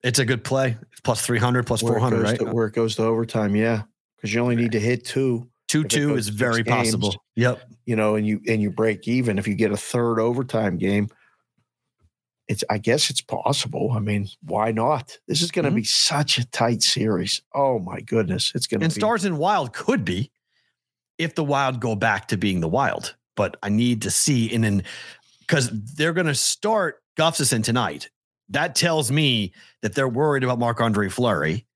[0.02, 0.76] It's a good play.
[1.02, 2.38] Plus 300, plus where 400, right?
[2.38, 3.54] to- where it goes to overtime.
[3.56, 3.82] Yeah.
[4.16, 5.48] Because you only need to hit two.
[5.68, 6.88] 2 2 is very games.
[6.94, 7.14] possible.
[7.36, 7.62] Yep.
[7.86, 11.08] you know, and you and you break even if you get a third overtime game.
[12.48, 13.92] It's I guess it's possible.
[13.92, 15.18] I mean, why not?
[15.26, 15.76] This is going to Mhm.
[15.76, 17.42] be such a tight series.
[17.54, 20.30] Oh my goodness, it's going to be And be Stars and Wild could be
[21.18, 23.16] if the Wild go back to being the Wild.
[23.34, 24.82] But I need to see in an
[25.46, 28.08] because they're going to start Gustavsson tonight.
[28.50, 29.52] That tells me
[29.82, 31.66] that they're worried about Marc Andre Fleury.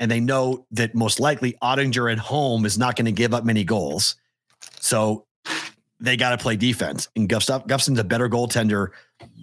[0.00, 3.44] And they know that most likely Oettinger at home is not going to give up
[3.44, 4.16] many goals.
[4.80, 5.26] So
[6.00, 7.08] they got to play defense.
[7.16, 8.88] And Gustaf- Gustavsson's a better goaltender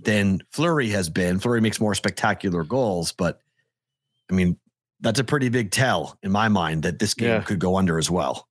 [0.04, 1.40] than Fleury has been.
[1.40, 3.40] Fleury makes more spectacular goals, but
[4.30, 4.58] I mean,
[5.00, 7.42] that's a pretty big tell in my mind that this game Yeah.
[7.42, 8.48] could go under as well.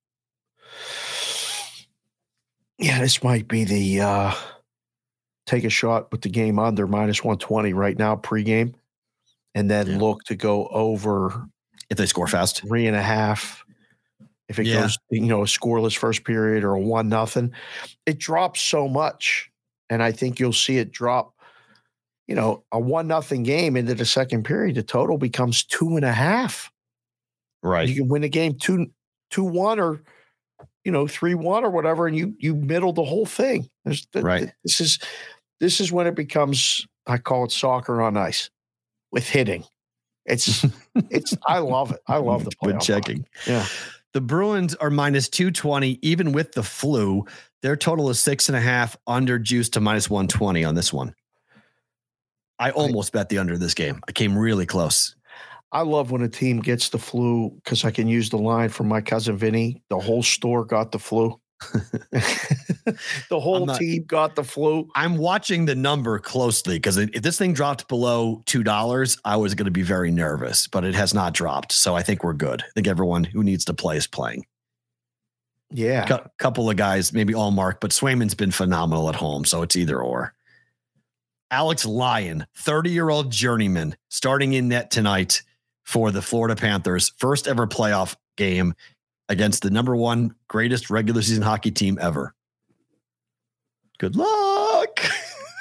[2.79, 3.01] yeah.
[3.01, 4.35] This might be the uh
[5.51, 8.75] take a shot with the game under minus one twenty right now pregame,
[9.55, 9.99] and then Yeah.
[9.99, 11.47] look to go over
[11.91, 13.65] If they score fast, three and a half.
[14.49, 14.83] If it Yeah.
[14.83, 17.53] goes, you know, a scoreless first period or a one nothing,
[18.07, 19.51] it drops so much,
[19.89, 21.35] and I think you'll see it drop.
[22.27, 26.05] You know, a one nothing game into the second period, the total becomes two and
[26.05, 26.71] a half.
[27.63, 27.89] right?
[27.89, 28.91] You can win the game two
[29.31, 30.03] two one or
[30.85, 33.69] you know three one or whatever, and you you middle the whole thing.
[33.85, 34.39] There's, th- Right.
[34.41, 34.99] th- This is
[35.61, 36.87] this is when it becomes.
[37.07, 38.51] I call it soccer on ice
[39.13, 39.65] with hitting.
[40.27, 40.65] It's
[41.11, 41.37] it's.
[41.47, 42.01] I love it.
[42.07, 43.27] I love the Good playoff checking.
[43.47, 43.67] Yeah.
[44.13, 47.27] The Bruins are minus 220, even with the flu.
[47.63, 51.15] Their total is six and a half under juice to minus 120 on this one.
[52.59, 54.01] I almost bet the under this game.
[54.09, 55.15] I came really close.
[55.73, 58.89] I love when a team gets the flu because I can use the line from
[58.89, 59.83] my cousin Vinny.
[59.89, 61.40] The whole store got the flu.
[62.13, 64.89] the whole not- team got the flu.
[64.95, 69.55] I'm watching the number closely because if this thing dropped below two dollars, I was
[69.55, 72.63] going to be very nervous, but it has not dropped, so I think we're good.
[72.63, 74.47] I think everyone who needs to play is playing.
[75.73, 76.07] Yeah.
[76.13, 80.01] A couple of guys, maybe Ullmark, but Swayman's been phenomenal at home, so it's either
[80.01, 80.35] or.
[81.53, 85.43] Alex Lyon, 30 year old journeyman, starting in net tonight
[85.85, 88.75] for the Florida Panthers, first ever playoff game
[89.31, 92.35] against the number one greatest regular season hockey team ever.
[93.99, 95.01] Good luck.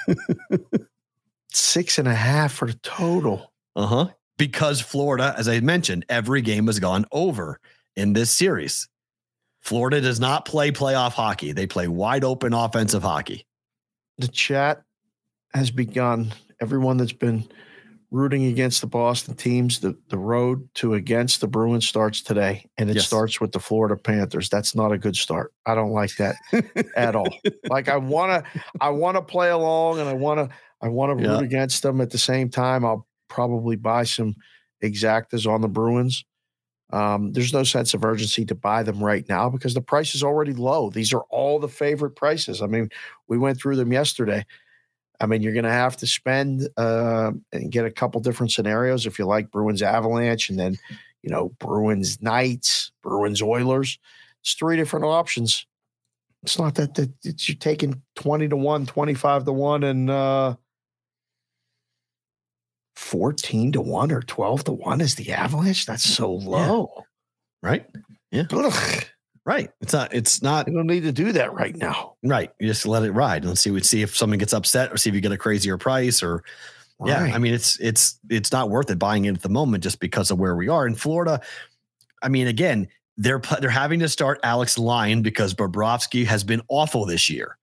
[1.53, 3.53] Six and a half for the total.
[3.75, 4.07] Uh huh.
[4.37, 7.59] Because Florida, as I mentioned, every game has gone over
[7.95, 8.89] in this series.
[9.61, 13.45] Florida does not play playoff hockey, they play wide open offensive hockey.
[14.17, 14.81] The chat
[15.53, 16.33] has begun.
[16.61, 17.47] Everyone that's been
[18.11, 22.89] rooting against the Boston teams, the, the road to against the Bruins starts today, and
[22.89, 23.05] it Yes.
[23.05, 24.49] starts with the Florida Panthers.
[24.49, 25.53] That's not a good start.
[25.65, 26.35] I don't like that
[26.95, 27.33] at all.
[27.69, 31.11] Like I want to, I want to play along, and I want to, I want
[31.11, 31.45] to root Yeah.
[31.45, 32.83] against them at the same time.
[32.83, 34.35] I'll probably buy some
[34.83, 36.25] exactas on the Bruins.
[36.91, 40.23] Um, there's no sense of urgency to buy them right now because the price is
[40.23, 40.89] already low.
[40.89, 42.63] These are all the favorite prices.
[42.63, 42.89] I mean,
[43.27, 44.43] we went through them yesterday.
[45.19, 49.05] I mean, you're going to have to spend uh, and get a couple different scenarios
[49.05, 50.77] if you like Bruins Avalanche and then,
[51.21, 53.99] you know, Bruins Knights, Bruins Oilers.
[54.41, 55.65] It's three different options.
[56.43, 60.55] It's not that, that it's, you're taking 20 to 1, 25 to 1, and uh,
[62.95, 65.85] 14 to 1 or 12 to 1 is the Avalanche.
[65.85, 66.89] That's so low.
[67.61, 67.85] Right?
[68.33, 69.03] Ugh,
[69.49, 69.71] Right.
[69.81, 72.13] It's not, it's not you don't need to do that right now.
[72.23, 72.51] right.
[72.59, 75.09] You just let it ride and see, We see if someone gets upset or see
[75.09, 76.43] if you get a crazier price or
[77.03, 79.99] Yeah, I mean it's it's it's not worth it buying it at the moment just
[79.99, 81.41] because of where we are in Florida.
[82.21, 87.07] I mean, again, they're they're having to start Alex Lyon because Bobrovsky has been awful
[87.07, 87.57] this year.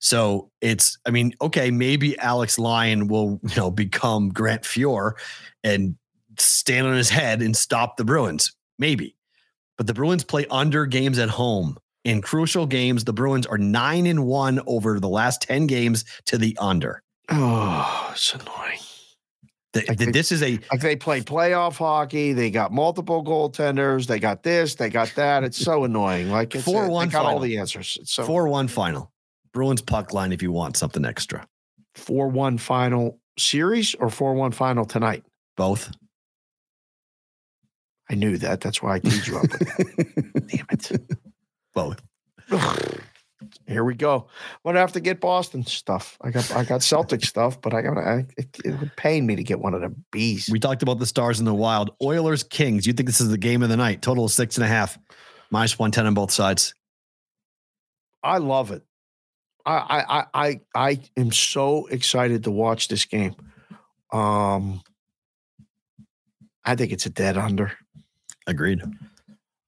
[0.00, 5.12] So it's, I mean, okay, maybe Alex Lyon will you know become Grant Fuhr
[5.62, 5.96] and
[6.38, 9.16] stand on his head and stop the Bruins, maybe.
[9.76, 11.76] But the Bruins play under games at home.
[12.04, 16.36] In crucial games, the Bruins are nine and one over the last 10 games to
[16.38, 17.02] the under.
[17.30, 18.78] oh, it's annoying.
[19.72, 23.24] Th- I th- think- this is a Like they play playoff hockey, they got multiple
[23.24, 25.42] goaltenders, they got this, they got that.
[25.44, 26.30] It's so annoying.
[26.30, 27.40] Like it's, uh, 4-1 they got all final.
[27.40, 27.98] the answers.
[28.00, 29.10] It's so 4 1 final.
[29.52, 31.46] Bruins puck line if you want something extra.
[31.94, 35.22] four one final series or four one final tonight.
[35.56, 35.92] Both.
[38.14, 38.60] I knew that.
[38.60, 39.42] That's why I teed you up.
[39.42, 40.46] with that.
[40.46, 41.18] Damn it.
[41.74, 42.00] Both.
[43.66, 44.28] Here we go.
[44.64, 46.16] I'm gonna have to get Boston stuff.
[46.20, 49.34] I got I got Celtic stuff, but I got I, it, it would pain me
[49.34, 50.48] to get one of the bees.
[50.48, 51.90] We talked about the stars in the wild.
[52.00, 52.86] Oilers Kings.
[52.86, 54.00] You think this is the game of the night?
[54.00, 54.96] Total of six and a half,
[55.50, 56.72] minus 110 on both sides.
[58.22, 58.84] I love it.
[59.66, 63.34] I I I I, I am so excited to watch this game.
[64.12, 64.82] Um,
[66.64, 67.72] I think it's a dead under.
[68.46, 68.82] Agreed.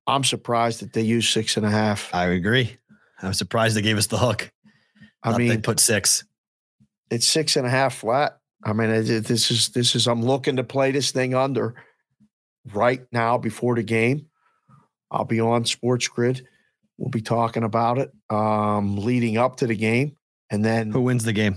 [0.06, 2.14] I'm surprised that they use six and a half.
[2.14, 2.76] I agree.
[3.22, 4.52] I'm surprised they gave us the hook.
[5.22, 6.24] I Thought they put six.
[7.10, 8.38] it's six and a half flat.
[8.64, 10.06] I mean, it- this is this is.
[10.06, 11.74] I'm looking to play this thing under
[12.72, 14.26] right now before the game.
[15.10, 16.46] I'll be on Sports Grid.
[16.98, 20.16] We'll be talking about it um, leading up to the game,
[20.50, 21.56] and then Who wins the game?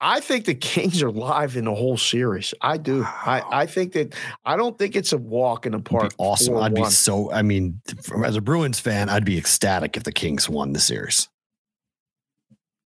[0.00, 2.54] I think the Kings are live in the whole series.
[2.60, 3.02] I do.
[3.04, 4.14] I, I think that
[4.44, 6.12] I don't think it's a walk in the park.
[6.18, 6.56] awesome.
[6.56, 7.32] I'd be so.
[7.32, 7.80] I mean,
[8.24, 11.28] as a Bruins fan, I'd be ecstatic if the Kings won the series.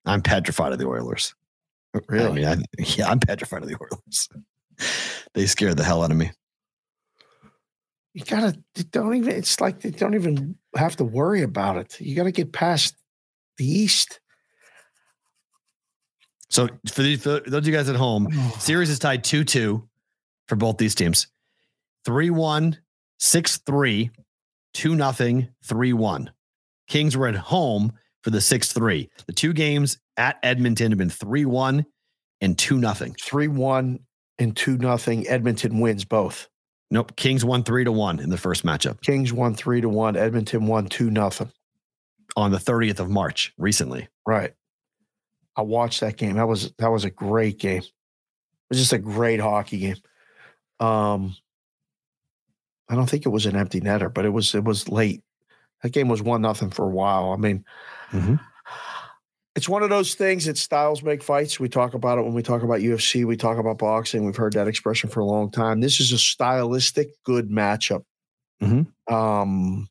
[0.06, 1.34] I'm petrified of the Oilers.
[1.94, 2.42] I Really?
[2.42, 2.56] mean, I,
[2.96, 4.28] yeah, I'm petrified of the Oilers.
[5.34, 6.30] they scared the hell out of me.
[8.14, 8.56] You gotta
[8.90, 9.32] don't even.
[9.32, 12.00] It's like they don't even have to worry about it.
[12.00, 12.96] You got to get past
[13.56, 14.19] the East.
[16.50, 18.56] So for, these, for those of you guys at home, oh.
[18.58, 19.88] series is tied 2 2
[20.48, 21.28] for both these teams
[22.04, 22.76] 3 1,
[23.18, 24.10] 6 3,
[24.74, 26.30] 2 0, 3 1.
[26.88, 29.08] Kings were at home for the 6 3.
[29.26, 31.86] The two games at Edmonton have been 3 1
[32.40, 32.94] and 2 0.
[33.20, 34.00] Three one
[34.40, 35.28] and two nothing.
[35.28, 36.48] Edmonton wins both.
[36.90, 37.14] Nope.
[37.14, 40.16] Kings won 3 to 1 in the first matchup Kings won three to one.
[40.16, 41.52] Edmonton won two nothing.
[42.36, 44.08] on the 30th of March recently.
[44.26, 44.54] Right.
[45.56, 46.36] I watched that game.
[46.36, 47.82] That was that was a great game.
[47.82, 47.92] It
[48.70, 49.96] was just a great hockey game.
[50.78, 51.36] Um,
[52.88, 55.22] I don't think it was an empty netter, but it was it was late.
[55.82, 57.32] That game was one nothing for a while.
[57.32, 57.64] I mean,
[58.12, 58.38] Mhm.
[59.56, 61.58] it's one of those things that styles make fights.
[61.58, 63.24] We talk about it when we talk about UFC.
[63.24, 64.24] We talk about boxing.
[64.24, 65.80] We've heard that expression for a long time.
[65.80, 68.04] This is a stylistic good matchup
[68.62, 68.86] Mhm.
[69.12, 69.88] um,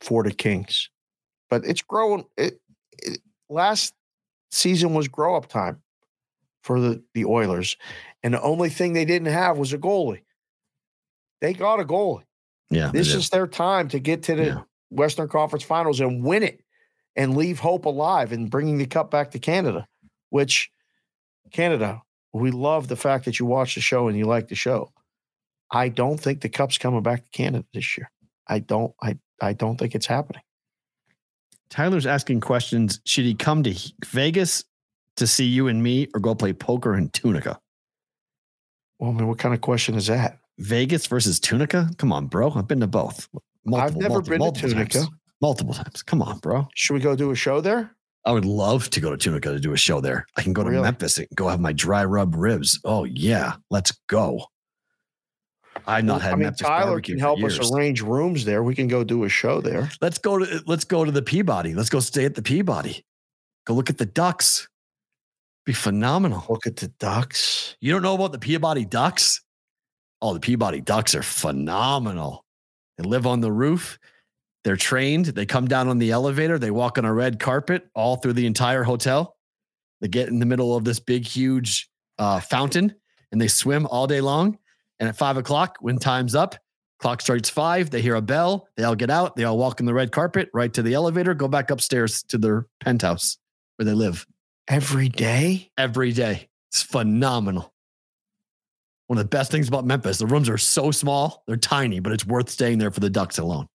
[0.00, 0.90] for the Kings,
[1.48, 2.24] but it's growing.
[2.36, 2.60] It,
[3.02, 3.94] it, last
[4.50, 5.82] season was grow up time
[6.62, 7.76] for the the Oilers,
[8.22, 10.22] and the only thing they didn't have was a goalie.
[11.40, 12.24] They got a goalie.
[12.70, 12.90] Yeah.
[12.92, 14.62] This is their time to get to the Yeah.
[14.90, 16.62] Western Conference Finals and win it
[17.14, 19.86] and leave hope alive and bringing the cup back to Canada,
[20.30, 20.70] which
[21.52, 22.02] Canada,
[22.32, 24.92] we love the fact that you watch the show and you like the show.
[25.70, 28.10] I don't think the cup's coming back to Canada this year.
[28.48, 30.42] I don't I I don't think it's happening.
[31.70, 33.00] Tyler's asking questions.
[33.04, 33.74] Should he come to
[34.06, 34.64] Vegas
[35.16, 37.58] to see you and me or go play poker in Tunica?
[38.98, 40.38] Well, I mean, what kind of question is that?
[40.58, 41.90] Vegas versus Tunica?
[41.98, 42.52] Come on, bro.
[42.52, 43.28] I've been to both.
[43.64, 44.98] Multiple, I've never multiple, been to multiple Tunica.
[44.98, 45.10] Times.
[45.42, 46.02] Multiple times.
[46.02, 46.66] Come on, bro.
[46.74, 47.90] Should we go do a show there?
[48.24, 50.26] I would love to go to Tunica to do a show there.
[50.36, 50.82] I can go to Really?
[50.82, 52.80] Memphis and go have my dry rub ribs.
[52.84, 54.46] Oh yeah, let's go.
[55.86, 58.62] I've not had I mean, Memphis Tyler barbecue can help us arrange rooms there.
[58.62, 59.90] We can go do a show there.
[60.00, 61.74] Let's go to let's go to the Peabody.
[61.74, 63.04] Let's go stay at the Peabody.
[63.66, 64.68] Go look at the ducks.
[65.64, 66.44] Be phenomenal.
[66.48, 67.76] Look at the ducks.
[67.80, 69.42] You don't know about the Peabody ducks?
[70.22, 72.44] Oh, the Peabody ducks are phenomenal.
[72.98, 73.98] They live on the roof.
[74.64, 75.26] They're trained.
[75.26, 76.58] They come down on the elevator.
[76.58, 79.36] They walk on a red carpet all through the entire hotel.
[80.00, 81.88] They get in the middle of this big, huge
[82.18, 82.94] uh, fountain
[83.32, 84.58] and they swim all day long.
[84.98, 86.56] And at five o'clock, when time's up,
[86.98, 87.90] clock strikes five.
[87.90, 88.68] They hear a bell.
[88.76, 89.36] They all get out.
[89.36, 92.38] They all walk in the red carpet right to the elevator, go back upstairs to
[92.38, 93.36] their penthouse
[93.76, 94.26] where they live
[94.68, 95.70] Every day?
[95.78, 96.48] every day.
[96.70, 97.72] It's phenomenal.
[99.06, 102.12] One of the best things about Memphis, the rooms are so small, they're tiny, but
[102.12, 103.68] it's worth staying there for the Ducks alone.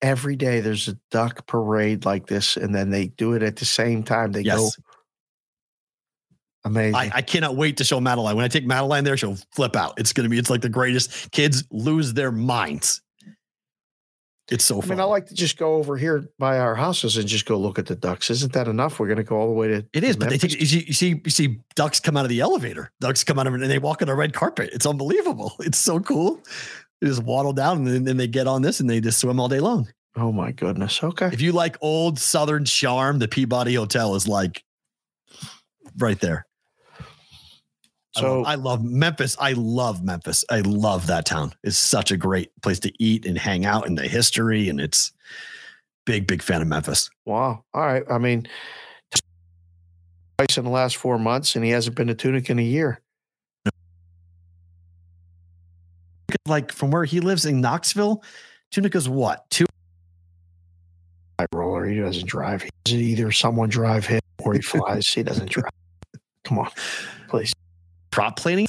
[0.00, 3.64] Every day there's a duck parade like this, and then they do it at the
[3.64, 4.32] same time.
[4.32, 4.78] They go Yes.
[6.64, 6.94] Amazing.
[6.94, 8.36] I, I cannot wait to show Madeline.
[8.36, 9.94] When I take Madeline there, she'll flip out.
[9.98, 11.30] It's going to be, it's like the greatest.
[11.32, 13.02] Kids lose their minds.
[14.50, 14.90] It's so I fun.
[14.90, 17.78] mean, I like to just go over here by our houses and just go look
[17.78, 18.28] at the ducks.
[18.28, 18.98] Isn't that enough?
[18.98, 19.86] We're going to go all the way to.
[19.92, 22.28] it is, but they take you see, you see you see ducks come out of
[22.28, 22.90] the elevator.
[23.00, 24.70] Ducks come out of it and they walk on a red carpet.
[24.72, 25.54] It's unbelievable.
[25.60, 26.40] It's so cool.
[27.00, 29.40] They just waddle down and then, then they get on this and they just swim
[29.40, 29.88] all day long.
[30.16, 31.02] Oh my goodness.
[31.02, 31.30] Okay.
[31.32, 34.62] If you like old Southern charm, the Peabody Hotel is like
[35.96, 36.46] right there.
[38.16, 39.36] I So love, I love Memphis.
[39.40, 40.44] I love Memphis.
[40.50, 41.54] I love that town.
[41.62, 44.68] It's such a great place to eat and hang out and the history.
[44.68, 45.12] And it's
[46.04, 47.10] big, big fan of Memphis.
[47.24, 47.64] wow.
[47.72, 48.04] All right.
[48.10, 48.46] I mean,
[50.38, 53.00] twice in the last four months, and he hasn't been to Tunica in a year.
[56.46, 58.22] Like from where he lives in Knoxville,
[58.70, 59.48] Tunica's what?
[59.50, 59.66] Two
[61.52, 61.86] roller.
[61.86, 62.64] He doesn't drive.
[62.88, 65.06] Either someone drive him or he flies.
[65.06, 65.70] he doesn't drive.
[66.44, 66.70] Come on,
[67.28, 67.52] please.
[68.12, 68.68] Prop planing?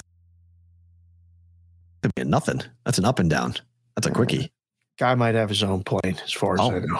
[2.01, 2.61] Could be a nothing.
[2.85, 3.55] That's an up and down.
[3.95, 4.51] That's a quickie.
[4.97, 6.71] Guy might have his own plane, as far as Oh.
[6.71, 6.99] I know,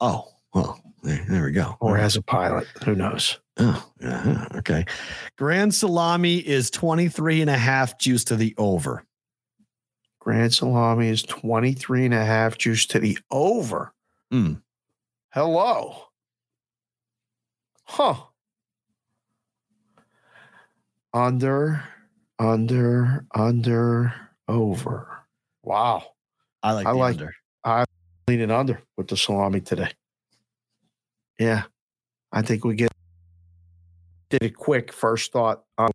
[0.00, 1.76] Oh, well, there, there we go.
[1.80, 2.66] or as a pilot.
[2.84, 3.38] Who knows?
[3.56, 4.84] Oh, yeah, okay.
[5.38, 9.04] Grand Salami is 23 and a half juice to the over.
[10.18, 13.92] Grand Salami is 23 and a half juice to the over.
[14.32, 14.60] Mm.
[15.32, 16.04] Hello.
[17.84, 18.14] Huh.
[21.14, 21.82] Under,
[22.40, 24.12] under, under,
[24.48, 25.08] over.
[25.62, 26.04] Wow.
[26.62, 27.34] I like I the like- under.
[27.64, 27.86] I'm
[28.26, 29.90] Leaning under with the salami today.
[31.38, 31.64] Yeah.
[32.32, 32.90] I think we get
[34.30, 35.62] did it quick first thought.
[35.76, 35.90] Um,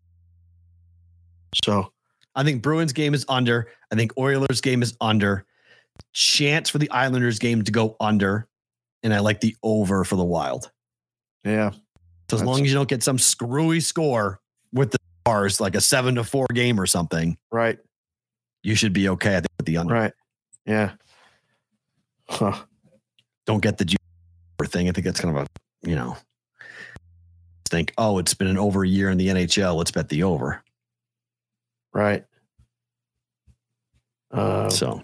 [1.66, 1.92] so
[2.36, 3.68] I think Bruins game is under.
[3.92, 5.44] I think Oilers game is under.
[6.14, 8.48] Chance for the Islanders game to go under.
[9.02, 10.72] And I like the over for the Wild.
[11.44, 11.72] yeah.
[12.30, 14.40] So as long as you don't get some screwy score
[15.26, 17.78] Stars, like a seven to four game or something, Right.
[18.64, 19.32] you should be okay.
[19.38, 19.94] I think with the under.
[19.94, 20.14] Right.
[20.66, 20.92] Yeah.
[22.30, 22.56] Huh.
[23.46, 23.98] don't get the juice
[24.66, 24.88] thing.
[24.88, 26.16] I think that's kind of a, you know,
[27.70, 29.76] think, oh, it's been an over a year in the NHL.
[29.76, 30.62] Let's bet the over.
[31.94, 32.24] Right.
[34.32, 35.02] Uh, So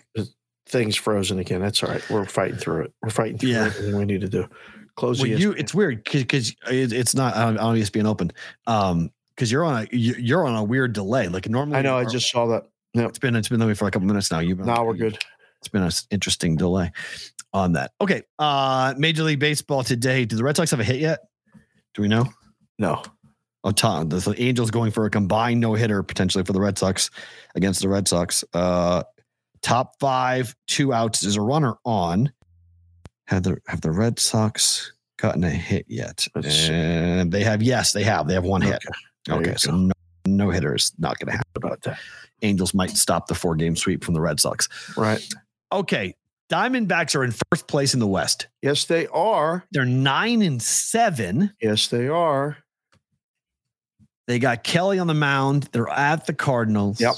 [0.68, 1.62] things frozen again.
[1.62, 2.08] That's all right.
[2.10, 2.94] We're fighting through it.
[3.02, 3.66] We're fighting through Yeah.
[3.66, 4.48] everything we need to do.
[4.96, 8.32] Close well, you, it's weird because it's not on, on ESPN Open.
[8.66, 11.28] Um, because you're on a you- you're on a weird delay.
[11.28, 11.98] Like normally, I know.
[11.98, 12.64] I just saw that.
[12.94, 14.40] it's been it's been that way for a couple minutes now.
[14.40, 15.18] You've been Now we're good.
[15.60, 16.92] It's been an interesting delay
[17.54, 17.92] on that.
[18.00, 20.26] Okay, uh, Major League Baseball today.
[20.26, 21.20] Do the Red Sox have a hit yet?
[21.94, 22.26] Do we know?
[22.78, 23.02] No.
[23.64, 27.10] Oh, Tom, the, Angels going for a combined no hitter potentially for the Red Sox
[27.56, 28.44] against the Red Sox.
[28.54, 29.02] Uh,
[29.64, 32.32] top five, two outs is a runner on.
[33.28, 36.28] Have the have the Red Sox gotten a hit yet.
[36.36, 36.74] Let's see.
[36.74, 38.28] And they have, yes, they have.
[38.28, 38.84] They have one hit.
[39.26, 39.94] There Okay, so no,
[40.26, 41.52] no hitter is not going to happen.
[41.56, 42.00] about that.
[42.42, 44.68] Angels might stop the four game sweep from the Red Sox.
[44.98, 45.26] Right.
[45.72, 46.16] Okay,
[46.50, 48.48] Diamondbacks are in first place in the West.
[48.62, 49.66] Yes, they are.
[49.72, 51.52] They're nine and seven.
[51.62, 52.58] Yes, they are.
[54.28, 55.70] They got Kelly on the mound.
[55.72, 57.00] They're at the Cardinals.
[57.00, 57.16] Yep.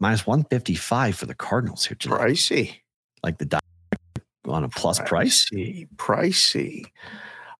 [0.00, 2.14] Minus 155 for the Cardinals here today.
[2.14, 2.74] Pricey.
[3.22, 5.48] Like the Diamondbacks on a plus price.
[5.50, 5.88] Pricey.
[5.96, 6.86] Pricey.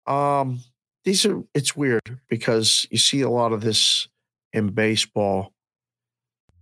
[0.06, 0.60] Um,
[1.04, 4.08] these are it's weird because you see a lot of this
[4.52, 5.52] in baseball.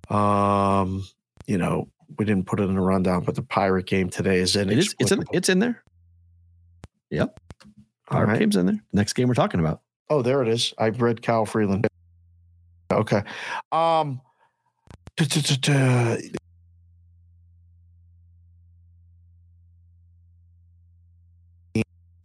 [0.08, 1.06] Um,
[1.46, 1.88] you know,
[2.18, 4.78] we didn't put it in the rundown, but the pirate game today is in It
[4.78, 5.82] is, it's, in it's in there.
[7.10, 7.38] Yep.
[8.08, 8.38] Our right.
[8.38, 8.80] game's in there.
[8.92, 9.82] Next game we're talking about.
[10.08, 10.74] Oh, there it is.
[10.78, 11.86] I've read Kyle Freeland.
[12.90, 13.22] Okay.
[13.70, 14.20] Um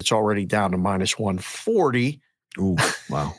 [0.05, 2.21] it's already down to minus 140.
[2.59, 2.75] Ooh,
[3.09, 3.33] wow.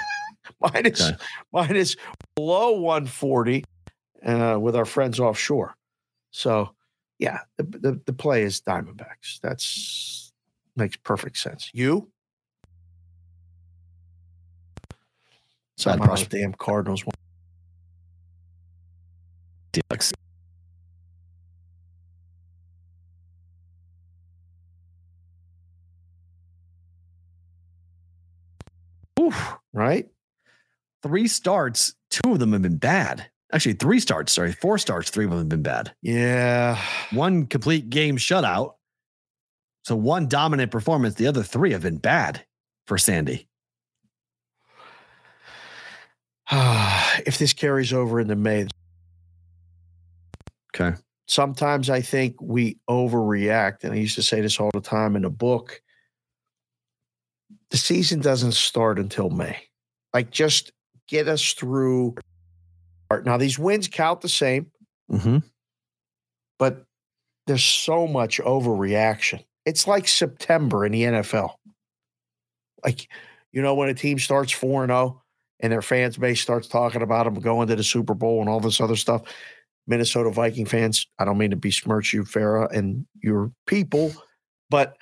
[0.60, 1.16] Minus, Okay.
[1.54, 1.96] minus
[2.36, 3.64] below 140
[4.26, 5.74] uh, with our friends offshore.
[6.32, 6.74] So
[7.18, 9.40] yeah, the, the the play is Diamondbacks.
[9.40, 10.30] That's
[10.76, 11.70] makes perfect sense.
[11.72, 12.12] You
[15.78, 17.14] somehow damn Cardinals won.
[29.32, 29.58] Oof.
[29.72, 30.08] right?
[31.02, 33.28] Three starts, two of them have been bad.
[33.52, 35.92] Actually, three starts, sorry, four starts, three of them have been bad.
[36.00, 36.80] Yeah.
[37.10, 38.74] One complete game shutout.
[39.84, 42.44] So one dominant performance, the other three have been bad
[42.86, 43.48] for Sandy.
[46.50, 48.66] if this carries over into May,
[50.74, 50.96] Okay.
[51.26, 53.84] sometimes I think we overreact.
[53.84, 55.82] And I used to say this all the time in the book.
[57.72, 59.56] The season doesn't start until May.
[60.12, 60.72] Like, just
[61.08, 62.14] get us through.
[63.24, 64.70] Now, these wins count the same,
[65.10, 65.38] Mm-hmm.
[66.58, 66.84] but
[67.46, 69.44] there's so much overreaction.
[69.66, 71.54] It's like September in the NFL.
[72.84, 73.08] Like,
[73.52, 75.22] you know, when a team starts 4 0
[75.60, 78.60] and their fans base starts talking about them going to the Super Bowl and all
[78.60, 79.22] this other stuff.
[79.86, 84.12] Minnesota Viking fans, I don't mean to besmirch you, Farah, and your people,
[84.70, 84.96] but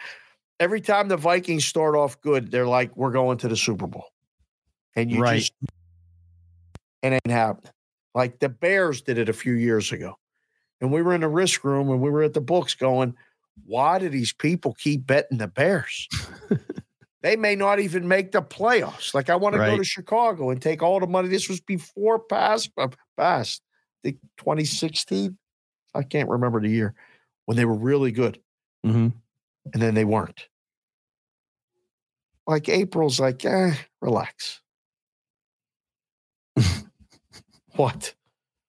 [0.61, 4.05] every time the Vikings start off good, they're like, we're going to the Super Bowl.
[4.95, 5.39] And you Right.
[5.39, 5.53] just,
[7.03, 7.73] and it happening.
[8.15, 10.17] Like the Bears did it a few years ago.
[10.81, 13.15] And we were in the risk room and we were at the books going,
[13.65, 16.09] why do these people keep betting the Bears?
[17.23, 19.15] they may not even make the playoffs.
[19.15, 21.29] Like I want to go to Chicago and take all the money.
[21.29, 23.63] This was before past, uh, past,
[24.03, 25.37] the 2016.
[25.95, 26.95] I can't remember the year
[27.47, 28.39] when they were really good
[28.85, 29.09] Mm-hmm.
[29.75, 30.49] and then they weren't.
[32.51, 34.61] Like April's like, eh, relax.
[37.77, 38.13] what?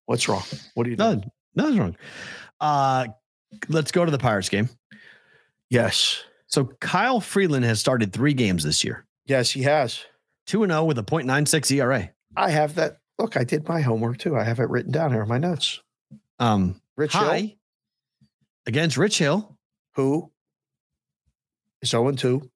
[0.05, 0.43] What's wrong?
[0.75, 1.09] What are you doing?
[1.09, 1.31] None.
[1.55, 1.95] Nothing's wrong.
[2.59, 3.07] Uh,
[3.69, 4.69] let's go to the Pirates game.
[5.71, 6.23] Yes.
[6.45, 9.07] So Kyle Freeland has started three games this year.
[9.25, 10.05] Yes, he has.
[10.45, 12.11] 2 0 with a 0.96 ERA.
[12.35, 12.97] I have that.
[13.17, 14.37] Look, I did my homework too.
[14.37, 15.81] I have it written down here in my notes.
[16.37, 17.49] Um, Rich Hill,
[18.67, 19.57] against Rich Hill.
[19.95, 20.31] who
[21.81, 22.51] is 0 2.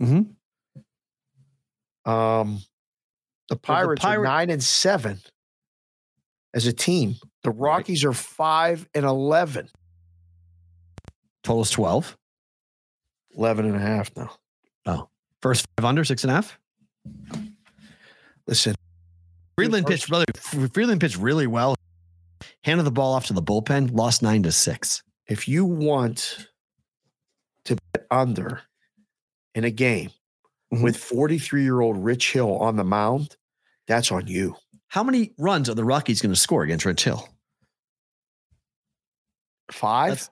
[0.00, 0.22] Mm-hmm.
[2.06, 2.60] Um,
[3.48, 5.20] the Pirates are Pirate- nine and seven
[6.54, 7.16] as a team.
[7.42, 9.68] The Rockies are five and 11.
[11.42, 12.16] Totals 12.
[13.36, 14.30] 11 and a half now.
[15.42, 16.58] First five under, six and a half.
[18.48, 18.74] Listen,
[19.56, 20.24] Freeland pitched really
[20.72, 21.76] Freeland pitched really well.
[22.64, 25.02] Handed the ball off to the bullpen, lost nine to six.
[25.28, 26.48] if you want
[27.64, 28.62] to bet under
[29.54, 30.10] in a game
[30.72, 30.82] Mhm.
[30.82, 33.36] with 43 year old Rich Hill on the mound,
[33.86, 34.56] that's on you.
[34.88, 37.28] How many runs are the Rockies going to score against Rich Hill?
[39.70, 40.10] Five?
[40.10, 40.30] That's-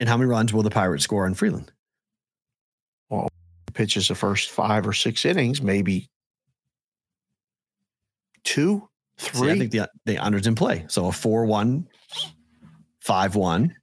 [0.00, 1.72] And how many runs will the Pirates score on Freeland?
[3.08, 3.28] Well,
[3.72, 6.10] pitches the first five or six innings, maybe
[8.44, 9.50] two, See, three.
[9.52, 10.84] I think the the under's in play.
[10.88, 11.86] So a 4-1,
[13.00, 13.74] 5-1.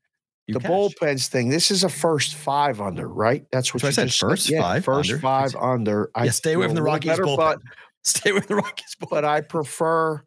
[0.48, 0.70] You the cash.
[0.70, 1.50] bullpens thing.
[1.50, 3.46] This is a first five under, right?
[3.52, 5.20] That's what That's what I you said, first five First under.
[5.22, 6.12] five under.
[6.18, 7.38] Yeah, stay away from the Rockies bullpen.
[7.38, 7.60] but
[8.06, 8.96] Stay with the Rockies.
[9.02, 9.10] bullpen.
[9.10, 10.22] but I prefer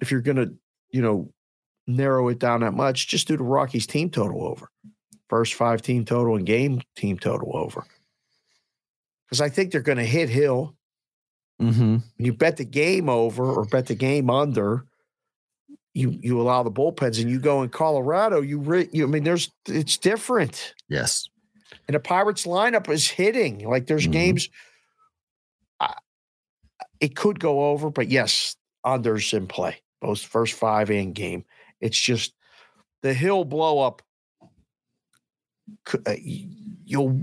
[0.00, 0.46] if you're gonna,
[0.90, 1.30] you know,
[1.86, 4.70] narrow it down that much, just do the Rockies team total over.
[5.28, 7.84] First five team total and game team total over.
[9.26, 10.74] Because I think they're gonna hit Hill.
[11.60, 12.02] Mhm.
[12.18, 14.86] You bet the game over or bet the game under,
[15.94, 19.24] you you allow the bullpens and you go in Colorado, you, re, you I mean,
[19.24, 20.74] there's it's different.
[20.88, 21.28] Yes.
[21.88, 23.66] And the Pirates lineup is hitting.
[23.68, 24.12] Like there's Mhm.
[24.12, 24.48] games.
[25.80, 25.94] I,
[27.00, 31.44] it could go over, but yes, unders in play, both first five and game.
[31.80, 32.34] It's just
[33.02, 34.02] the hill blow up.
[36.06, 36.14] uh,
[36.86, 37.22] You'll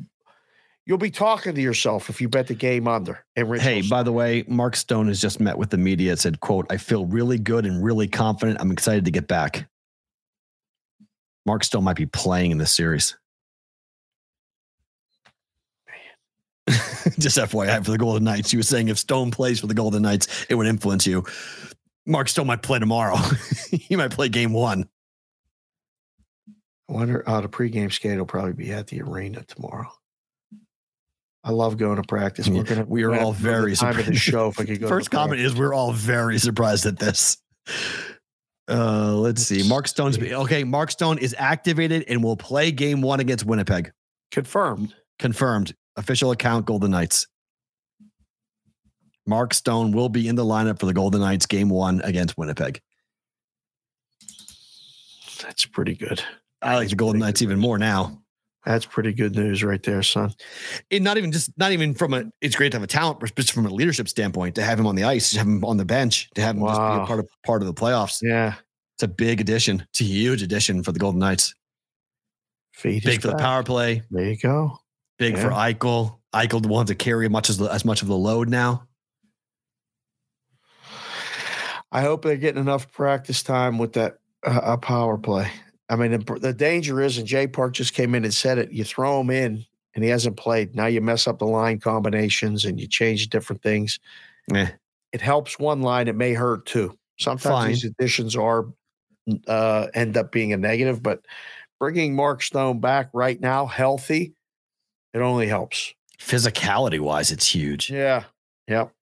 [0.86, 3.24] you'll be talking to yourself if you bet the game under.
[3.36, 6.12] And Rich Hey, by the way, Mark Stone has just met with the media.
[6.12, 8.60] And said, "quote I feel really good and really confident.
[8.60, 9.68] I'm excited to get back."
[11.46, 13.18] Mark Stone might be playing in this series.
[17.20, 18.52] just FYI for the Golden Knights.
[18.52, 21.26] He was saying if Stone plays for the Golden Knights, it would influence you.
[22.06, 23.18] Mark Stone might play tomorrow.
[23.72, 24.88] he might play game one.
[26.90, 27.28] I wonder.
[27.28, 29.92] Uh, the pregame skate will probably be at the arena tomorrow.
[31.44, 32.48] I love going to practice.
[32.48, 32.86] We're gonna.
[32.86, 34.22] We are all have to to very the time of the surprised.
[34.22, 34.48] show.
[34.50, 34.88] If I could go.
[34.88, 37.38] First the comment is we're all very surprised at this.
[38.70, 39.68] Uh, let's see.
[39.68, 40.64] Mark Stone's okay.
[40.64, 43.92] Mark Stone is activated and will play game one against Winnipeg.
[44.32, 44.94] confirmed.
[45.20, 45.76] Confirmed.
[45.98, 47.28] Official account Golden Knights.
[49.26, 52.82] Mark Stone will be in the lineup for the Golden Knights game one against Winnipeg.
[55.42, 56.24] That's pretty good.
[56.62, 58.21] I like the Golden Knights even more now.
[58.66, 60.34] That's pretty good news right there, son.
[60.92, 63.34] And not even just not even from a it's great to have a talent, but
[63.36, 65.78] just from a leadership standpoint, to have him on the ice, to have him on
[65.78, 68.22] the bench, to have him just be a part of part of the playoffs.
[68.22, 68.56] Yeah.
[68.96, 69.86] It's a big addition.
[69.90, 71.56] It's a huge addition for the Golden Knights.
[72.84, 74.04] Big for the power play.
[74.12, 74.78] There you go.
[75.18, 76.20] Big for Eichel.
[76.34, 78.88] Eichel will have to carry as much as as much of the load now.
[81.92, 85.52] I hope they're getting enough practice time with that uh, uh, power play.
[85.92, 88.72] I mean, the, the danger is, and Jay Park just came in and said it.
[88.72, 90.74] You throw him in, and he hasn't played.
[90.74, 94.00] Now you mess up the line combinations, and you change different things.
[94.56, 94.70] Eh.
[95.12, 96.08] It helps one line.
[96.08, 96.98] It may hurt two.
[97.20, 97.68] Sometimes Fine.
[97.68, 98.68] these additions are
[99.48, 101.26] uh, end up being a negative, but
[101.78, 104.34] bringing Mark Stone back right now, healthy,
[105.14, 105.94] it only helps.
[106.18, 107.92] Physicality wise, it's huge.
[107.92, 108.24] Yeah.
[108.70, 108.94] Yep.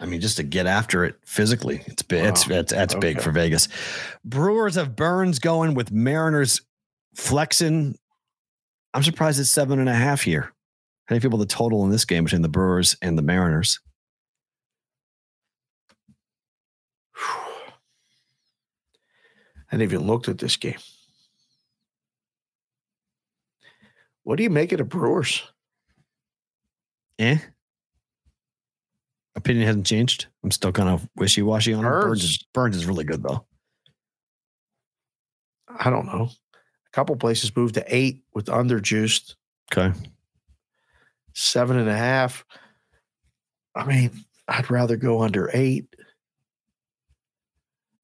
[0.00, 2.24] I mean, just to get after it physically, it's big.
[2.24, 2.58] It's Wow.
[2.58, 3.68] it's that's big for Vegas.
[4.24, 6.60] Brewers have Burnes going with Mariners
[7.16, 7.96] Flexen.
[8.94, 10.52] I'm surprised it's seven and a half here.
[11.06, 13.80] How many people the total in this game between the Brewers and the Mariners?
[19.70, 20.78] I hadn't even looked at this game.
[24.22, 25.42] What do you make of the Brewers?
[27.18, 27.38] Eh.
[29.38, 30.26] Opinion hasn't changed.
[30.42, 31.88] I'm still kind of wishy washy on it.
[31.88, 33.46] Burnes is, Burnes is really good though.
[35.68, 36.28] I don't know.
[36.54, 39.36] A couple places moved to eight with underjuiced,
[39.72, 39.96] Okay.
[41.34, 42.44] seven and a half.
[43.74, 44.10] I mean,
[44.48, 45.86] I'd rather go under eight.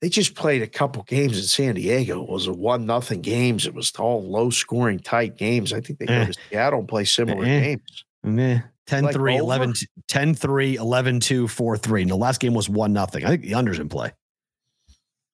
[0.01, 2.23] They just played a couple games in San Diego.
[2.23, 3.66] It was a one nothing games.
[3.66, 5.73] It was all low scoring, tight games.
[5.73, 6.27] I think they Eh.
[6.27, 7.61] go to Seattle and play similar Eh.
[7.61, 8.05] games.
[8.23, 8.61] Meh.
[8.86, 9.40] 10 Like 3, over?
[9.40, 9.74] 11,
[10.09, 12.02] 10 3, 11 2, 4 3.
[12.02, 13.24] And the last game was 1 nothing.
[13.24, 14.12] I think the under's in play.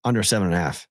[0.05, 0.87] Under seven and a half.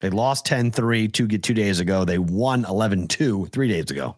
[0.00, 2.04] They lost 10 3 two, two days ago.
[2.04, 4.16] They won 11 2 three days ago.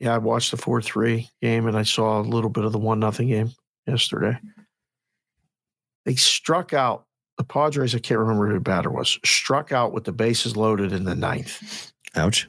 [0.00, 2.78] Yeah, I watched the four three game and I saw a little bit of the
[2.78, 3.52] one nothing game
[3.86, 4.36] yesterday.
[6.04, 7.04] They struck out
[7.38, 7.94] the Padres.
[7.94, 9.16] I can't remember who the batter was.
[9.24, 11.91] Struck out with the bases loaded in the ninth.
[12.16, 12.48] Ouch.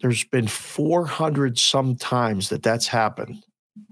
[0.00, 3.44] There's been 400 some times that that's happened.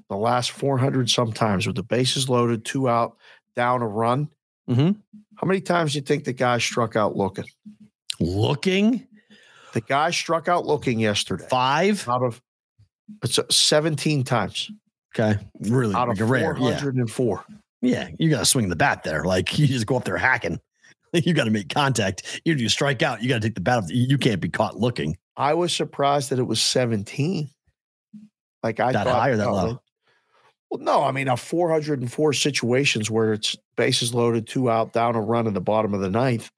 [0.09, 3.17] The last 400 some times with the bases loaded, two out,
[3.55, 4.29] down a run.
[4.69, 4.99] Mm-hmm.
[5.37, 7.45] How many times do you think the guy struck out looking?
[8.21, 9.07] Looking
[9.75, 11.47] The guy struck out looking yesterday.
[11.49, 12.09] five.
[12.09, 12.41] Out of
[13.23, 14.71] it's uh, 17 times
[15.19, 15.39] Okay.
[15.61, 16.57] Really out of rare.
[16.59, 16.79] Yeah.
[16.79, 17.45] 404.
[17.81, 18.09] Yeah.
[18.19, 19.25] You got to swing the bat there.
[19.25, 20.61] Like you just go up there hacking.
[21.25, 22.43] You got to make contact.
[22.45, 23.23] You do strike out.
[23.23, 23.85] You got to take the bat.
[23.89, 25.17] You can't be caught looking.
[25.37, 27.49] I was surprised that it was 17.
[28.63, 29.83] Like I That thought, high or that oh, low?
[30.71, 35.21] Well, no, I mean, a 404 situations where it's bases loaded, two out, down a
[35.21, 36.51] run in the bottom of the ninth.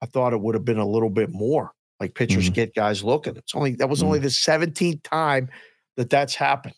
[0.00, 1.72] I thought it would have been a little bit more.
[1.98, 2.54] Like pitchers Mm-hmm.
[2.54, 3.36] get guys looking.
[3.36, 5.48] It's only that was only the 17th time
[5.96, 6.74] that that's happened.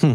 [0.00, 0.14] Hmm.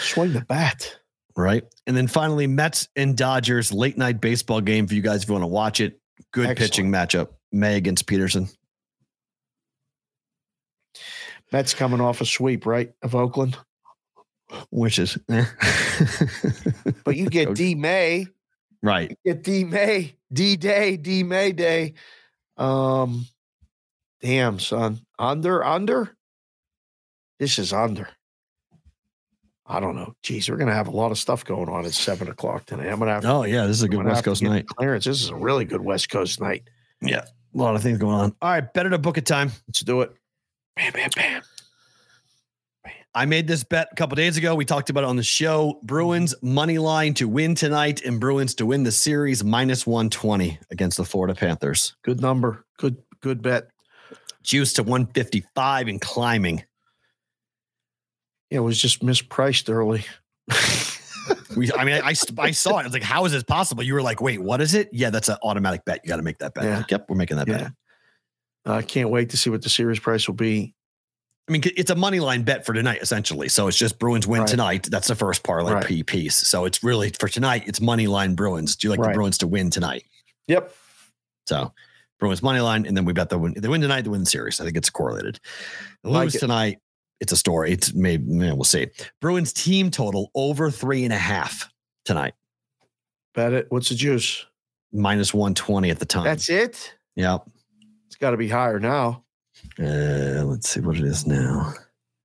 [0.00, 0.96] Swing the bat.
[1.38, 1.62] Right.
[1.86, 5.34] And then finally, Mets and Dodgers late night baseball game for you guys if you
[5.34, 6.00] want to watch it.
[6.32, 6.58] Good Excellent.
[6.58, 7.28] pitching matchup.
[7.52, 8.48] May against Peterson.
[11.52, 12.90] Mets coming off a sweep, right?
[13.02, 13.56] Of Oakland.
[14.70, 15.44] Which is eh.
[17.04, 18.26] But you get D May.
[18.82, 19.16] right.
[19.24, 21.94] get D May, D Day, D May Day.
[22.56, 23.26] Um,
[24.20, 26.16] damn, son, under, under.
[27.38, 28.08] This is under.
[29.70, 30.14] I don't know.
[30.22, 32.88] Geez, we're gonna have a lot of stuff going on at seven o'clock tonight.
[32.88, 33.24] I'm gonna have.
[33.26, 34.66] Oh yeah, this is a good West Coast night.
[34.66, 35.04] Clearance.
[35.04, 36.64] This is a really good West Coast night.
[37.02, 37.24] Yeah,
[37.54, 38.34] a lot of things going on.
[38.40, 39.52] All right, better to book a time.
[39.66, 40.12] Let's do it.
[40.76, 41.42] Bam, bam, bam.
[43.14, 44.54] I made this bet a couple days ago.
[44.54, 45.80] We talked about it on the show.
[45.82, 50.58] Bruins money line to win tonight, and Bruins to win the series minus one twenty
[50.70, 51.94] against the Florida Panthers.
[52.02, 52.64] Good number.
[52.78, 53.68] Good, good bet.
[54.42, 56.64] Juice to one fifty five and climbing.
[58.50, 60.04] It was just mispriced early.
[61.56, 62.82] We, I mean, I, I, I saw it.
[62.82, 63.82] I was like, how is this possible?
[63.82, 64.88] You were like, wait, what is it?
[64.92, 66.00] Yeah, that's an automatic bet.
[66.04, 66.64] You got to make that bet.
[66.64, 66.76] Yeah.
[66.78, 67.56] Like, yep, we're making that Yeah.
[67.58, 67.72] bet.
[68.64, 70.74] I can't wait to see what the series price will be.
[71.48, 73.48] I mean, it's a money line bet for tonight, essentially.
[73.48, 74.48] So it's just Bruins win Right.
[74.48, 74.88] tonight.
[74.90, 75.86] That's the first parlay Right.
[75.86, 76.36] P piece.
[76.36, 78.76] So it's really for tonight, it's money line Bruins.
[78.76, 80.04] Do you like the Bruins to win tonight?
[80.46, 80.72] Yep.
[81.46, 81.72] So
[82.20, 83.54] Bruins money line, and then we bet the win.
[83.56, 84.60] They win tonight, they win the series.
[84.60, 85.40] I think it's correlated.
[86.04, 86.40] They Like lose it.
[86.40, 86.78] tonight.
[87.20, 87.72] It's a story.
[87.72, 88.88] It's maybe man, we'll see.
[89.20, 91.68] Bruins team total over three and a half
[92.04, 92.34] tonight,
[93.34, 93.66] Bet it.
[93.70, 94.44] What's the juice?
[94.92, 96.24] minus one twenty at the time.
[96.24, 96.94] That's it.
[97.16, 97.46] Yep.
[98.06, 99.24] It's got to be higher now.
[99.78, 101.74] Uh, let's see what it is now.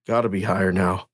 [0.08, 1.08] Got to be higher now.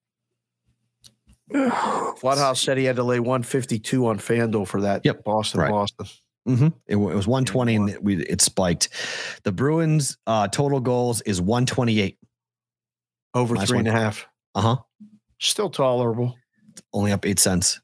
[1.52, 5.04] Flathouse said he had to lay 152 on FanDuel for that.
[5.04, 5.24] Yep.
[5.24, 5.70] Boston, Right.
[5.70, 6.06] Boston.
[6.46, 8.90] hmm It, it was 120 and it, we, it spiked.
[9.42, 12.18] The Bruins uh, total goals is 128.
[13.34, 14.26] Over Nice three and a half.
[14.54, 14.76] Uh huh.
[15.38, 16.36] Still tolerable.
[16.92, 17.80] Only up eight cents.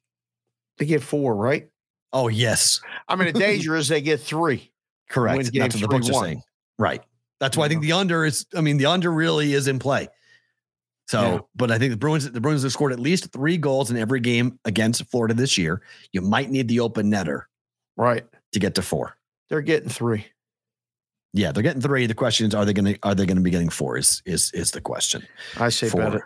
[0.78, 1.68] They get four, right?
[2.12, 2.80] Oh, yes.
[3.08, 4.70] I mean, the danger is they get three.
[5.08, 5.50] Correct.
[5.54, 6.42] That's what the books are saying.
[6.78, 7.02] Right.
[7.40, 10.08] That's why I think the under is, I mean, the under really is in play.
[11.08, 11.38] So, Yeah.
[11.54, 14.20] but I think the Bruins, the Bruins have scored at least three goals in every
[14.20, 15.82] game against Florida this year.
[16.12, 17.42] You might need the open netter
[17.96, 18.24] Right.
[18.52, 19.16] to get to four.
[19.48, 20.26] They're getting three.
[21.36, 22.06] Yeah, they're getting three.
[22.06, 23.98] The question is, are they going to are they going to be getting four?
[23.98, 25.26] Is is is the question
[25.60, 26.22] I say bet it.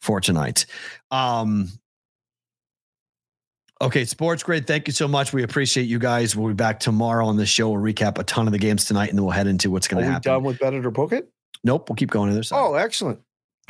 [0.00, 0.66] for tonight?
[1.10, 1.70] Um.
[3.80, 4.66] Okay, sports grade.
[4.66, 5.32] Thank you so much.
[5.32, 6.36] We appreciate you guys.
[6.36, 7.70] We'll be back tomorrow on the show.
[7.70, 10.04] We'll recap a ton of the games tonight, and then we'll head into what's going
[10.04, 10.30] to happen.
[10.30, 11.30] done with better it or book it?
[11.64, 12.52] Nope, we'll keep going to this.
[12.52, 13.20] Oh, excellent.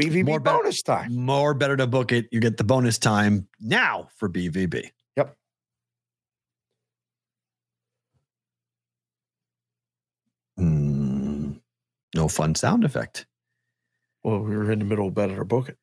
[0.01, 1.15] BVB More bonus time.
[1.15, 2.27] more better to book it.
[2.33, 4.91] You get the bonus time now for BVB.
[10.57, 11.53] Hmm,
[12.15, 13.27] no fun sound effect.
[14.23, 15.77] Well, we were in the middle of bet it or book it.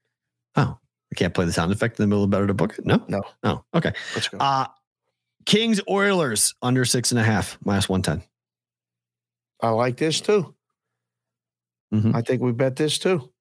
[0.55, 0.77] Oh,
[1.11, 2.85] I can't play the sound effect in the middle of better to book it.
[2.85, 3.21] No, No.
[3.43, 3.93] Oh, okay.
[4.15, 4.37] Let's go.
[4.39, 4.67] Uh
[5.45, 8.21] Kings Oilers under six and a half minus one ten.
[9.61, 10.55] I like this too.
[11.93, 12.15] Mhm.
[12.15, 13.31] I think we bet this too.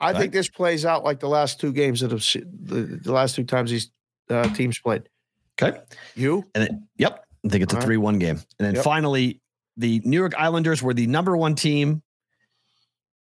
[0.00, 0.18] I Right.
[0.18, 3.44] think this plays out like the last two games that have the, the last two
[3.44, 3.90] times these
[4.30, 5.08] uh, teams played.
[5.60, 5.78] Okay.
[6.14, 6.44] You?
[6.54, 7.86] And then, yep, I think it's a All right.
[7.86, 8.36] three one game.
[8.58, 8.84] And then Yep.
[8.84, 9.39] finally,
[9.76, 12.02] the New York Islanders were the number one team.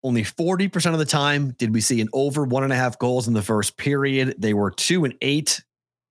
[0.01, 3.27] Only 40% of the time did we see an over one and a half goals
[3.27, 4.35] in the first period.
[4.37, 5.61] They were two and eight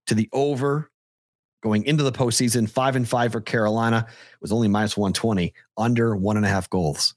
[0.09, 0.90] to the over
[1.62, 4.06] going into the postseason, five and five for Carolina.
[4.09, 7.15] It was only minus 120, under one and a half goals.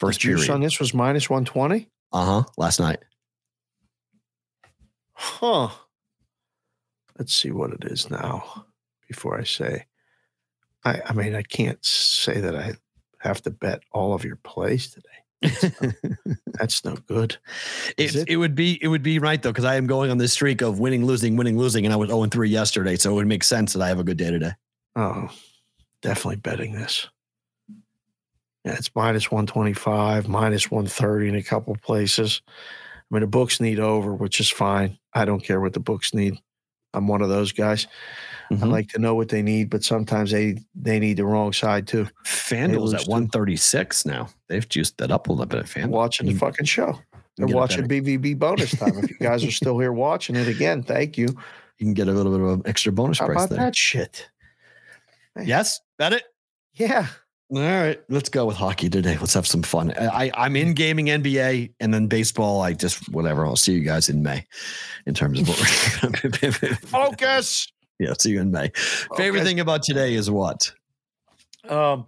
[0.00, 0.54] First juice period.
[0.54, 1.88] on this was minus 120?
[2.12, 2.42] Uh huh.
[2.56, 2.98] Last night.
[5.12, 5.68] Huh.
[7.18, 8.66] Let's see what it is now
[9.06, 9.86] before I say.
[10.84, 12.74] I, I mean, I can't say that I
[13.18, 15.08] have to bet all of your plays today.
[16.58, 17.36] That's no good.
[17.96, 18.28] It, it?
[18.28, 20.60] it would be it would be right though because I am going on this streak
[20.60, 23.44] of winning, losing, winning, losing, and I was 0 3 yesterday, so it would make
[23.44, 24.52] sense that I have a good day today.
[24.94, 25.30] Oh,
[26.00, 27.08] definitely betting this.
[28.64, 32.42] Yeah, it's minus 125, minus 130 in a couple places.
[32.48, 34.98] I mean, the books need over, which is fine.
[35.12, 36.38] I don't care what the books need.
[36.94, 37.86] I'm one of those guys.
[38.52, 38.70] I Mhm.
[38.70, 42.08] like to know what they need, but sometimes they they need the wrong side too.
[42.26, 43.10] FanDuel's at too.
[43.10, 44.28] 136 now.
[44.48, 45.88] They've juiced that up a little bit at FanDuel.
[45.88, 46.98] watching the fucking show.
[47.38, 48.98] They're watching BVB bonus time.
[48.98, 51.28] if you guys are still here watching it again, thank you.
[51.78, 53.58] You can get a little bit of an extra bonus How price about there.
[53.58, 54.28] that shit?
[55.42, 56.22] Yes, bet it.
[56.74, 57.06] Yeah.
[57.50, 59.18] All right, let's go with hockey today.
[59.18, 59.92] Let's have some fun.
[59.98, 62.60] I, I I'm in gaming NBA and then baseball.
[62.62, 63.44] I just whatever.
[63.44, 64.46] I'll see you guys in May,
[65.06, 66.10] in terms of what we're
[66.40, 67.70] gonna Focus.
[67.98, 68.70] Yeah, see you in May.
[69.16, 69.48] Favorite Okay.
[69.50, 70.72] thing about today is what?
[71.68, 72.06] Um,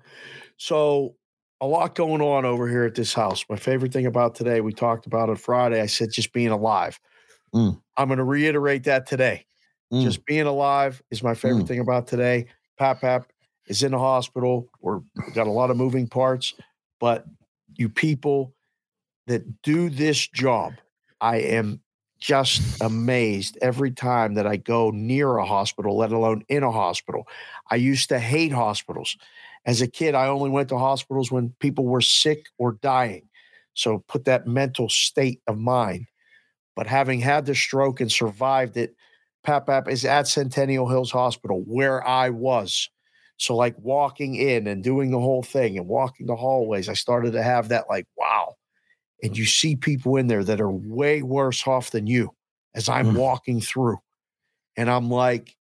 [0.57, 1.15] so
[1.61, 3.45] a lot going on over here at this house.
[3.49, 5.81] My favorite thing about today, we talked about it Friday.
[5.81, 6.99] I said just being alive.
[7.55, 7.81] Mm.
[7.97, 9.47] I'm going to reiterate that today.
[9.93, 10.03] Mm.
[10.03, 11.69] Just being alive is my favorite Mm.
[11.69, 12.47] thing about today.
[12.79, 13.31] Pap Pap
[13.69, 14.69] is in the hospital.
[14.81, 16.55] We're we got a lot of moving parts,
[16.99, 17.25] but
[17.77, 18.55] you people
[19.29, 20.75] that do this job,
[21.21, 21.81] I am
[22.25, 27.29] just amazed every time that I go near a hospital, let alone in a hospital.
[27.71, 29.19] I used to hate hospitals.
[29.67, 33.29] As a kid, I only went to hospitals when people were sick or dying.
[33.75, 36.07] So put that mental state of mind.
[36.75, 38.97] But having had the stroke and survived it,
[39.43, 42.89] Pap Pap is at Centennial Hills Hospital where I was.
[43.37, 47.33] So, like walking in and doing the whole thing and walking the hallways, I started
[47.33, 48.55] to have that, like, wow.
[49.25, 52.35] And you see people in there that are way worse off than you
[52.75, 53.15] as I'm Mm.
[53.15, 53.99] walking through.
[54.77, 55.57] And I'm like,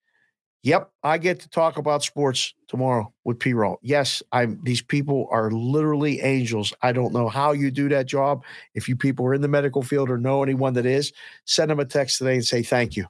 [0.65, 3.79] yep, I get to talk about sports tomorrow with P Roll.
[3.83, 6.73] Yes, I'm these people are literally angels.
[6.83, 8.45] I don't know how you do that job.
[8.75, 11.13] If you people are in the medical field or know anyone that is,
[11.45, 13.07] send them a text today and say thank you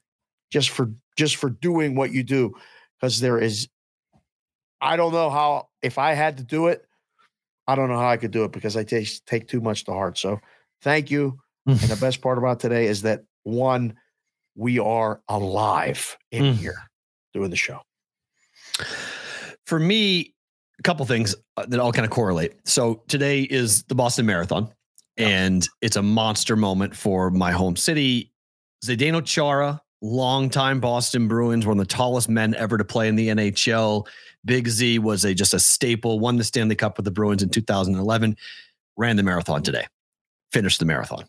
[0.51, 2.55] just for just for doing what you do.
[3.01, 3.69] Because there is
[4.83, 6.85] I don't know how if I had to do it,
[7.66, 9.93] I don't know how I could do it because I take take too much to
[9.93, 10.18] heart.
[10.18, 10.40] So
[10.82, 11.39] thank you.
[11.66, 13.94] and the best part about today is that one,
[14.56, 16.55] we are alive in Mm.
[16.56, 16.76] here
[17.32, 17.80] doing the show.
[19.66, 20.34] For me,
[20.78, 22.55] a couple things uh, that all kind of correlate.
[22.66, 24.70] So today is the Boston Marathon,
[25.16, 28.32] and it's a monster moment for my home city.
[28.84, 33.28] Zdeno Chara, longtime Boston Bruins, one of the tallest men ever to play in the
[33.28, 34.06] NHL.
[34.44, 36.19] Big Z was a just a staple.
[36.19, 38.36] Won the Stanley Cup with the Bruins in 2011.
[38.97, 39.86] Ran the marathon today.
[40.52, 41.24] Finished the marathon.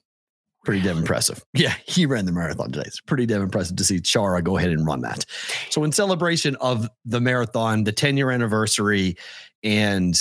[0.66, 1.44] Pretty damn impressive.
[1.54, 2.86] Yeah, he ran the marathon today.
[2.88, 5.26] It's pretty damn impressive to see Chara go ahead and run that.
[5.70, 9.18] So, in celebration of the marathon, the 10 year anniversary,
[9.62, 10.18] and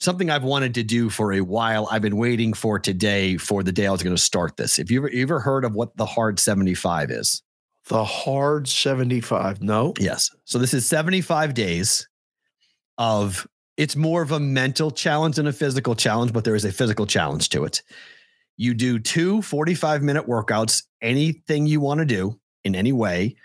[0.00, 3.72] something I've wanted to do for a while, I've been waiting for today for the
[3.72, 4.78] day I was going to start this.
[4.78, 7.42] If you ever, you ever heard of what the hard 75 is?
[7.88, 9.62] The hard 75.
[9.62, 9.92] No.
[9.98, 10.30] Yes.
[10.44, 12.08] So, this is 75 days
[12.98, 13.46] of
[13.76, 17.06] it's more of a mental challenge than a physical challenge, but there is a physical
[17.06, 17.82] challenge to it.
[18.56, 23.36] You do two 45 minute workouts, anything you want to do in any way,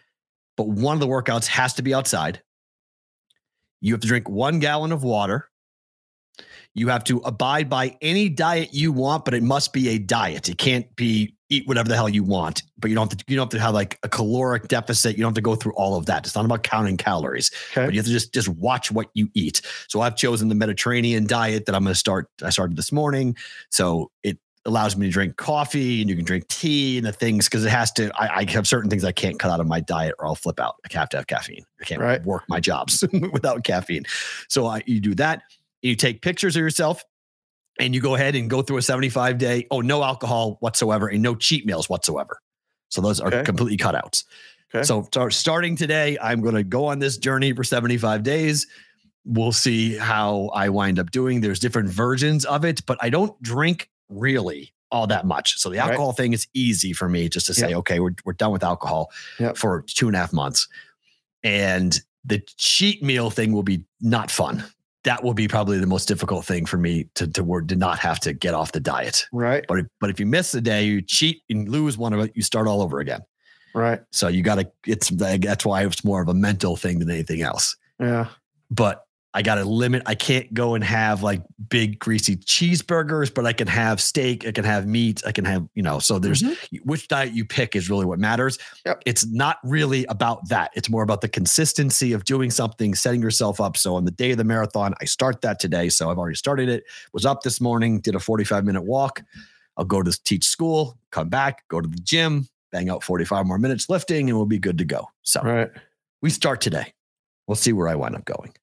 [0.58, 2.42] but one of the workouts has to be outside.
[3.80, 5.50] You have to drink one gallon of water.
[6.74, 10.50] You have to abide by any diet you want, but it must be a diet.
[10.50, 13.36] It can't be eat whatever the hell you want, but you don't have to, you
[13.38, 15.16] don't have to have like a caloric deficit.
[15.18, 16.26] You don't have to go through all of that.
[16.26, 17.52] It's not about counting calories
[17.86, 19.62] but you have to just just watch what you eat.
[19.88, 22.28] So I've chosen the Mediterranean diet that I'm going to start.
[22.44, 23.36] I started this morning,
[23.70, 27.46] so it allows me to drink coffee and you can drink tea and the things
[27.48, 28.12] because it has to.
[28.22, 30.60] I, I have certain things I can't cut out of my diet or I'll flip
[30.60, 30.76] out.
[30.84, 31.64] I have to have caffeine.
[31.80, 32.22] I can't Right.
[32.26, 33.02] work my jobs
[33.32, 34.04] without caffeine.
[34.50, 35.44] So I, you do that.
[35.82, 37.02] You take pictures of yourself.
[37.80, 41.22] And you go ahead and go through a 75 day, oh, no alcohol whatsoever and
[41.22, 42.40] no cheat meals whatsoever.
[42.90, 43.44] So those are Okay.
[43.44, 44.24] completely cutouts.
[44.74, 44.84] Okay.
[44.84, 48.66] So start, starting today, I'm going to go on this journey for 75 days.
[49.26, 51.42] We'll see how I wind up doing.
[51.42, 55.58] There's different versions of it, but I don't drink really all that much.
[55.60, 55.90] So the Right.
[55.90, 59.12] alcohol thing is easy for me just to say, okay, we're, we're done with alcohol
[59.40, 59.58] Yep.
[59.58, 60.68] for two and a half months.
[61.44, 64.64] And the cheat meal thing will be not fun.
[65.08, 67.98] That will be probably the most difficult thing for me to to work to not
[68.00, 69.26] have to get off the diet.
[69.32, 69.64] Right.
[69.68, 72.34] But if, but if you miss a day, you cheat and lose one of it,
[72.36, 73.22] you start all over again.
[73.74, 74.02] Right.
[74.12, 74.70] So you got to.
[74.86, 77.76] It's that's why it's more of a mental thing than anything else.
[78.00, 78.28] Yeah.
[78.70, 79.07] But
[79.38, 80.02] I got to limit.
[80.08, 84.48] I can't go and have like big greasy cheeseburgers, but I can have steak.
[84.48, 85.22] I can have meat.
[85.28, 86.00] I can have you know.
[86.00, 86.78] So there's mm-hmm.
[86.78, 88.58] which diet you pick is really what matters.
[88.84, 89.04] Yep.
[89.06, 90.72] It's not really about that.
[90.74, 93.78] It's more about the consistency of doing something, setting yourself up.
[93.78, 95.90] So on the day of the marathon, I start that today.
[95.90, 96.86] So I've already started it.
[97.14, 99.22] Was up this morning, did a 45 minute walk.
[99.78, 103.60] I'll go to teach school, come back, go to the gym, bang out 45 more
[103.60, 105.10] minutes lifting, and we'll be good to go.
[105.22, 105.70] So Right.
[106.24, 106.94] we start today.
[107.46, 108.54] We'll see where I wind up going,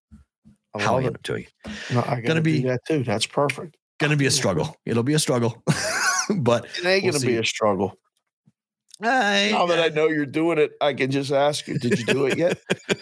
[0.80, 1.24] how I end it.
[1.24, 1.46] to you.
[1.92, 3.02] No, I gotta be- do that too.
[3.04, 3.76] That's perfect.
[4.00, 4.76] Going to be a struggle.
[4.84, 5.62] It'll be a struggle,
[6.38, 7.96] but It ain't We'll gonna be a struggle.
[9.00, 12.04] I, Now that I know you're doing it, I can just ask you, did you
[12.06, 12.58] do it yet?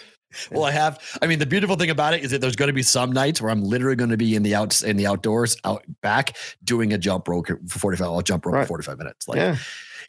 [0.51, 0.99] Well, I have.
[1.21, 3.43] I mean, the beautiful thing about it is that there's going to be some nights
[3.43, 6.95] where I'm literally going to be in the outs in the outdoors, out back, doing
[6.95, 8.07] a jump rope for 45.
[8.07, 8.63] I'll jump rope Right.
[8.63, 9.29] for 45 minutes.
[9.29, 9.57] Like, yeah.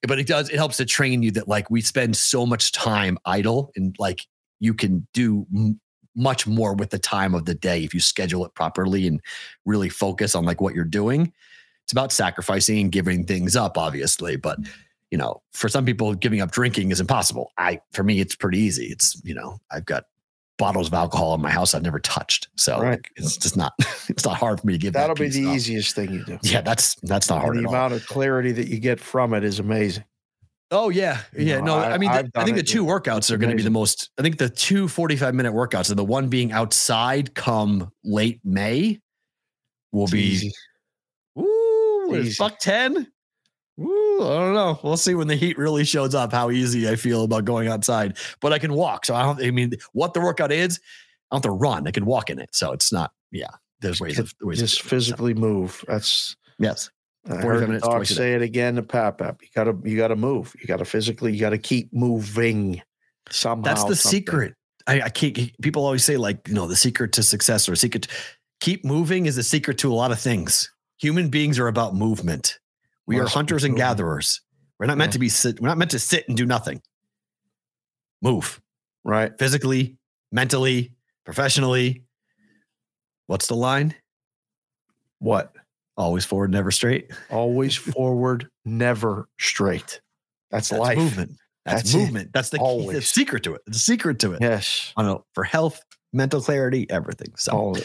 [0.07, 0.49] but it does.
[0.49, 4.25] It helps to train you that like we spend so much time idle and like
[4.61, 5.45] you can do
[6.15, 9.19] much more with the time of the day if you schedule it properly and
[9.65, 11.31] really focus on like what you're doing.
[11.83, 14.57] It's about sacrificing and giving things up, obviously, but
[15.11, 17.51] you know, for some people, giving up drinking is impossible.
[17.57, 18.85] I, for me, it's pretty easy.
[18.87, 20.05] It's you know, I've got
[20.57, 22.91] bottles of alcohol in my house I've never touched, so Right.
[22.91, 23.73] like, it's just not.
[24.09, 24.93] It's not hard for me to give.
[24.93, 25.55] that That'll be the up.
[25.55, 26.37] easiest thing you do.
[26.43, 27.75] Yeah, that's that's not hard And at the all.
[27.75, 30.03] amount of clarity that you get from it is amazing.
[30.73, 31.59] Oh yeah, yeah.
[31.59, 33.61] know, No, I, I- mean, the- I think the two workouts are going to be
[33.63, 34.09] the most.
[34.17, 38.99] I think the two 45 minute workouts and the one being outside come late May
[39.91, 40.19] will It's be.
[40.23, 40.51] easy.
[41.39, 43.07] Ooh, It's it's ten.
[43.79, 44.79] Ooh, I don't know.
[44.83, 48.17] We'll see when the heat really shows up how easy I feel about going outside.
[48.41, 49.41] But I can walk, so I don't.
[49.43, 50.79] I mean, what the workout is,
[51.31, 51.87] I don't have to run.
[51.87, 53.11] I can walk in it, so it's not.
[53.31, 53.47] Yeah,
[53.79, 54.59] there's ways of ways.
[54.59, 55.83] Just of doing it, so, physically move.
[55.87, 56.89] That's yes.
[57.25, 58.17] I 45 heard the minutes doc twice a day.
[58.17, 59.41] say it again to Pap Pap.
[59.41, 60.53] You gotta you gotta move.
[60.59, 62.81] You gotta physically, you gotta keep moving
[63.29, 63.63] somehow.
[63.63, 64.19] That's the something.
[64.19, 64.55] secret.
[64.87, 65.37] I, I can't.
[65.61, 68.07] People always say like, you know, the secret to success or secret.
[68.59, 70.69] keep moving is the secret to a lot of things.
[70.99, 72.59] Human beings are about movement.
[73.07, 74.41] We are hunters and gatherers.
[74.79, 75.59] We're not meant to be sit.
[75.61, 76.81] We're not meant to sit and do nothing.
[78.21, 78.61] Move
[79.05, 79.31] Right.
[79.37, 79.97] physically,
[80.31, 80.93] mentally,
[81.25, 82.03] professionally.
[83.27, 83.95] What's the line?
[85.19, 85.53] What?
[85.95, 87.11] Always forward, never straight.
[87.29, 90.01] Always forward, never straight.
[90.51, 90.97] That's, That's life.
[90.97, 91.31] movement.
[91.65, 91.97] That's, That's it.
[91.97, 92.29] movement.
[92.33, 93.61] That's the, key, the secret to it.
[93.67, 94.39] The secret to it.
[94.41, 94.91] Yes.
[94.97, 97.33] I know for health, mental clarity, everything.
[97.37, 97.75] So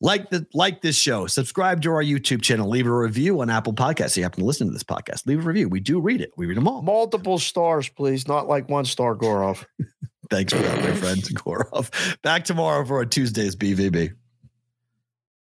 [0.00, 3.72] like the like this show, subscribe to our YouTube channel, leave a review on Apple
[3.72, 4.16] Podcasts.
[4.16, 5.68] You happen to listen to this podcast, leave a review.
[5.68, 6.30] We do read it.
[6.36, 6.82] We read them all.
[6.82, 8.28] Multiple stars, please.
[8.28, 9.64] Not like one star Gorov.
[10.30, 11.30] Thanks for that, my friends.
[11.32, 12.20] Gorov.
[12.22, 14.12] Back tomorrow for a Tuesday's BVB.